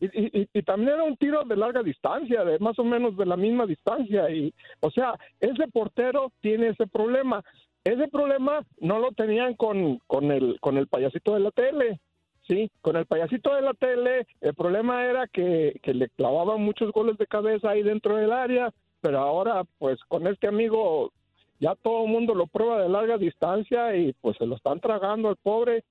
y- 0.00 0.48
y 0.52 0.62
también 0.62 0.90
era 0.94 1.02
un 1.04 1.16
tiro 1.16 1.44
de 1.44 1.56
larga 1.56 1.82
distancia, 1.82 2.42
de 2.44 2.58
más 2.58 2.78
o 2.78 2.84
menos 2.84 3.16
de 3.16 3.26
la 3.26 3.36
misma 3.36 3.66
distancia. 3.66 4.30
Y, 4.30 4.52
o 4.80 4.90
sea, 4.90 5.14
ese 5.40 5.68
portero 5.68 6.32
tiene 6.40 6.68
ese 6.68 6.86
problema. 6.86 7.42
Ese 7.84 8.08
problema 8.08 8.62
no 8.80 8.98
lo 8.98 9.12
tenían 9.12 9.54
con, 9.54 9.98
con, 10.06 10.30
el, 10.32 10.58
con 10.60 10.78
el 10.78 10.88
payasito 10.88 11.34
de 11.34 11.40
la 11.40 11.50
tele. 11.50 12.00
Sí, 12.46 12.70
con 12.82 12.96
el 12.96 13.06
payasito 13.06 13.54
de 13.54 13.62
la 13.62 13.72
tele, 13.72 14.26
el 14.42 14.54
problema 14.54 15.06
era 15.06 15.26
que, 15.28 15.80
que 15.82 15.94
le 15.94 16.10
clavaban 16.10 16.60
muchos 16.62 16.92
goles 16.92 17.16
de 17.16 17.26
cabeza 17.26 17.70
ahí 17.70 17.82
dentro 17.82 18.16
del 18.16 18.32
área, 18.32 18.70
pero 19.00 19.20
ahora, 19.20 19.64
pues 19.78 19.98
con 20.08 20.26
este 20.26 20.48
amigo, 20.48 21.12
ya 21.58 21.74
todo 21.74 22.04
el 22.04 22.10
mundo 22.10 22.34
lo 22.34 22.46
prueba 22.46 22.82
de 22.82 22.88
larga 22.88 23.16
distancia 23.16 23.96
y 23.96 24.12
pues 24.20 24.36
se 24.36 24.46
lo 24.46 24.56
están 24.56 24.80
tragando 24.80 25.28
al 25.28 25.36
pobre. 25.36 25.84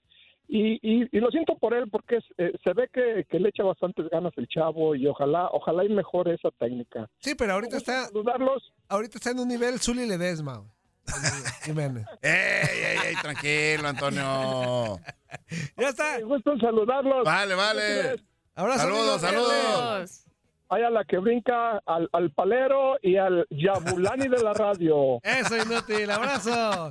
Y, 0.48 0.74
y, 0.82 1.08
y 1.12 1.20
lo 1.20 1.32
siento 1.32 1.56
por 1.56 1.74
él 1.74 1.90
porque 1.90 2.20
eh, 2.38 2.52
se 2.64 2.74
ve 2.74 2.90
que, 2.92 3.26
que 3.30 3.40
le 3.40 3.50
echa 3.50 3.64
bastantes 3.64 4.10
ganas 4.10 4.34
el 4.36 4.48
chavo 4.48 4.94
y 4.94 5.08
ojalá 5.08 5.50
ojalá 5.52 5.86
y 5.86 5.90
mejore 5.90 6.36
esa 6.36 6.52
técnica. 6.52 7.10
Sí, 7.20 7.34
pero 7.34 7.54
ahorita 7.54 7.78
está. 7.78 8.10
Ahorita 8.90 9.18
está 9.18 9.32
en 9.32 9.40
un 9.40 9.48
nivel 9.48 9.80
Zuli 9.80 10.06
Ledesma. 10.06 10.64
Jiménez. 11.64 12.06
¡Ey, 12.22 12.32
ey, 12.32 12.98
ey! 13.08 13.16
Tranquilo, 13.22 13.88
Antonio. 13.88 15.00
Ya 15.78 15.90
está. 15.90 16.18
Me 16.18 16.24
gusta 16.24 16.52
saludarlos. 16.60 17.24
Vale, 17.26 17.56
vale. 17.56 18.24
Abrazo, 18.56 18.82
Saludos, 18.82 19.22
saludos. 19.22 20.20
Hay 20.70 20.82
a 20.82 20.90
la 20.90 21.04
que 21.06 21.20
brinca 21.20 21.78
al, 21.86 22.10
al 22.14 22.32
palero 22.32 22.98
y 23.02 23.18
al 23.18 23.46
Yabulani 23.52 24.28
de 24.28 24.42
la 24.42 24.54
radio. 24.54 25.20
Eso, 25.22 25.56
inútil. 25.58 26.10
Abrazo. 26.10 26.90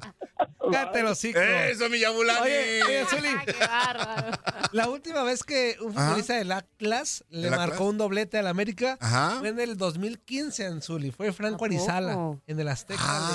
Cállate 0.71 1.03
los. 1.03 1.25
Eso, 1.25 1.89
mi 1.89 1.99
Yabulani. 1.99 2.41
Oye, 2.43 2.83
oye, 2.85 3.05
Zuli. 3.07 3.29
Qué 3.45 3.55
bárbaro. 3.59 4.39
La 4.71 4.89
última 4.89 5.25
vez 5.25 5.43
que 5.43 5.77
un 5.81 5.93
futbolista 5.95 6.35
del 6.35 6.53
Atlas 6.53 7.25
le 7.31 7.43
¿Del 7.43 7.51
marcó 7.51 7.75
Atlas? 7.75 7.89
un 7.89 7.99
doblete 7.99 8.39
al 8.39 8.47
América 8.47 8.99
Ajá. 9.01 9.37
fue 9.41 9.49
en 9.49 9.59
el 9.59 9.77
2015 9.77 10.65
en 10.65 10.81
Zuli. 10.81 11.11
Fue 11.11 11.33
Franco 11.33 11.65
Arizala 11.65 12.37
en 12.47 12.61
el 12.61 12.69
Azteca. 12.69 13.01
Ah, 13.05 13.19
de 13.19 13.33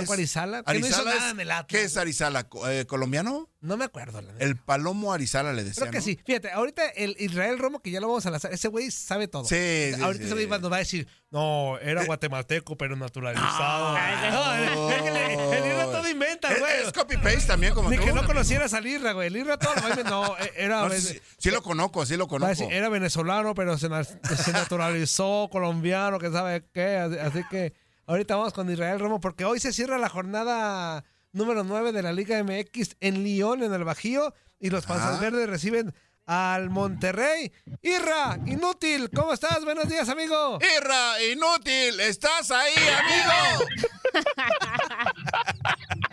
es- 0.00 0.10
Arizala. 0.10 0.62
que 0.62 0.72
no 0.78 0.86
hizo 0.86 0.96
Arizala 0.96 1.14
nada 1.14 1.26
es- 1.28 1.32
en 1.34 1.40
el 1.40 1.50
Atlas. 1.50 1.66
¿Qué 1.68 1.82
es 1.84 1.96
Arizala? 1.96 2.46
Eh, 2.68 2.84
¿Colombiano? 2.88 3.48
No 3.60 3.76
me 3.76 3.84
acuerdo. 3.84 4.20
La. 4.20 4.32
El 4.40 4.56
Palomo 4.56 5.12
Arizala 5.12 5.52
le 5.52 5.62
decía, 5.62 5.82
Creo 5.82 5.92
que 5.92 5.98
¿no? 5.98 6.04
sí. 6.04 6.18
Fíjate, 6.26 6.50
ahorita 6.50 6.88
el 6.96 7.14
Israel 7.20 7.58
Romo, 7.60 7.80
que 7.80 7.92
ya 7.92 8.00
lo 8.00 8.08
vamos 8.08 8.26
a 8.26 8.30
lanzar, 8.32 8.52
ese 8.52 8.66
güey 8.68 8.90
sabe 8.90 9.28
todo. 9.28 9.44
Sí, 9.44 9.92
sí, 9.94 10.02
Ahorita 10.02 10.24
sí. 10.24 10.32
ese 10.32 10.34
güey 10.46 10.60
nos 10.60 10.72
va 10.72 10.76
a 10.76 10.78
decir, 10.80 11.06
no, 11.30 11.78
era 11.78 12.04
guatemalteco, 12.04 12.76
pero 12.76 12.96
naturalizado. 12.96 13.96
No, 14.32 14.52
el, 14.92 15.66
Irra 15.66 15.84
todo 15.84 16.08
inventa, 16.08 16.48
güey. 16.58 16.82
es 16.84 16.92
copy-paste 16.92 17.46
también, 17.46 17.72
como 17.74 17.88
Ni 17.90 17.96
tú. 17.98 18.04
que 18.04 18.12
no 18.12 18.26
conocieras 18.26 18.74
al 18.74 18.86
Irra, 18.86 19.12
güey. 19.12 19.28
El 19.28 19.36
Irra 19.36 19.56
todo 19.58 19.72
lo. 19.74 20.04
No, 20.04 20.38
eh, 20.40 20.52
era... 20.56 20.90
Sí, 20.98 21.20
sí 21.38 21.50
lo 21.50 21.62
conozco, 21.62 22.04
sí 22.06 22.16
lo 22.16 22.26
conozco. 22.26 22.68
era 22.70 22.88
venezolano, 22.88 23.54
pero 23.54 23.78
se, 23.78 23.88
na- 23.88 24.02
se 24.04 24.52
naturalizó 24.52 25.48
colombiano, 25.52 26.18
que 26.18 26.30
sabe 26.30 26.64
qué. 26.72 26.96
Así- 26.96 27.18
Así 27.18 27.40
que 27.50 27.72
ahorita 28.06 28.36
vamos 28.36 28.52
con 28.52 28.70
Israel 28.70 29.00
Romo, 29.00 29.20
porque 29.20 29.44
hoy 29.44 29.60
se 29.60 29.72
cierra 29.72 29.98
la 29.98 30.08
jornada 30.08 31.04
número 31.32 31.64
9 31.64 31.92
de 31.92 32.02
la 32.02 32.12
Liga 32.12 32.42
MX 32.42 32.96
en 33.00 33.22
Lyon, 33.24 33.62
en 33.62 33.72
el 33.72 33.84
Bajío, 33.84 34.34
y 34.60 34.70
los 34.70 34.86
Panzas 34.86 35.16
Ah. 35.16 35.20
Verdes 35.20 35.48
reciben 35.48 35.94
al 36.26 36.70
Monterrey. 36.70 37.52
Irra, 37.82 38.38
inútil, 38.46 39.10
¿cómo 39.10 39.32
estás? 39.32 39.64
Buenos 39.64 39.88
días, 39.88 40.08
amigo. 40.08 40.58
Irra, 40.78 41.22
inútil, 41.32 41.98
¿estás 42.00 42.50
ahí, 42.50 42.74
amigo? 42.76 43.66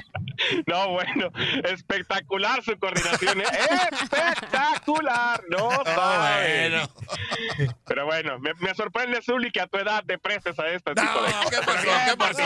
No, 0.68 0.90
bueno, 0.92 1.32
espectacular 1.66 2.64
su 2.64 2.78
coordinación. 2.80 3.42
¿eh? 3.42 3.46
Espectacular. 3.92 5.44
No, 5.50 5.70
sabe. 5.86 6.82
Pero 7.86 8.06
bueno, 8.06 8.40
me, 8.40 8.54
me 8.56 8.74
sorprende, 8.76 9.22
Zuli, 9.22 9.52
que 9.52 9.62
a 9.62 9.68
tu 9.68 9.78
edad 9.78 10.04
te 10.06 10.18
prestes 10.18 10.58
a 10.60 10.68
este 10.70 10.94
tipo 10.94 11.22
de 11.24 11.32
¿Qué 11.50 11.58
pasó? 11.66 11.88
¿Qué 12.06 12.18
pasó, 12.18 12.42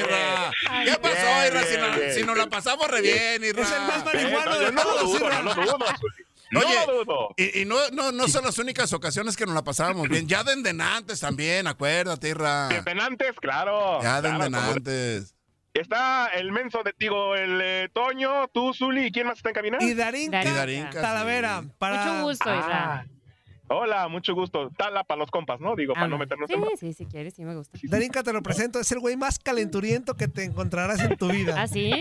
Irra? 0.00 0.50
¿Qué 0.84 0.98
pasó, 1.00 1.46
Irra? 1.46 1.62
Si, 1.64 1.76
no- 1.76 2.14
si 2.14 2.22
nos 2.24 2.36
la 2.36 2.46
pasamos 2.48 2.88
re 2.90 3.00
bien, 3.02 3.44
Irra. 3.44 3.62
Es 3.62 3.72
el 3.72 3.80
más 3.82 3.98
Eh, 3.98 4.04
marihuano 4.04 4.50
no, 4.50 4.58
de 4.58 4.72
no 4.72 4.82
todos, 4.82 5.02
dudo, 5.04 5.26
Irra. 5.26 5.42
no 5.42 5.54
lo 5.54 5.62
dudo, 5.64 5.78
Zuli. 6.00 6.24
No 6.50 6.60
Oye, 6.60 6.86
dudo. 6.86 7.28
Y, 7.36 7.60
y 7.60 7.64
no, 7.66 7.76
no, 7.92 8.10
no 8.10 8.26
son 8.26 8.42
las 8.44 8.58
únicas 8.58 8.90
ocasiones 8.94 9.36
que 9.36 9.44
nos 9.44 9.54
la 9.54 9.62
pasábamos 9.62 10.08
bien. 10.08 10.26
Ya 10.26 10.42
de 10.44 10.54
endenantes 10.54 11.20
también, 11.20 11.66
acuérdate, 11.66 12.30
Irra. 12.30 12.68
Detenantes, 12.68 13.36
claro. 13.38 14.00
Ya 14.02 14.22
de 14.22 14.28
claro, 14.30 14.44
endenantes. 14.46 15.34
Está 15.74 16.28
el 16.28 16.50
menso 16.50 16.82
de 16.82 16.92
Tigo, 16.92 17.36
el 17.36 17.60
eh, 17.62 17.88
Toño, 17.92 18.48
tú, 18.48 18.74
Zuli, 18.74 19.06
¿y 19.06 19.12
quién 19.12 19.26
más 19.26 19.36
está 19.36 19.50
en 19.50 19.54
cabina? 19.54 19.78
Y 19.80 19.94
Darinka, 19.94 20.38
Darinka. 20.38 20.58
Darinka, 20.58 21.00
Talavera. 21.00 21.62
Para... 21.78 22.04
Mucho 22.04 22.22
gusto, 22.24 22.54
Isra. 22.54 22.94
Ah, 22.94 23.04
Hola, 23.70 24.08
mucho 24.08 24.34
gusto. 24.34 24.70
Tala 24.76 25.04
para 25.04 25.18
los 25.18 25.30
compas, 25.30 25.60
¿no? 25.60 25.76
Digo, 25.76 25.92
para 25.94 26.06
Ah, 26.06 26.08
no 26.08 26.18
meternos 26.18 26.48
sí, 26.48 26.54
en... 26.54 26.60
bro- 26.62 26.70
sí, 26.78 26.92
si 26.94 27.06
quieres, 27.06 27.34
sí 27.34 27.44
me 27.44 27.54
gusta. 27.54 27.78
Darinka, 27.82 28.22
te 28.22 28.32
lo 28.32 28.42
presento. 28.42 28.80
Es 28.80 28.90
el 28.92 28.98
güey 29.00 29.16
más 29.16 29.38
calenturiento 29.38 30.14
que 30.16 30.26
te 30.28 30.44
encontrarás 30.44 31.00
en 31.00 31.16
tu 31.16 31.28
vida. 31.28 31.54
¿Ah, 31.58 31.66
sí? 31.68 31.92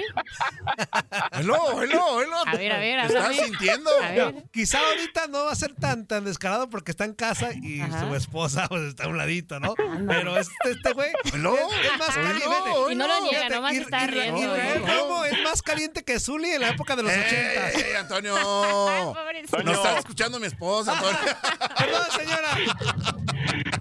Hello, 1.33 1.81
hello, 1.81 2.21
hello. 2.21 2.35
A 2.45 2.55
ver, 2.55 2.71
a 2.71 2.79
ver, 2.79 3.07
¿Te 3.07 3.17
háblame. 3.17 3.33
estás 3.35 3.45
sintiendo? 3.47 3.89
A 4.01 4.09
ver. 4.11 4.35
Quizá 4.51 4.79
ahorita 4.79 5.27
no 5.27 5.45
va 5.45 5.51
a 5.51 5.55
ser 5.55 5.73
tan 5.75 6.05
tan 6.07 6.23
descarado 6.25 6.69
porque 6.69 6.91
está 6.91 7.05
en 7.05 7.13
casa 7.13 7.49
y 7.53 7.81
Ajá. 7.81 8.07
su 8.07 8.15
esposa 8.15 8.67
pues, 8.69 8.83
está 8.83 9.05
a 9.05 9.07
un 9.07 9.17
ladito, 9.17 9.59
¿no? 9.59 9.73
Pero 10.07 10.37
este, 10.37 10.53
este 10.71 10.93
güey 10.93 11.09
Hello. 11.33 11.55
es, 11.55 11.91
es 11.91 11.99
más 11.99 12.15
caliente. 12.15 12.45
Y 12.91 12.95
no 12.95 13.07
lo 13.07 13.21
niega, 13.21 13.49
nomás 13.49 13.73
está 13.75 14.07
riendo. 14.07 14.55
Romo 14.87 15.25
es 15.25 15.43
más 15.43 15.61
caliente 15.61 16.03
que 16.03 16.19
Zully 16.19 16.51
en 16.51 16.61
la 16.61 16.69
época 16.69 16.95
de 16.95 17.03
los 17.03 17.11
¡Ey, 17.11 17.19
ochentas. 17.21 17.75
ey, 17.83 17.93
Antonio! 17.95 18.35
Nos 19.63 19.75
está 19.77 19.99
escuchando 19.99 20.39
mi 20.39 20.47
esposa, 20.47 20.93
Antonio. 20.93 21.17
Perdón, 21.77 22.03
señora. 22.17 22.49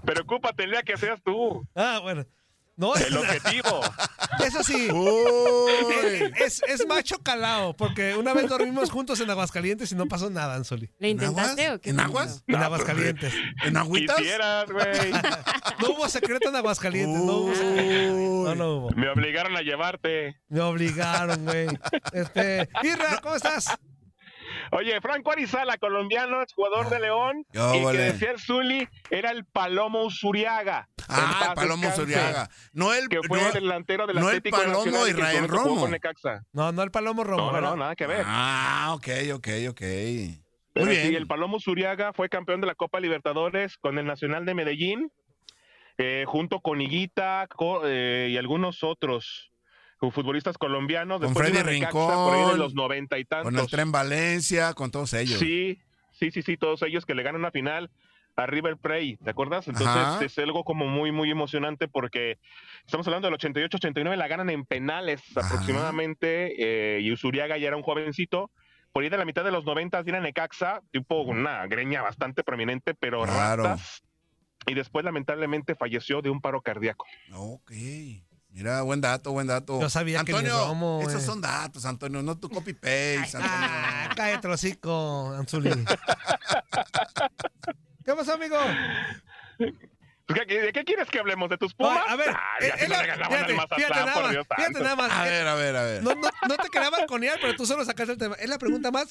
Preocúpate 0.05 0.63
el 0.63 0.71
día 0.71 0.83
que 0.83 0.97
seas 0.97 1.21
tú. 1.23 1.67
Ah, 1.75 1.99
bueno. 2.01 2.25
No, 2.75 2.93
El 2.95 3.17
objetivo. 3.17 3.81
eso 4.45 4.63
sí. 4.63 4.87
Es, 6.39 6.61
es 6.67 6.85
macho 6.85 7.17
calao, 7.23 7.75
porque 7.75 8.15
una 8.15 8.35
vez 8.35 8.47
dormimos 8.47 8.91
juntos 8.91 9.19
en 9.19 9.31
Aguascalientes 9.31 9.91
y 9.91 9.95
no 9.95 10.05
pasó 10.07 10.29
nada, 10.29 10.53
Anzoli. 10.53 10.91
¿Le 10.99 11.09
¿En 11.09 11.19
aguas? 11.23 11.31
intentaste 11.31 11.71
o 11.71 11.81
qué? 11.81 11.89
¿En 11.89 11.99
aguas? 11.99 12.43
En 12.45 12.55
Aguascalientes. 12.57 13.33
¿En 13.63 13.77
agüitas? 13.77 14.17
Quisieras, 14.17 14.69
güey. 14.71 15.11
No 15.79 15.89
hubo 15.91 16.07
secreto 16.09 16.49
en 16.49 16.55
Aguascalientes, 16.55 17.21
no 17.23 17.33
hubo 17.37 17.55
secreto. 17.55 18.13
No, 18.13 18.55
no 18.55 18.75
hubo. 18.75 18.89
Me 18.91 19.09
obligaron 19.09 19.55
a 19.57 19.61
llevarte. 19.61 20.39
Me 20.47 20.61
obligaron, 20.61 21.45
güey. 21.45 21.67
Este, 22.13 22.69
Irra, 22.83 23.19
¿cómo 23.23 23.35
estás? 23.35 23.75
Oye, 24.71 24.99
Franco 25.01 25.31
Arizala, 25.31 25.77
colombiano, 25.77 26.41
ex 26.41 26.53
jugador 26.53 26.89
de 26.89 26.99
León, 26.99 27.45
Qué 27.51 27.59
y 27.59 27.61
que 27.71 27.77
óvole. 27.79 27.97
decía 27.99 28.31
el 28.31 28.39
Zuli, 28.39 28.87
era 29.09 29.31
el 29.31 29.45
Palomo 29.45 30.03
Usuriaga. 30.03 30.89
Ah, 31.09 31.47
el 31.49 31.53
Palomo 31.55 31.89
Zuriaga. 31.91 32.49
No 32.73 32.93
el, 32.93 33.07
Que 33.09 33.21
fue 33.23 33.39
no, 33.39 33.47
el 33.47 33.53
delantero 33.53 34.07
del 34.07 34.17
no 34.17 34.23
el 34.23 34.37
Atlético 34.37 34.57
Palomo 34.57 34.85
Nacional 34.85 35.01
y 35.09 35.13
que 35.13 35.19
Israel 35.21 35.47
Romo. 35.47 35.87
No, 36.53 36.71
no 36.71 36.83
el 36.83 36.91
Palomo 36.91 37.23
Romo. 37.23 37.51
No, 37.51 37.61
no, 37.61 37.75
nada 37.75 37.95
que 37.95 38.07
ver. 38.07 38.23
Ah, 38.25 38.91
ok, 38.93 39.07
ok, 39.35 39.47
ok. 39.69 39.81
Pero 40.73 40.85
Muy 40.85 40.95
sí, 40.95 41.01
bien. 41.09 41.15
el 41.15 41.27
Palomo 41.27 41.59
Zuriaga 41.59 42.13
fue 42.13 42.29
campeón 42.29 42.61
de 42.61 42.67
la 42.67 42.75
Copa 42.75 42.99
Libertadores 42.99 43.77
con 43.77 43.97
el 43.97 44.05
Nacional 44.05 44.45
de 44.45 44.53
Medellín, 44.53 45.11
eh, 45.97 46.25
junto 46.27 46.59
con 46.59 46.79
Higuita 46.81 47.47
co- 47.55 47.81
eh, 47.85 48.27
y 48.29 48.37
algunos 48.37 48.83
otros 48.83 49.51
futbolistas 49.99 50.57
colombianos. 50.57 51.19
Con 51.19 51.33
Después 51.33 51.49
Freddy 51.49 51.79
Necaxa 51.79 51.91
por 51.93 52.33
ahí 52.33 52.39
de 52.39 52.45
Rincón, 52.45 52.59
los 52.59 52.73
noventa 52.75 53.17
y 53.17 53.25
tantos. 53.25 53.51
Con 53.51 53.59
el 53.59 53.67
Tren 53.67 53.91
Valencia, 53.91 54.73
con 54.73 54.91
todos 54.91 55.13
ellos. 55.13 55.39
Sí, 55.39 55.79
sí, 56.11 56.31
sí, 56.31 56.41
sí, 56.41 56.57
todos 56.57 56.81
ellos 56.83 57.05
que 57.05 57.15
le 57.15 57.23
ganan 57.23 57.41
una 57.41 57.51
final 57.51 57.89
a 58.35 58.45
River 58.45 58.77
Plate, 58.77 59.17
¿te 59.23 59.31
acuerdas? 59.31 59.67
Entonces 59.67 59.87
Ajá. 59.95 60.23
es 60.23 60.37
algo 60.37 60.63
como 60.63 60.85
muy, 60.85 61.11
muy 61.11 61.31
emocionante 61.31 61.87
porque 61.87 62.37
estamos 62.85 63.07
hablando 63.07 63.27
del 63.27 63.37
88-89, 63.39 64.15
la 64.15 64.27
ganan 64.27 64.51
en 64.51 64.63
penales 64.63 65.23
Ajá. 65.35 65.47
aproximadamente 65.47 66.97
eh, 66.97 67.01
y 67.01 67.11
Usuriaga 67.11 67.57
ya 67.57 67.67
era 67.69 67.77
un 67.77 67.81
jovencito. 67.83 68.51
Por 68.93 69.03
ahí 69.03 69.09
de 69.09 69.17
la 69.17 69.25
mitad 69.25 69.43
de 69.43 69.51
los 69.51 69.65
90 69.65 70.01
viene 70.03 70.21
Necaxa, 70.21 70.81
tipo 70.91 71.25
con 71.25 71.37
una 71.39 71.65
greña 71.67 72.01
bastante 72.03 72.43
prominente, 72.43 72.93
pero 72.93 73.23
Claro. 73.23 73.63
ratas. 73.63 74.03
Y 74.67 74.73
después 74.73 75.03
lamentablemente 75.05 75.75
falleció 75.75 76.21
de 76.21 76.29
un 76.29 76.41
paro 76.41 76.61
cardíaco. 76.61 77.05
Ok. 77.33 77.71
Mira, 78.57 78.81
buen 78.81 78.99
dato, 78.99 79.31
buen 79.33 79.45
dato. 79.45 79.79
Yo 79.79 79.87
sabía 79.87 80.23
que 80.23 80.31
Antonio, 80.31 80.51
ni 80.51 80.65
Romo, 80.65 80.97
esos 81.01 81.13
güey. 81.13 81.25
son 81.27 81.41
datos, 81.41 81.85
Antonio, 81.85 82.23
no 82.23 82.39
tu 82.39 82.49
copy-paste, 82.49 83.17
Antonio. 83.19 83.47
Ah, 83.51 84.09
cállate 84.15 84.47
hocico, 84.47 85.31
Anzuli. 85.37 85.69
¿Qué 88.03 88.13
pasó, 88.15 88.33
amigo? 88.33 88.55
Pues, 90.27 90.41
¿qué- 90.47 90.61
¿De 90.61 90.73
qué 90.73 90.83
quieres 90.83 91.07
que 91.09 91.19
hablemos? 91.19 91.49
¿De 91.49 91.57
tus 91.57 91.73
pumas? 91.73 92.03
A 92.07 92.15
ver, 92.17 92.29
Ah, 92.29 92.57
eh, 92.59 92.67
ya 92.77 92.85
eh, 92.85 92.87
no, 92.89 92.95
fíjate, 92.95 93.11
al 93.11 93.55
Mazatlán, 93.55 93.79
fíjate 93.79 94.05
nada 94.05 94.21
más, 94.21 94.47
fíjate 94.57 94.79
nada 94.83 94.95
más. 94.95 95.11
A 95.11 95.27
Eh, 95.27 95.31
ver, 95.31 95.47
a 95.47 95.55
ver, 95.55 95.75
a 95.75 95.83
ver. 95.83 96.03
No, 96.03 96.15
no, 96.15 96.29
no 96.49 96.57
te 96.57 96.69
quería 96.69 96.89
balconear, 96.89 97.39
pero 97.41 97.55
tú 97.55 97.65
solo 97.65 97.85
sacaste 97.85 98.11
el 98.13 98.17
tema. 98.19 98.35
Es 98.35 98.49
la 98.49 98.57
pregunta 98.57 98.91
más 98.91 99.07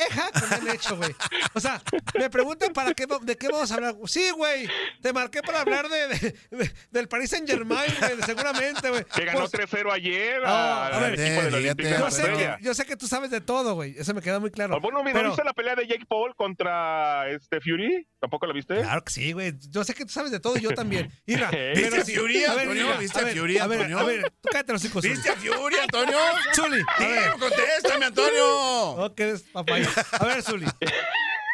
eja 0.00 0.30
que 0.32 0.46
me 0.46 0.56
han 0.56 0.74
hecho, 0.74 0.96
güey. 0.96 1.14
O 1.54 1.60
sea, 1.60 1.80
me 2.18 2.28
preguntan 2.28 2.72
para 2.72 2.92
qué, 2.94 3.06
de 3.22 3.36
qué 3.36 3.48
vamos 3.48 3.70
a 3.70 3.74
hablar. 3.76 3.94
Sí, 4.06 4.28
güey, 4.36 4.68
te 5.00 5.12
marqué 5.12 5.40
para 5.42 5.60
hablar 5.60 5.88
de, 5.88 6.08
de- 6.08 6.34
de- 6.50 6.72
del 6.90 7.08
Paris 7.08 7.30
Saint 7.30 7.48
Germain, 7.48 7.90
güey, 8.00 8.20
seguramente, 8.26 8.90
güey. 8.90 9.04
Que 9.04 9.24
ganó 9.24 9.38
Pues, 9.40 9.52
3-0 9.52 9.92
ayer 9.92 10.42
Ah, 10.44 10.86
al 10.88 10.94
a 10.94 10.98
ver, 10.98 11.20
equipo 11.20 11.42
de 11.42 11.62
yo, 11.62 11.68
sé 11.70 11.76
que, 11.76 11.98
Marsella. 12.00 12.58
yo 12.60 12.74
sé 12.74 12.84
que 12.84 12.96
tú 12.96 13.06
sabes 13.06 13.30
de 13.30 13.40
todo, 13.40 13.74
güey. 13.76 13.94
Eso 13.96 14.12
me 14.12 14.20
queda 14.22 14.40
muy 14.40 14.50
claro. 14.50 14.80
Bueno, 14.80 15.02
mira, 15.04 15.14
Pero- 15.14 15.28
¿viste 15.30 15.44
la 15.44 15.52
pelea 15.54 15.76
de 15.76 15.86
Jake 15.86 16.04
Paul 16.06 16.34
contra 16.34 17.28
este 17.30 17.60
Fury? 17.60 18.08
¿Tampoco 18.20 18.46
la 18.46 18.52
viste? 18.54 18.80
Claro 18.80 19.04
que 19.04 19.12
sí, 19.12 19.32
güey. 19.32 19.52
Yo 19.70 19.84
sé 19.84 19.94
que 19.94 20.04
tú 20.04 20.12
sabes 20.12 20.32
de 20.32 20.40
todo 20.40 20.47
y 20.56 20.60
yo 20.60 20.70
también. 20.70 21.10
Mira, 21.26 21.50
¿Viste 21.50 21.90
pero 21.90 22.02
a 22.02 22.04
Fury, 22.04 22.44
a 22.44 22.54
ver, 22.54 22.60
Antonio? 22.62 22.84
mira, 22.86 22.98
¿Viste 22.98 23.18
a 23.20 23.24
ver, 23.24 23.38
Fury, 23.38 23.58
A 23.58 23.66
ver, 23.66 23.78
Antonio? 23.82 23.98
a 23.98 24.04
ver, 24.04 24.32
tú 24.40 24.48
cállate 24.50 24.72
los 24.72 24.84
hijos. 24.84 25.02
¿Viste 25.04 25.30
a 25.30 25.36
Fury, 25.36 25.76
Antonio? 25.82 26.16
Zuli. 26.54 26.82
Dime, 26.98 27.20
contéstame, 27.38 28.04
Antonio. 28.06 28.94
No, 28.96 29.14
que 29.14 29.22
eres 29.24 29.42
papaya. 29.42 29.88
A 30.18 30.24
ver, 30.24 30.42
Zuli. 30.42 30.66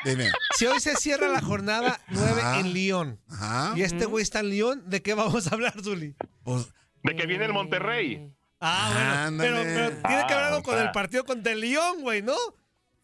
Dime. 0.05 0.31
Si 0.57 0.67
hoy 0.67 0.81
se 0.81 0.97
cierra 0.97 1.29
la 1.29 1.41
jornada 1.41 1.99
9 2.09 2.41
Ajá. 2.43 2.61
en 2.61 2.73
Lyon 2.75 3.21
Ajá. 3.31 3.73
y 3.75 3.83
este 3.83 4.05
güey 4.05 4.23
está 4.23 4.41
en 4.41 4.51
Lyon, 4.51 4.83
¿de 4.91 5.01
qué 5.03 5.15
vamos 5.15 5.47
a 5.47 5.55
hablar, 5.55 5.75
Zuli? 5.83 6.15
Pues, 6.43 6.67
De 7.03 7.17
que 7.17 7.27
viene 7.27 7.47
el 7.47 7.53
Monterrey. 7.55 8.31
Ah, 8.61 9.31
bueno. 9.35 9.43
Pero, 9.43 9.91
tiene 10.07 10.27
que 10.27 10.35
ver 10.35 10.43
algo 10.45 10.59
Ah, 10.59 10.63
con 10.63 10.79
el 10.79 10.91
partido 10.91 11.25
contra 11.25 11.53
el 11.53 11.61
Lyon, 11.61 12.03
güey, 12.03 12.21
¿no? 12.23 12.37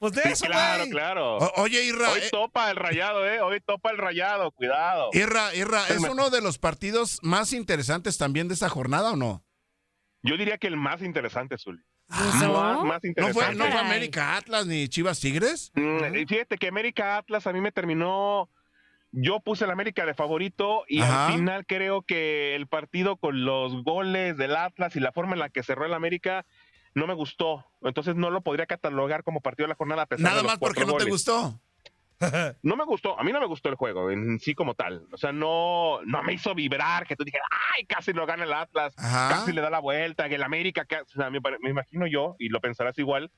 Pues 0.00 0.14
de 0.14 0.22
Sí, 0.22 0.28
eso, 0.30 0.46
claro, 0.46 0.84
claro. 0.90 1.36
o- 1.36 1.62
oye, 1.62 1.84
Irra, 1.84 2.10
Hoy 2.10 2.20
eh, 2.22 2.28
topa 2.32 2.70
el 2.70 2.76
rayado, 2.76 3.28
¿eh? 3.28 3.40
Hoy 3.42 3.60
topa 3.60 3.90
el 3.90 3.98
rayado, 3.98 4.50
cuidado. 4.50 5.10
Irra, 5.12 5.54
Irra, 5.54 5.86
¿es 5.88 5.98
uno 6.00 6.30
de 6.30 6.40
los 6.40 6.58
partidos 6.58 7.18
más 7.22 7.52
interesantes 7.52 8.16
también 8.16 8.48
de 8.48 8.54
esta 8.54 8.70
jornada 8.70 9.12
o 9.12 9.16
no? 9.16 9.44
Yo 10.22 10.38
diría 10.38 10.56
que 10.56 10.68
el 10.68 10.78
más 10.78 11.02
interesante, 11.02 11.58
Zuli. 11.58 11.82
¿Eso? 12.08 12.52
Más, 12.52 12.82
más 12.82 12.82
¿No 12.82 12.98
fue, 13.00 13.08
interesante. 13.10 13.54
¿No 13.58 13.64
fue. 13.70 13.78
América 13.78 14.36
Atlas 14.38 14.66
ni 14.66 14.88
Chivas 14.88 15.20
Tigres? 15.20 15.70
Mm, 15.74 16.16
y 16.16 16.26
Fíjate 16.26 16.56
que 16.56 16.68
América 16.68 17.18
Atlas 17.18 17.46
a 17.46 17.52
mí 17.52 17.60
me 17.60 17.70
terminó. 17.70 18.48
Yo 19.12 19.40
puse 19.40 19.64
el 19.64 19.70
América 19.70 20.06
de 20.06 20.14
favorito 20.14 20.84
y 20.88 21.02
Ajá. 21.02 21.26
al 21.26 21.32
final 21.34 21.66
creo 21.66 22.02
que 22.02 22.54
el 22.56 22.68
partido 22.68 23.16
con 23.16 23.44
los 23.44 23.82
goles 23.84 24.36
del 24.38 24.56
Atlas 24.56 24.96
y 24.96 25.00
la 25.00 25.12
forma 25.12 25.32
en 25.34 25.40
la 25.40 25.50
que 25.50 25.62
cerró 25.62 25.84
el 25.84 25.94
América 25.94 26.46
no 26.94 27.06
me 27.06 27.14
gustó. 27.14 27.64
Entonces 27.82 28.16
no 28.16 28.30
lo 28.30 28.40
podría 28.42 28.66
catalogar 28.66 29.22
como 29.24 29.40
partido 29.40 29.64
de 29.66 29.70
la 29.70 29.74
jornada. 29.76 30.02
A 30.02 30.06
pesar 30.06 30.22
Nada 30.24 30.36
de 30.36 30.42
los 30.42 30.52
más 30.52 30.58
porque 30.58 30.84
no 30.84 30.94
te 30.94 31.04
gustó. 31.04 31.60
No 32.62 32.76
me 32.76 32.84
gustó, 32.84 33.18
a 33.18 33.22
mí 33.24 33.32
no 33.32 33.40
me 33.40 33.46
gustó 33.46 33.70
el 33.70 33.76
juego 33.76 34.10
en 34.10 34.38
sí 34.40 34.54
como 34.54 34.74
tal. 34.74 35.06
O 35.10 35.16
sea, 35.16 35.32
no, 35.32 36.00
no 36.04 36.22
me 36.22 36.34
hizo 36.34 36.54
vibrar 36.54 37.06
que 37.06 37.16
tú 37.16 37.24
dijeras, 37.24 37.46
ay, 37.74 37.86
casi 37.86 38.12
lo 38.12 38.26
gana 38.26 38.44
el 38.44 38.52
Atlas, 38.52 38.92
Ajá. 38.98 39.30
casi 39.36 39.52
le 39.54 39.62
da 39.62 39.70
la 39.70 39.78
vuelta, 39.78 40.28
que 40.28 40.34
el 40.34 40.42
América, 40.42 40.84
que- 40.84 41.00
o 41.00 41.06
sea, 41.06 41.30
me, 41.30 41.40
pare- 41.40 41.56
me 41.62 41.70
imagino 41.70 42.06
yo, 42.06 42.36
y 42.38 42.50
lo 42.50 42.60
pensarás 42.60 42.98
igual, 42.98 43.30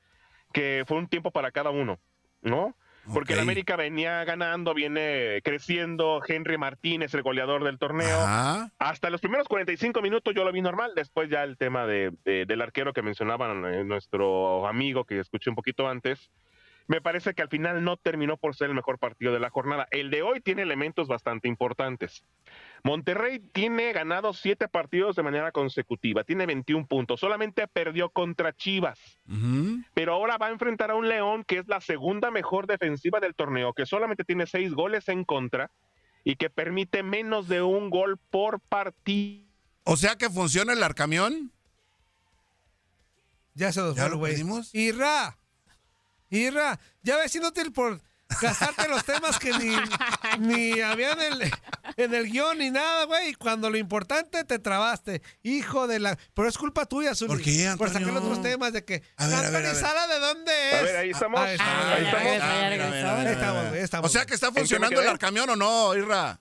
que 0.51 0.83
fue 0.85 0.97
un 0.97 1.07
tiempo 1.07 1.31
para 1.31 1.51
cada 1.51 1.69
uno, 1.69 1.97
¿no? 2.41 2.75
Porque 3.11 3.33
el. 3.33 3.39
América 3.39 3.75
venía 3.75 4.23
ganando, 4.23 4.73
viene 4.73 5.41
creciendo, 5.43 6.21
Henry 6.27 6.57
Martínez, 6.57 7.13
el 7.13 7.21
goleador 7.23 7.63
del 7.63 7.79
torneo. 7.79 8.19
Ajá. 8.21 8.69
Hasta 8.79 9.09
los 9.09 9.19
primeros 9.19 9.47
45 9.47 10.01
minutos 10.01 10.33
yo 10.35 10.43
lo 10.45 10.51
vi 10.51 10.61
normal, 10.61 10.91
después 10.95 11.29
ya 11.29 11.43
el 11.43 11.57
tema 11.57 11.85
de, 11.85 12.11
de- 12.23 12.45
del 12.45 12.61
arquero 12.61 12.93
que 12.93 13.01
mencionaban 13.01 13.65
eh, 13.65 13.83
nuestro 13.83 14.67
amigo 14.67 15.03
que 15.05 15.19
escuché 15.19 15.49
un 15.49 15.55
poquito 15.55 15.87
antes, 15.87 16.31
me 16.87 16.99
parece 17.01 17.33
que 17.33 17.41
al 17.41 17.47
final 17.49 17.83
no 17.83 17.95
terminó 17.97 18.35
por 18.37 18.55
ser 18.55 18.69
el 18.69 18.75
mejor 18.75 18.99
partido 18.99 19.31
de 19.33 19.39
la 19.39 19.49
jornada. 19.49 19.87
El 19.91 20.09
de 20.09 20.21
hoy 20.21 20.41
tiene 20.41 20.63
elementos 20.63 21.07
bastante 21.07 21.47
importantes. 21.47 22.23
Monterrey 22.83 23.39
tiene 23.39 23.93
ganado 23.93 24.33
siete 24.33 24.67
partidos 24.67 25.15
de 25.15 25.23
manera 25.23 25.53
consecutiva, 25.53 26.25
tiene 26.25 26.45
21 26.45 26.85
puntos, 26.85 27.21
solamente 27.21 27.65
perdió 27.67 28.09
contra 28.09 28.53
Chivas, 28.53 28.99
pero 29.93 30.13
ahora 30.13 30.37
va 30.37 30.47
a 30.47 30.51
enfrentar 30.51 30.91
a 30.91 30.95
un 30.95 31.07
León 31.07 31.45
que 31.45 31.59
es 31.59 31.67
la 31.69 31.79
segunda 31.79 32.29
mejor 32.29 32.67
defensiva 32.67 33.21
del 33.21 33.35
torneo, 33.35 33.73
que 33.73 33.85
solamente 33.85 34.25
tiene 34.25 34.47
seis 34.47 34.73
goles 34.73 35.07
en 35.07 35.23
contra 35.23 35.71
y 36.25 36.35
que 36.35 36.49
permite 36.49 37.03
menos 37.03 37.47
de 37.47 37.61
un 37.61 37.89
gol 37.89 38.17
por 38.17 38.59
partido. 38.59 39.47
O 39.85 39.95
sea 39.95 40.17
que 40.17 40.29
funciona 40.29 40.73
el 40.73 40.83
arcamión. 40.83 41.51
Ya 43.53 43.71
se 43.71 43.79
nos 43.79 43.95
¿Ya 43.95 44.07
fue 44.09 44.17
güey. 44.17 44.35
Irra. 44.73 45.37
Irra. 46.29 46.79
Ya 47.01 47.17
ves, 47.17 47.35
inútil 47.35 47.71
por 47.71 48.01
gastarte 48.41 48.87
los 48.87 49.05
temas 49.05 49.37
que 49.39 49.51
ni, 49.51 49.75
ni 50.39 50.81
había 50.81 51.11
en 51.11 51.21
el, 51.21 51.51
en 51.97 52.13
el 52.13 52.29
guion 52.31 52.57
ni 52.57 52.71
nada, 52.71 53.05
güey. 53.05 53.29
Y 53.29 53.33
cuando 53.35 53.69
lo 53.69 53.77
importante 53.77 54.43
te 54.43 54.59
trabaste. 54.59 55.21
Hijo 55.43 55.87
de 55.87 55.99
la. 55.99 56.17
Pero 56.33 56.47
es 56.47 56.57
culpa 56.57 56.85
tuya, 56.85 57.15
Zuli. 57.15 57.29
¿Por 57.33 57.41
qué, 57.41 57.73
Por 57.77 57.87
Antonio? 57.87 58.07
sacar 58.07 58.23
otros 58.23 58.41
temas 58.41 58.73
de 58.73 58.83
que. 58.85 59.03
A 59.17 59.27
ver, 59.27 59.35
a 59.35 59.41
¿La 59.41 59.49
ver, 59.49 59.65
a 59.65 59.69
ver. 59.71 59.75
Sala 59.75 60.07
de 60.07 60.19
dónde 60.19 60.51
es? 60.69 60.75
A 60.75 60.81
ver, 60.81 60.95
ahí 60.97 61.09
estamos. 61.09 61.39
ahí 61.39 61.53
estamos. 61.53 61.73
Ah, 61.85 61.93
ahí 61.93 62.03
estamos. 62.05 62.23
ya 62.23 63.17
Ahí 63.17 63.27
estamos, 63.33 63.69
güey, 63.69 63.81
estamos. 63.81 64.09
O 64.09 64.13
sea 64.13 64.25
que 64.25 64.33
está 64.33 64.51
funcionando 64.51 65.01
el 65.01 65.07
arcamión 65.07 65.49
o 65.49 65.55
no, 65.55 65.95
Irra. 65.95 66.39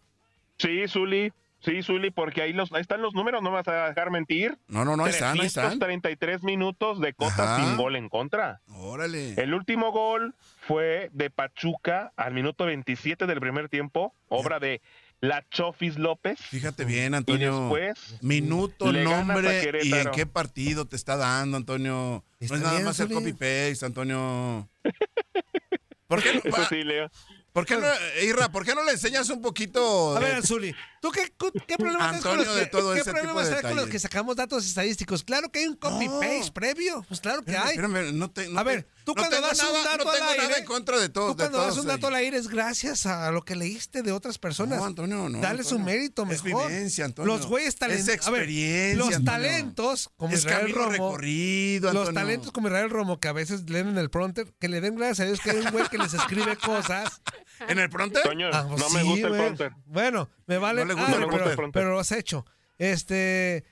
Sí, 0.59 0.87
Zuli. 0.89 1.33
Sí, 1.65 1.81
Zuli, 1.81 2.11
porque 2.11 2.43
ahí, 2.43 2.53
los, 2.53 2.73
ahí 2.73 2.81
están 2.81 3.03
los 3.03 3.15
números, 3.15 3.41
no 3.41 3.51
me 3.51 3.59
vas 3.59 3.69
a 3.69 3.87
dejar 3.91 4.11
mentir. 4.11 4.59
No, 4.67 4.85
no, 4.85 4.97
no, 4.97 5.05
ahí 5.05 5.11
están, 5.11 5.39
ahí 5.39 5.47
están. 5.47 5.79
333 5.79 6.43
minutos 6.43 7.01
de 7.01 7.15
Cota 7.15 7.55
Ajá. 7.55 7.65
sin 7.65 7.77
gol 7.77 7.95
en 7.95 8.09
contra. 8.09 8.63
Órale. 8.67 9.35
El 9.41 9.55
último 9.55 9.93
gol 9.93 10.35
fue 10.67 11.09
de 11.13 11.31
Pachuca 11.31 12.13
al 12.17 12.35
minuto 12.35 12.65
27 12.67 13.27
del 13.27 13.39
primer 13.39 13.69
tiempo, 13.69 14.13
obra 14.29 14.59
de 14.59 14.83
La 15.23 15.47
Chofis 15.51 15.99
López. 15.99 16.41
Fíjate 16.41 16.85
bien, 16.85 17.13
Y 17.13 17.17
Antonio. 17.17 17.61
después 17.61 18.19
Minuto, 18.23 18.93
nombre 18.93 19.81
y 19.85 19.95
en 19.95 20.11
qué 20.11 20.27
partido 20.27 20.85
te 20.87 20.97
está 20.97 21.17
dando, 21.17 21.57
Antonio. 21.57 22.25
No 22.41 22.57
es 22.57 22.61
nada 22.61 22.73
bien, 22.73 22.85
más 22.85 22.99
el 22.99 23.09
copy-paste, 23.09 23.87
Antonio. 23.87 24.69
¿Por 26.09 26.23
qué 26.25 26.35
no, 26.35 26.41
Eso 26.43 26.65
sí, 26.69 26.83
Leo. 26.83 27.09
¿Por 27.53 27.67
qué 27.67 27.77
no, 27.77 27.87
Irra, 28.23 28.51
¿por 28.51 28.65
qué 28.65 28.75
no 28.75 28.85
le 28.85 28.93
enseñas 28.93 29.29
un 29.31 29.43
poquito? 29.43 30.17
A 30.17 30.21
ver, 30.21 30.47
Zuli, 30.47 30.75
¿tú 31.01 31.11
qué, 31.11 31.33
qué 31.67 31.77
problema 31.77 32.11
tienes 32.11 32.23
con 32.25 32.37
los 32.39 32.49
que, 32.49 32.55
de 32.61 32.67
todo 32.67 32.95
qué 32.95 33.01
ese 33.01 33.11
problema 33.13 33.43
tipo 33.43 33.55
de 33.57 33.63
con 33.63 33.77
los 33.77 33.87
que 33.89 33.99
sacamos 33.99 34.37
datos 34.37 34.65
estadísticos? 34.67 35.23
Claro 35.25 35.51
que 35.51 35.61
hay 35.61 35.67
un 35.67 35.77
copy-paste 35.77 36.53
previo. 36.53 37.05
Pues 37.09 37.21
claro 37.21 37.43
que 37.45 37.57
hay. 37.57 37.71
espérame, 37.77 38.13
no 38.17 38.31
te- 38.31 38.49
no 38.49 38.61
a 38.61 38.63
ver, 38.63 38.87
tú 39.05 39.15
cuando 39.15 39.41
das 39.41 39.59
un 39.63 39.85
dato 39.85 40.05
no 40.05 40.11
tengo 40.11 40.25
al 40.31 40.37
nada 40.37 40.59
en 40.59 40.65
contra 40.65 40.99
de 40.99 41.09
todos, 41.09 41.33
tú 41.33 41.37
cuando 41.37 41.61
de 41.61 41.67
das 41.67 41.77
un 41.79 41.87
dato 41.87 42.07
al 42.07 42.15
aire 42.15 42.37
es 42.39 42.49
gracias 42.49 43.07
a 43.07 43.31
lo 43.31 43.43
que 43.45 43.57
leíste 43.57 44.03
de 44.03 44.13
otras 44.13 44.39
personas. 44.39 44.79
No, 44.79 44.85
Antonio, 44.87 45.29
no, 45.29 45.41
Dale 45.41 45.65
su 45.65 45.79
mérito 45.79 46.27
Es 46.31 46.43
mejor. 46.45 46.69
vivencia, 46.69 47.05
Antonio. 47.05 47.37
Los 47.37 47.47
güeyes 47.47 47.71
Es 47.75 47.77
talentosos. 47.79 48.15
experiencia, 48.15 48.97
los 48.97 49.07
Antonio. 49.09 49.25
talentos, 49.33 50.11
como 50.17 50.33
Es 50.35 50.41
Israel 50.41 50.73
Romo. 50.73 50.91
recorrido, 50.91 51.93
Los 51.93 52.13
talentos 52.15 52.53
como 52.53 52.69
Israel 52.69 52.91
Romo, 52.91 53.19
que 53.21 53.29
a 53.29 53.33
veces 53.33 53.69
leen 53.69 53.89
en 53.89 53.99
el 53.99 54.11
pronter, 54.11 54.53
que 54.61 54.69
le 54.69 54.81
den 54.81 54.97
gracias 54.97 55.21
a 55.21 55.25
Dios 55.25 55.41
que 55.41 55.51
hay 55.51 55.59
un 55.59 55.71
güey 55.71 55.89
que 55.89 55.99
les 55.99 56.15
escribe 56.15 56.57
cosas. 56.57 57.21
¿En 57.69 57.79
el 57.79 57.91
pronter? 57.91 58.23
Toño, 58.23 58.49
Ah, 58.53 58.67
pues 58.69 58.81
no 58.81 58.91
me 58.91 59.03
gusta 59.03 59.27
el 59.27 59.33
güey. 59.33 59.41
fronter. 59.43 59.73
Bueno, 59.87 60.31
me 60.47 60.59
vale. 60.59 60.83
No 60.83 60.89
le 60.89 60.95
gusta 60.95 61.13
ah, 61.13 61.63
el 61.63 61.71
pero 61.73 61.91
lo 61.93 62.01
has 62.01 62.13
hecho. 62.13 62.45
Este. 62.79 63.65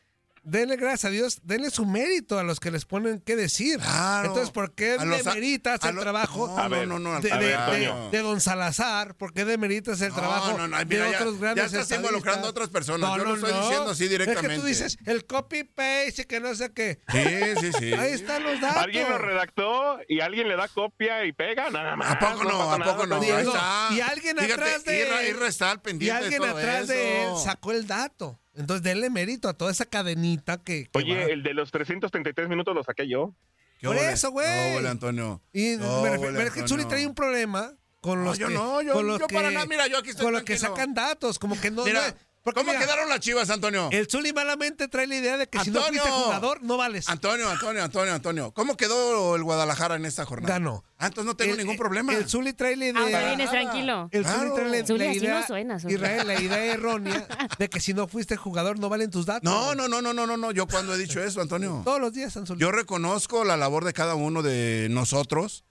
Denle 0.43 0.77
gracias 0.77 1.05
a 1.05 1.11
Dios, 1.11 1.41
denle 1.43 1.71
su 1.71 1.85
mérito 1.85 2.39
a 2.39 2.43
los 2.43 2.61
que 2.61 2.71
les 2.71 2.87
ponen 2.87 3.21
qué 3.21 3.37
decir. 3.37 3.79
Claro. 3.79 4.29
Entonces, 4.29 4.51
¿por 4.51 4.75
qué 4.75 4.97
A 4.99 5.05
los 5.05 5.27
a- 5.27 5.31
demeritas 5.35 5.85
a 5.85 5.91
el 5.91 5.97
lo- 5.97 6.01
trabajo 6.01 6.49
No, 6.49 6.87
no, 6.87 6.99
no, 6.99 7.21
de, 7.21 7.29
de- 7.29 7.37
de- 7.39 8.09
de 8.11 8.19
don 8.23 8.41
Salazar? 8.41 9.15
¿Por 9.17 9.35
qué 9.35 9.45
demeritas 9.45 10.01
el 10.01 10.09
No, 10.09 10.15
trabajo 10.15 10.57
no, 10.57 10.67
no, 10.67 10.79
de 10.79 10.85
mira, 10.87 11.11
ya- 11.11 11.19
otros 11.19 11.35
ya 11.35 11.41
grandes 11.41 11.73
estás 11.75 11.91
involucrando 11.99 12.47
a 12.47 12.51
otras 12.51 12.71
personas. 12.71 13.17
Yo 13.19 13.25
lo 13.25 13.35
estoy 13.35 13.53
diciendo 13.53 13.91
así 13.91 14.05
Es 14.05 14.11
que 14.11 14.19
directamente. 14.19 14.57
tú 14.61 14.65
dices 14.65 14.99
el 15.05 15.27
copy-paste 15.27 16.23
y 16.23 16.25
que 16.25 16.41
no 16.41 16.55
sé 16.55 16.73
qué. 16.73 17.01
Sí, 17.13 17.61
sí, 17.61 17.73
sí. 17.79 17.93
Ahí 18.01 18.13
están 18.13 18.43
los 18.43 18.59
datos. 18.63 18.83
Alguien 18.83 19.09
lo 19.11 19.19
redactó 19.19 19.99
y 20.09 20.21
alguien 20.21 20.49
le 20.49 20.57
da 20.57 20.69
copia 20.69 21.25
y 21.27 21.33
pega, 21.33 21.71
nada 21.71 21.97
más. 21.97 22.13
¿A 22.13 22.19
poco 22.19 22.45
no? 22.45 22.73
¿A 22.73 22.79
poco 22.79 23.07
no? 23.07 23.17
Ahí 23.21 23.29
está. 23.29 23.89
y 23.93 24.01
alguien 24.01 24.37
Fíjate, 24.39 24.55
atrás 24.55 24.85
de 24.85 25.01
Y 25.03 25.79
pendiente 25.83 26.17
alguien 26.17 26.43
de 26.43 26.49
todo 26.49 26.59
atrás 26.59 26.89
de 26.89 27.23
él 27.25 27.29
eso. 27.29 27.39
sacó 27.45 27.73
el 27.73 27.87
dato. 27.87 28.40
Entonces, 28.55 28.83
denle 28.83 29.11
mérito 29.11 29.49
a 29.49 29.55
toda 29.55 29.71
esa 29.71 29.87
cadenita 29.87 30.59
que. 30.59 30.89
que 30.91 30.91
va. 30.99 31.01
Oye, 31.05 31.33
el 31.33 31.43
de 31.43 31.55
los 31.55 31.71
333 31.71 32.49
minutos 32.49 32.75
lo 32.75 32.83
saqué 32.83 33.09
yo. 33.09 33.35
¿Qué 33.79 33.87
por 33.87 33.97
eso, 33.97 34.31
güey. 34.31 34.83
No, 34.83 34.89
Antonio. 34.89 35.41
Y 35.53 35.77
No, 35.77 36.03
me 36.03 36.09
Antonio. 36.11 36.89
trae 36.89 37.07
un 37.07 37.15
problema 37.15 37.73
con 38.01 38.19
No, 38.19 38.25
los 38.27 38.39
yo 38.39 38.49
que. 38.49 38.55
no, 38.55 38.83
yo- 38.83 38.93
con 38.93 39.07
los 39.07 39.21
yo 39.21 39.27
para 39.29 39.49
que- 39.49 39.55
nada, 39.55 39.67
mira, 39.67 39.87
yo 39.87 39.99
aquí 39.99 40.11
estoy 40.11 40.25
Con 40.25 40.33
los 40.35 40.43
que 40.43 40.59
sacan 40.59 40.93
datos, 40.95 41.39
como 41.39 41.59
que 41.61 41.71
no. 41.71 41.85
Mira, 41.85 42.09
no- 42.09 42.15
porque 42.43 42.61
¿cómo 42.61 42.73
mira, 42.73 42.81
quedaron 42.85 43.09
las 43.09 43.21
chivas, 43.21 43.51
Antonio? 43.51 43.89
El 43.93 44.09
Zuli 44.09 44.33
malamente 44.33 44.89
trae 44.89 45.07
la 45.07 45.17
idea 45.17 45.37
de 45.37 45.47
que 45.47 45.59
si 45.61 45.71
no 45.71 45.83
fuiste 45.83 46.09
jugador, 46.09 46.63
no 46.63 46.77
vales. 46.79 47.09
Antonio, 47.09 47.49
Antonio, 47.51 47.85
Antonio, 47.85 48.15
Antonio. 48.15 48.53
¿Cómo 48.53 48.77
quedó 48.77 49.37
el 49.37 49.43
Guadalajara 49.45 49.97
en 49.97 50.05
esta 50.07 50.25
jornada? 50.25 50.55
Ganó. 50.55 50.83
Ah, 50.99 51.07
entonces 51.09 51.27
no 51.27 51.37
tengo 51.37 51.53
El- 51.53 51.59
ningún 51.59 51.77
problema. 51.77 52.15
El 52.15 52.29
Zuli 52.29 52.53
trae 52.53 52.77
la 52.77 52.87
Ahora 52.99 53.09
idea. 53.11 53.25
vienes 53.27 53.51
tranquilo. 53.51 54.09
El 54.11 54.25
Zuli 54.25 54.51
trae 54.55 54.69
la, 54.81 54.87
Zuli, 54.87 55.05
la 55.05 55.11
así 55.11 55.19
idea. 55.19 55.41
no 55.41 55.47
suena, 55.47 55.79
Zuli. 55.81 55.95
Israel, 55.95 56.27
la 56.27 56.41
idea 56.41 56.65
errónea 56.65 57.27
de 57.59 57.69
que 57.69 57.81
si 57.81 57.93
no 57.95 58.09
fuiste 58.09 58.37
jugador, 58.37 58.79
no 58.79 58.89
valen 58.89 59.11
tus 59.11 59.27
datos. 59.27 59.43
No, 59.45 59.75
no, 59.75 59.89
no, 59.89 60.01
no, 60.01 60.13
no, 60.15 60.27
no, 60.27 60.37
no. 60.37 60.51
Yo 60.53 60.67
cuando 60.67 60.95
he 60.95 60.99
dicho 60.99 61.23
eso, 61.23 61.41
Antonio. 61.41 61.83
Todos 61.85 62.01
los 62.01 62.13
días, 62.13 62.33
San 62.33 62.47
Zuli. 62.47 62.61
Yo 62.61 62.73
reconozco 62.73 63.45
la 63.45 63.57
labor 63.59 63.85
de 63.85 63.93
cada 63.93 64.15
uno 64.15 64.43
de 64.43 64.89
nosotros. 64.91 65.65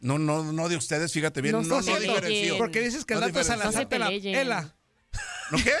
No, 0.00 0.18
no, 0.18 0.52
no 0.52 0.68
de 0.68 0.76
ustedes, 0.76 1.12
fíjate 1.12 1.40
bien. 1.40 1.52
No 1.54 1.62
No, 1.62 1.80
no, 1.80 1.98
diferencio. 1.98 2.58
Porque 2.58 2.80
dices 2.80 3.04
que 3.04 3.14
el 3.14 3.20
No 3.20 3.26
dato 3.26 3.38
diferencio. 3.38 3.54
Salazar 3.64 3.72
No 3.74 3.80
se 3.80 3.86
te 3.86 3.98
la 3.98 4.06
peleen. 4.08 4.34
pela. 4.38 4.76
¿No 5.50 5.58
qué? 5.58 5.74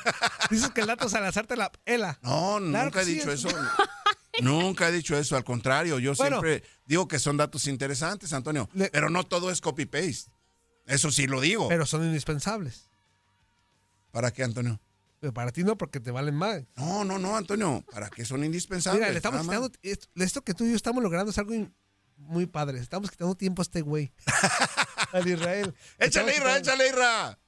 Dices 0.50 0.70
que 0.70 0.80
el 0.82 0.86
dato 0.86 1.08
Salazar 1.08 1.46
te 1.46 1.56
la 1.56 1.70
pela. 1.72 2.18
No, 2.22 2.58
Claro 2.58 2.84
nunca 2.84 3.02
he 3.02 3.04
sí, 3.04 3.14
dicho 3.14 3.30
es- 3.32 3.44
eso. 3.44 3.56
Nunca 4.40 4.88
he 4.88 4.92
dicho 4.92 5.14
eso. 5.16 5.36
Al 5.36 5.44
contrario, 5.44 5.98
yo 5.98 6.14
Bueno. 6.14 6.40
siempre 6.40 6.66
digo 6.86 7.06
que 7.06 7.18
son 7.18 7.36
datos 7.36 7.66
interesantes, 7.66 8.32
Antonio. 8.32 8.66
Le- 8.72 8.88
Pero 8.88 9.10
no 9.10 9.24
todo 9.24 9.50
es 9.50 9.60
copy-paste. 9.60 10.30
Eso 10.86 11.10
sí 11.12 11.26
lo 11.26 11.38
digo. 11.42 11.68
Pero 11.68 11.84
son 11.84 12.02
indispensables. 12.04 12.88
¿Para 14.10 14.30
qué, 14.32 14.42
Antonio? 14.42 14.80
Pero 15.20 15.34
para 15.34 15.52
ti 15.52 15.62
no, 15.64 15.76
porque 15.76 16.00
te 16.00 16.10
valen 16.10 16.34
más. 16.34 16.62
No, 16.76 17.04
no, 17.04 17.18
no, 17.18 17.36
Antonio. 17.36 17.84
¿Para 17.92 18.08
qué 18.08 18.24
son 18.24 18.42
indispensables? 18.42 19.00
Mira, 19.00 19.10
le 19.12 19.18
estamos 19.18 19.42
quitando. 19.42 19.70
Esto, 19.82 20.08
esto 20.16 20.42
que 20.42 20.54
tú 20.54 20.64
y 20.64 20.70
yo 20.70 20.76
estamos 20.76 21.02
logrando 21.02 21.30
es 21.30 21.36
algo 21.38 21.52
in- 21.52 21.74
muy 22.16 22.46
padre. 22.46 22.78
Estamos 22.78 23.10
quitando 23.10 23.34
tiempo 23.34 23.60
a 23.60 23.64
este 23.64 23.82
güey. 23.82 24.12
Al 25.12 25.28
Israel. 25.28 25.74
Échale, 25.98 26.34
Irra, 26.36 26.56
échale, 26.56 26.88
Irra. 26.88 27.38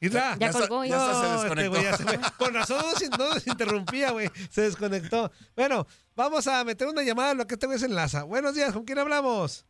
Ya 0.00 0.32
está- 0.38 0.68
colgó, 0.68 0.84
ya 0.84 0.96
ya. 0.96 1.04
se 1.04 1.10
este 1.10 1.32
desconectó. 1.64 1.82
ya 1.82 1.96
se 1.96 2.04
fue. 2.04 2.18
Con 2.38 2.54
razón 2.54 2.78
no 2.78 2.92
nos, 2.92 3.18
nos 3.34 3.46
interrumpía, 3.46 4.10
güey. 4.12 4.30
Se 4.50 4.62
desconectó. 4.62 5.32
Bueno, 5.56 5.86
vamos 6.14 6.46
a 6.46 6.62
meter 6.64 6.86
una 6.88 7.02
llamada 7.02 7.30
a 7.30 7.34
lo 7.34 7.46
que 7.46 7.54
este 7.54 7.66
güey 7.66 7.78
se 7.78 7.86
enlaza. 7.86 8.22
Buenos 8.22 8.54
días, 8.54 8.72
¿con 8.72 8.84
quién 8.84 8.98
hablamos? 8.98 9.66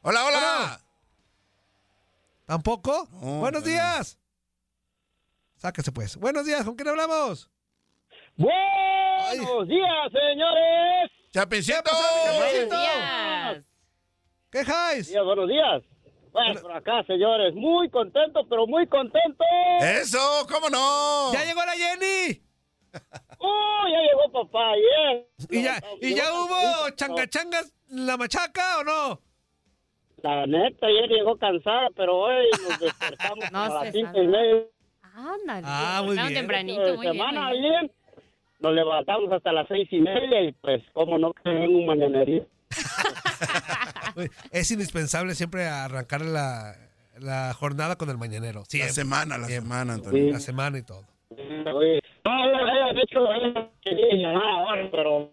Hola, 0.00 0.24
hola. 0.24 0.80
¿Tampoco? 2.46 3.06
No, 3.12 3.18
Buenos 3.40 3.40
bueno. 3.40 3.60
días. 3.60 4.18
Sáquese 5.56 5.92
pues. 5.92 6.16
Buenos 6.16 6.46
días, 6.46 6.64
¿con 6.64 6.76
quién 6.76 6.88
hablamos? 6.88 7.50
Buenos 8.36 9.68
días, 9.68 10.12
señores. 10.12 11.10
Chapincito. 11.32 11.90
Buenos 12.38 12.70
días. 12.70 13.64
¿Qué 14.50 14.64
jáis? 14.64 15.08
Días, 15.08 15.24
buenos 15.24 15.48
días. 15.48 15.82
Bueno, 16.38 16.60
por 16.60 16.72
acá, 16.72 17.04
señores, 17.04 17.52
muy 17.54 17.90
contento, 17.90 18.46
pero 18.48 18.66
muy 18.66 18.86
contento. 18.86 19.44
Eso, 19.80 20.18
¿cómo 20.48 20.70
no? 20.70 21.32
¡Ya 21.32 21.44
llegó 21.44 21.64
la 21.64 21.72
Jenny! 21.72 22.42
¡Oh, 23.38 23.84
ya 23.90 24.00
llegó 24.00 24.32
papá 24.32 24.70
ayer! 24.70 25.26
¿Y 25.50 25.62
ya, 25.62 25.80
y 26.00 26.14
ya 26.14 26.32
hubo 26.32 26.90
changachangas 26.90 27.74
en 27.90 28.06
la 28.06 28.16
machaca 28.16 28.78
o 28.78 28.84
no? 28.84 29.20
La 30.22 30.46
neta, 30.46 30.86
ayer 30.86 31.08
llegó 31.08 31.36
cansada, 31.36 31.88
pero 31.96 32.16
hoy 32.16 32.46
nos 32.68 32.78
despertamos 32.80 33.50
No 33.50 33.62
a 33.62 33.84
las 33.84 33.92
cinco 33.92 34.22
y 34.22 34.26
media 34.26 34.62
Ándale. 35.14 35.66
Ah, 35.68 36.02
muy 36.04 36.14
bien. 36.14 36.34
tempranito, 36.34 36.94
muy 36.94 37.06
semana 37.06 37.50
bien. 37.50 37.90
Nos 38.60 38.72
levantamos 38.72 39.32
hasta 39.32 39.52
las 39.52 39.66
seis 39.66 39.88
y 39.90 39.98
media 40.00 40.42
y 40.42 40.52
pues, 40.52 40.84
cómo 40.92 41.18
no, 41.18 41.32
que 41.32 41.50
en 41.50 41.74
un 41.74 41.86
mañanería. 41.86 42.44
Es 44.50 44.70
indispensable 44.70 45.34
siempre 45.34 45.66
arrancar 45.68 46.22
la, 46.22 46.76
la 47.18 47.54
jornada 47.54 47.96
con 47.96 48.10
el 48.10 48.18
mañanero. 48.18 48.60
La 48.60 48.66
Siempre. 48.66 48.92
semana, 48.94 49.38
la 49.38 49.46
Siempre. 49.46 49.68
semana, 49.68 49.94
Antonio. 49.94 50.32
La 50.32 50.40
semana 50.40 50.78
y 50.78 50.82
todo. 50.82 51.06
Oye, 51.30 52.00
No, 52.24 52.52
no, 52.52 52.94
de 52.94 53.02
hecho, 53.02 53.32
ella 53.32 53.70
quería 53.82 54.14
llamar 54.14 54.46
ahora, 54.48 54.88
pero 54.90 55.32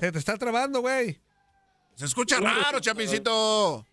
Se 0.00 0.10
te 0.12 0.18
está 0.18 0.36
trabando, 0.36 0.80
güey. 0.80 1.18
Se 1.94 2.06
escucha 2.06 2.40
raro, 2.40 2.80
Chapincito. 2.80 3.84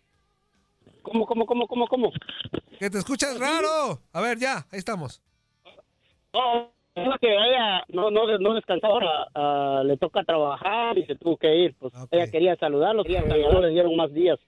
¿cómo, 1.01 1.25
cómo, 1.25 1.45
cómo, 1.45 1.67
cómo, 1.67 1.87
cómo? 1.87 2.11
Que 2.79 2.89
te 2.89 2.97
escuchas 2.99 3.37
raro. 3.39 4.01
A 4.13 4.21
ver, 4.21 4.37
ya, 4.39 4.65
ahí 4.71 4.79
estamos. 4.79 5.21
No, 6.33 6.71
es 7.01 7.19
que 7.21 7.27
ella 7.33 7.83
no, 7.89 8.09
no, 8.11 8.37
no 8.39 8.53
descansa 8.53 8.87
ahora, 8.87 9.27
ah, 9.35 9.81
le 9.85 9.97
toca 9.97 10.23
trabajar 10.23 10.97
y 10.97 11.05
se 11.05 11.15
tuvo 11.15 11.37
que 11.37 11.55
ir. 11.55 11.75
Pues 11.79 11.93
ella 12.11 12.29
quería 12.31 12.55
saludarlos, 12.57 13.05
quería 13.05 13.21
saludarlos, 13.27 13.61
le 13.63 13.69
dieron 13.69 13.95
más 13.95 14.13
días. 14.13 14.39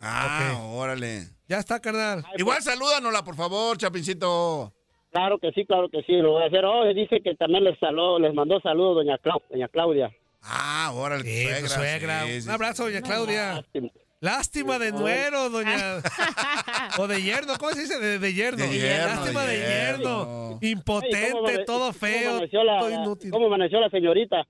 Ah, 0.00 0.60
órale. 0.72 1.22
Ya 1.48 1.58
está, 1.58 1.80
carnal. 1.80 2.24
Igual 2.36 2.60
salúdanosla, 2.62 3.22
por 3.24 3.36
favor, 3.36 3.76
Chapincito. 3.78 4.72
Claro 5.12 5.38
que 5.38 5.52
sí, 5.52 5.64
claro 5.64 5.88
que 5.88 6.02
sí, 6.02 6.12
lo 6.14 6.32
voy 6.32 6.42
a 6.42 6.46
hacer. 6.46 6.64
Oh, 6.64 6.84
dice 6.92 7.20
que 7.22 7.34
también 7.36 7.64
les, 7.64 7.78
saló, 7.78 8.18
les 8.18 8.34
mandó 8.34 8.60
saludos 8.60 8.96
doña, 8.96 9.16
Clau- 9.18 9.42
doña 9.48 9.68
Claudia. 9.68 10.10
Ah, 10.42 10.90
órale, 10.94 11.22
Sí, 11.24 11.44
suegra. 11.46 11.68
suegra. 11.68 12.22
sí, 12.26 12.40
sí, 12.42 12.48
Un 12.48 12.54
abrazo, 12.54 12.84
doña 12.84 13.00
Claudia. 13.00 13.54
Lástima. 13.54 13.88
Lástima 14.24 14.78
de 14.78 14.90
nuero, 14.92 15.50
doña. 15.50 15.76
O 16.98 17.06
de 17.06 17.20
yerno, 17.22 17.54
¿cómo 17.58 17.72
se 17.72 17.82
dice? 17.82 17.98
De, 17.98 18.18
de 18.18 18.32
yerno. 18.32 18.64
De 18.64 18.78
yerno, 18.78 19.06
Lástima 19.16 19.42
de 19.42 19.52
de 19.52 19.58
yerno. 19.58 19.98
yerno. 19.98 20.20
Ay, 20.22 20.24
¿cómo 20.46 20.58
Impotente, 20.62 21.32
amane- 21.38 21.64
todo 21.66 21.92
feo, 21.92 22.40
la- 22.64 22.78
todo 22.78 22.90
inútil. 22.90 23.30
¿Cómo 23.30 23.46
amaneció 23.46 23.80
la 23.80 23.90
señorita? 23.90 24.46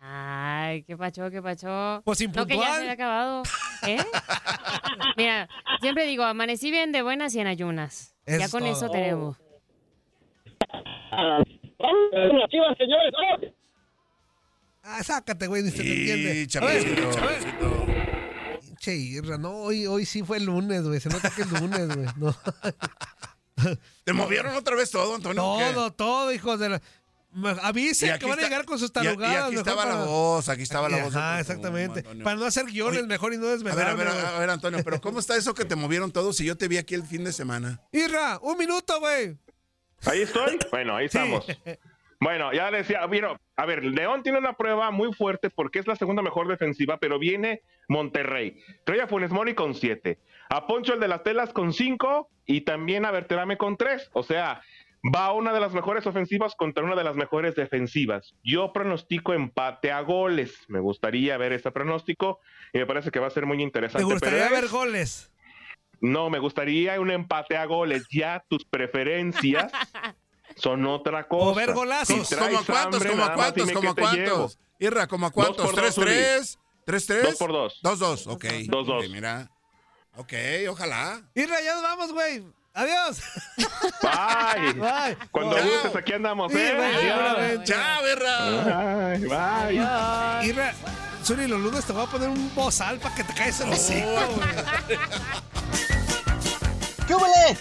Ay, 0.00 0.82
qué 0.84 0.96
pacho, 0.96 1.28
qué 1.30 1.42
pacho. 1.42 2.00
Pues 2.04 2.20
No, 2.20 2.32
que 2.46 2.54
ya 2.54 2.54
impuntual. 2.54 2.72
se 2.72 2.78
había 2.80 2.92
acabado. 2.92 3.42
¿Eh? 3.86 3.98
Mira, 5.16 5.48
siempre 5.80 6.06
digo, 6.06 6.22
amanecí 6.24 6.70
bien 6.70 6.92
de 6.92 7.02
buenas 7.02 7.34
y 7.34 7.40
en 7.40 7.48
ayunas. 7.48 8.14
Eso 8.24 8.38
ya 8.38 8.44
es 8.46 8.50
con 8.50 8.60
todo. 8.60 8.72
eso 8.72 8.88
tenemos. 8.90 9.36
Chivas, 12.48 12.78
señores. 12.78 13.12
¡vamos! 13.12 13.54
Ah, 14.84 15.02
sácate, 15.02 15.46
güey, 15.48 15.62
ni 15.64 15.70
se 15.70 15.76
te 15.78 15.82
Sí, 15.82 16.10
entiende. 16.10 16.46
chapecito, 16.46 17.10
A 18.78 18.90
ver, 18.90 18.94
a 18.94 18.94
ver. 18.94 18.94
Che, 18.94 18.94
Irra, 18.94 19.38
no, 19.38 19.50
hoy, 19.52 19.86
hoy 19.86 20.06
sí 20.06 20.22
fue 20.22 20.36
el 20.38 20.44
lunes, 20.44 20.82
güey. 20.82 21.00
Se 21.00 21.08
nota 21.08 21.30
que 21.30 21.42
es 21.42 21.50
lunes, 21.50 21.88
güey. 21.94 22.08
No. 22.16 22.36
¿Te 24.04 24.12
movieron 24.12 24.54
otra 24.54 24.76
vez 24.76 24.90
todo, 24.90 25.14
Antonio? 25.16 25.42
Todo, 25.42 25.92
todo, 25.92 26.32
hijos 26.32 26.58
de 26.60 26.68
la. 26.70 26.82
Me- 27.30 27.56
Avisen 27.62 28.18
que 28.18 28.24
van 28.26 28.38
a 28.38 28.42
llegar 28.42 28.64
con 28.64 28.78
sus 28.78 28.90
tarugadas. 28.92 29.44
Y, 29.52 29.56
aquí 29.56 29.56
estaba 29.56 29.84
la 29.84 29.96
voz, 30.04 30.48
aquí 30.48 30.62
estaba 30.62 30.88
la 30.88 31.02
voz. 31.04 31.12
De- 31.12 31.40
exactamente. 31.40 31.98
Antonio. 32.00 32.24
Para 32.24 32.36
no 32.36 32.46
hacer 32.46 32.64
guiones, 32.66 33.06
mejor 33.06 33.34
y 33.34 33.38
no 33.38 33.46
A 33.46 33.50
desvelarme. 33.50 33.96
ver, 34.04 34.08
a 34.08 34.14
ver, 34.14 34.26
a 34.26 34.38
ver, 34.38 34.50
Antonio, 34.50 34.80
pero 34.84 35.00
¿cómo 35.00 35.18
está 35.18 35.36
eso 35.36 35.52
que 35.54 35.64
te 35.64 35.76
movieron 35.76 36.10
todos 36.12 36.36
si 36.36 36.44
yo 36.44 36.56
te 36.56 36.68
vi 36.68 36.78
aquí 36.78 36.94
el 36.94 37.04
fin 37.04 37.24
de 37.24 37.32
semana? 37.32 37.82
Irra, 37.92 38.38
un 38.40 38.56
minuto, 38.56 38.98
güey. 39.00 39.36
Ahí 40.06 40.22
estoy. 40.22 40.58
Bueno, 40.70 40.96
ahí 40.96 41.06
estamos. 41.06 41.44
Bueno, 42.20 42.52
ya 42.54 42.70
decía, 42.70 43.04
vieron, 43.06 43.36
a 43.58 43.66
ver, 43.66 43.84
León 43.84 44.22
tiene 44.22 44.38
una 44.38 44.52
prueba 44.52 44.90
muy 44.92 45.12
fuerte 45.12 45.50
porque 45.50 45.80
es 45.80 45.86
la 45.88 45.96
segunda 45.96 46.22
mejor 46.22 46.46
defensiva, 46.46 46.98
pero 46.98 47.18
viene 47.18 47.62
Monterrey. 47.88 48.62
Trae 48.84 49.00
a 49.02 49.08
Funes 49.08 49.32
Mori 49.32 49.54
con 49.54 49.74
siete, 49.74 50.18
a 50.48 50.66
Poncho 50.68 50.94
el 50.94 51.00
de 51.00 51.08
las 51.08 51.24
telas 51.24 51.52
con 51.52 51.72
cinco 51.72 52.30
y 52.46 52.60
también 52.60 53.04
a 53.04 53.10
Berterame 53.10 53.56
con 53.58 53.76
tres. 53.76 54.10
O 54.12 54.22
sea, 54.22 54.62
va 55.14 55.32
una 55.32 55.52
de 55.52 55.58
las 55.60 55.72
mejores 55.74 56.06
ofensivas 56.06 56.54
contra 56.54 56.84
una 56.84 56.94
de 56.94 57.02
las 57.04 57.16
mejores 57.16 57.54
defensivas. 57.56 58.34
Yo 58.44 58.72
pronostico 58.72 59.34
empate 59.34 59.90
a 59.90 60.02
goles. 60.02 60.64
Me 60.68 60.78
gustaría 60.80 61.36
ver 61.36 61.52
ese 61.52 61.70
pronóstico 61.72 62.38
y 62.72 62.78
me 62.78 62.86
parece 62.86 63.10
que 63.10 63.18
va 63.18 63.26
a 63.26 63.30
ser 63.30 63.44
muy 63.44 63.60
interesante. 63.62 64.06
Me 64.06 64.12
gustaría 64.12 64.44
Pero 64.44 64.54
es- 64.54 64.60
ver 64.62 64.70
goles. 64.70 65.32
no, 66.00 66.30
me 66.30 66.38
gustaría 66.38 67.00
un 67.00 67.10
empate 67.10 67.56
a 67.56 67.64
goles. 67.64 68.06
Ya 68.10 68.44
tus 68.48 68.64
preferencias 68.64 69.72
son 70.60 70.86
otra 70.86 71.26
cosa. 71.28 71.46
O 71.46 71.54
ver 71.54 71.72
golazos. 71.72 72.28
Si 72.28 72.34
traes 72.34 72.48
¿Cómo 72.48 72.58
a 72.60 72.64
cuántos? 72.64 72.94
hambre, 73.00 73.10
¿Cómo 73.10 73.22
a 73.22 73.26
nada 73.26 73.36
más 73.36 73.46
cuántos? 73.46 73.66
dime 73.66 73.74
¿Cómo 73.74 73.90
a 73.90 73.94
qué 73.94 74.02
te 74.02 74.16
llevo. 74.16 74.36
cuántos? 74.36 74.58
Irra, 74.78 75.06
¿cómo 75.06 75.26
a 75.26 75.30
cuántos? 75.30 75.66
por 75.66 75.74
¿Tres, 75.74 75.94
dos, 75.94 76.04
tres? 76.04 76.58
¿Tres, 76.84 77.06
tres? 77.06 77.22
Dos 77.24 77.36
por 77.36 77.52
dos. 77.52 77.78
Dos, 77.82 77.98
dos, 77.98 78.26
ok. 78.26 78.44
Dos, 78.66 78.86
dos. 78.86 79.04
Ok, 79.04 79.10
mira. 79.10 79.50
Ok, 80.16 80.32
ojalá. 80.70 81.22
Irra, 81.34 81.60
ya 81.62 81.74
nos 81.74 81.82
vamos, 81.82 82.12
güey. 82.12 82.44
Adiós. 82.74 83.20
Bye. 84.02 84.72
Bye. 84.74 85.16
Cuando 85.32 85.56
gustes, 85.56 85.96
aquí 85.96 86.12
andamos, 86.12 86.52
Sí, 86.52 86.58
¿eh? 86.60 87.60
Chao, 87.64 88.06
Irra. 88.06 89.14
Bye, 89.16 89.78
bye. 89.78 90.46
Irra, 90.48 90.74
Zuli, 91.24 91.46
los 91.48 91.60
lunes 91.60 91.84
te 91.84 91.92
voy 91.92 92.04
a 92.04 92.06
poner 92.06 92.28
un 92.28 92.54
bozal 92.54 92.98
para 92.98 93.14
que 93.16 93.24
te 93.24 93.34
caes 93.34 93.60
el 93.60 93.70
hocico, 93.70 94.08
güey. 94.36 94.98
¿Qué? 97.08 97.14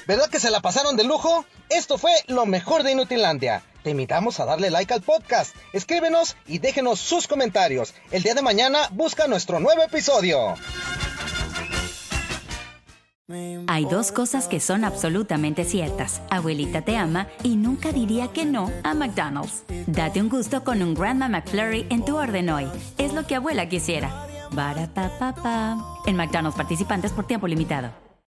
¿Verdad 0.05 0.29
que 0.29 0.41
se 0.41 0.51
la 0.51 0.59
pasaron 0.59 0.97
de 0.97 1.05
lujo? 1.05 1.45
Esto 1.69 1.97
fue 1.97 2.11
lo 2.27 2.45
mejor 2.45 2.83
de 2.83 2.91
Inutilandia. 2.91 3.63
Te 3.83 3.91
invitamos 3.91 4.41
a 4.41 4.45
darle 4.45 4.69
like 4.69 4.93
al 4.93 5.01
podcast, 5.01 5.55
escríbenos 5.71 6.35
y 6.45 6.59
déjenos 6.59 6.99
sus 6.99 7.27
comentarios. 7.27 7.93
El 8.11 8.23
día 8.23 8.35
de 8.35 8.41
mañana 8.41 8.89
busca 8.91 9.27
nuestro 9.27 9.61
nuevo 9.61 9.81
episodio. 9.83 10.55
Hay 13.67 13.85
dos 13.85 14.11
cosas 14.11 14.47
que 14.47 14.59
son 14.59 14.83
absolutamente 14.83 15.63
ciertas. 15.63 16.21
Abuelita 16.29 16.81
te 16.81 16.97
ama 16.97 17.27
y 17.43 17.55
nunca 17.55 17.93
diría 17.93 18.29
que 18.29 18.45
no 18.45 18.71
a 18.83 18.93
McDonald's. 18.93 19.63
Date 19.87 20.21
un 20.21 20.29
gusto 20.29 20.63
con 20.65 20.81
un 20.81 20.93
Grandma 20.93 21.29
McFlurry 21.29 21.87
en 21.89 22.03
tu 22.03 22.17
orden 22.17 22.49
hoy. 22.49 22.67
Es 22.97 23.13
lo 23.13 23.25
que 23.25 23.35
abuela 23.35 23.69
quisiera. 23.69 24.27
Barapapapa. 24.51 25.77
En 26.05 26.15
McDonald's 26.15 26.57
participantes 26.57 27.11
por 27.11 27.27
tiempo 27.27 27.47
limitado. 27.47 28.06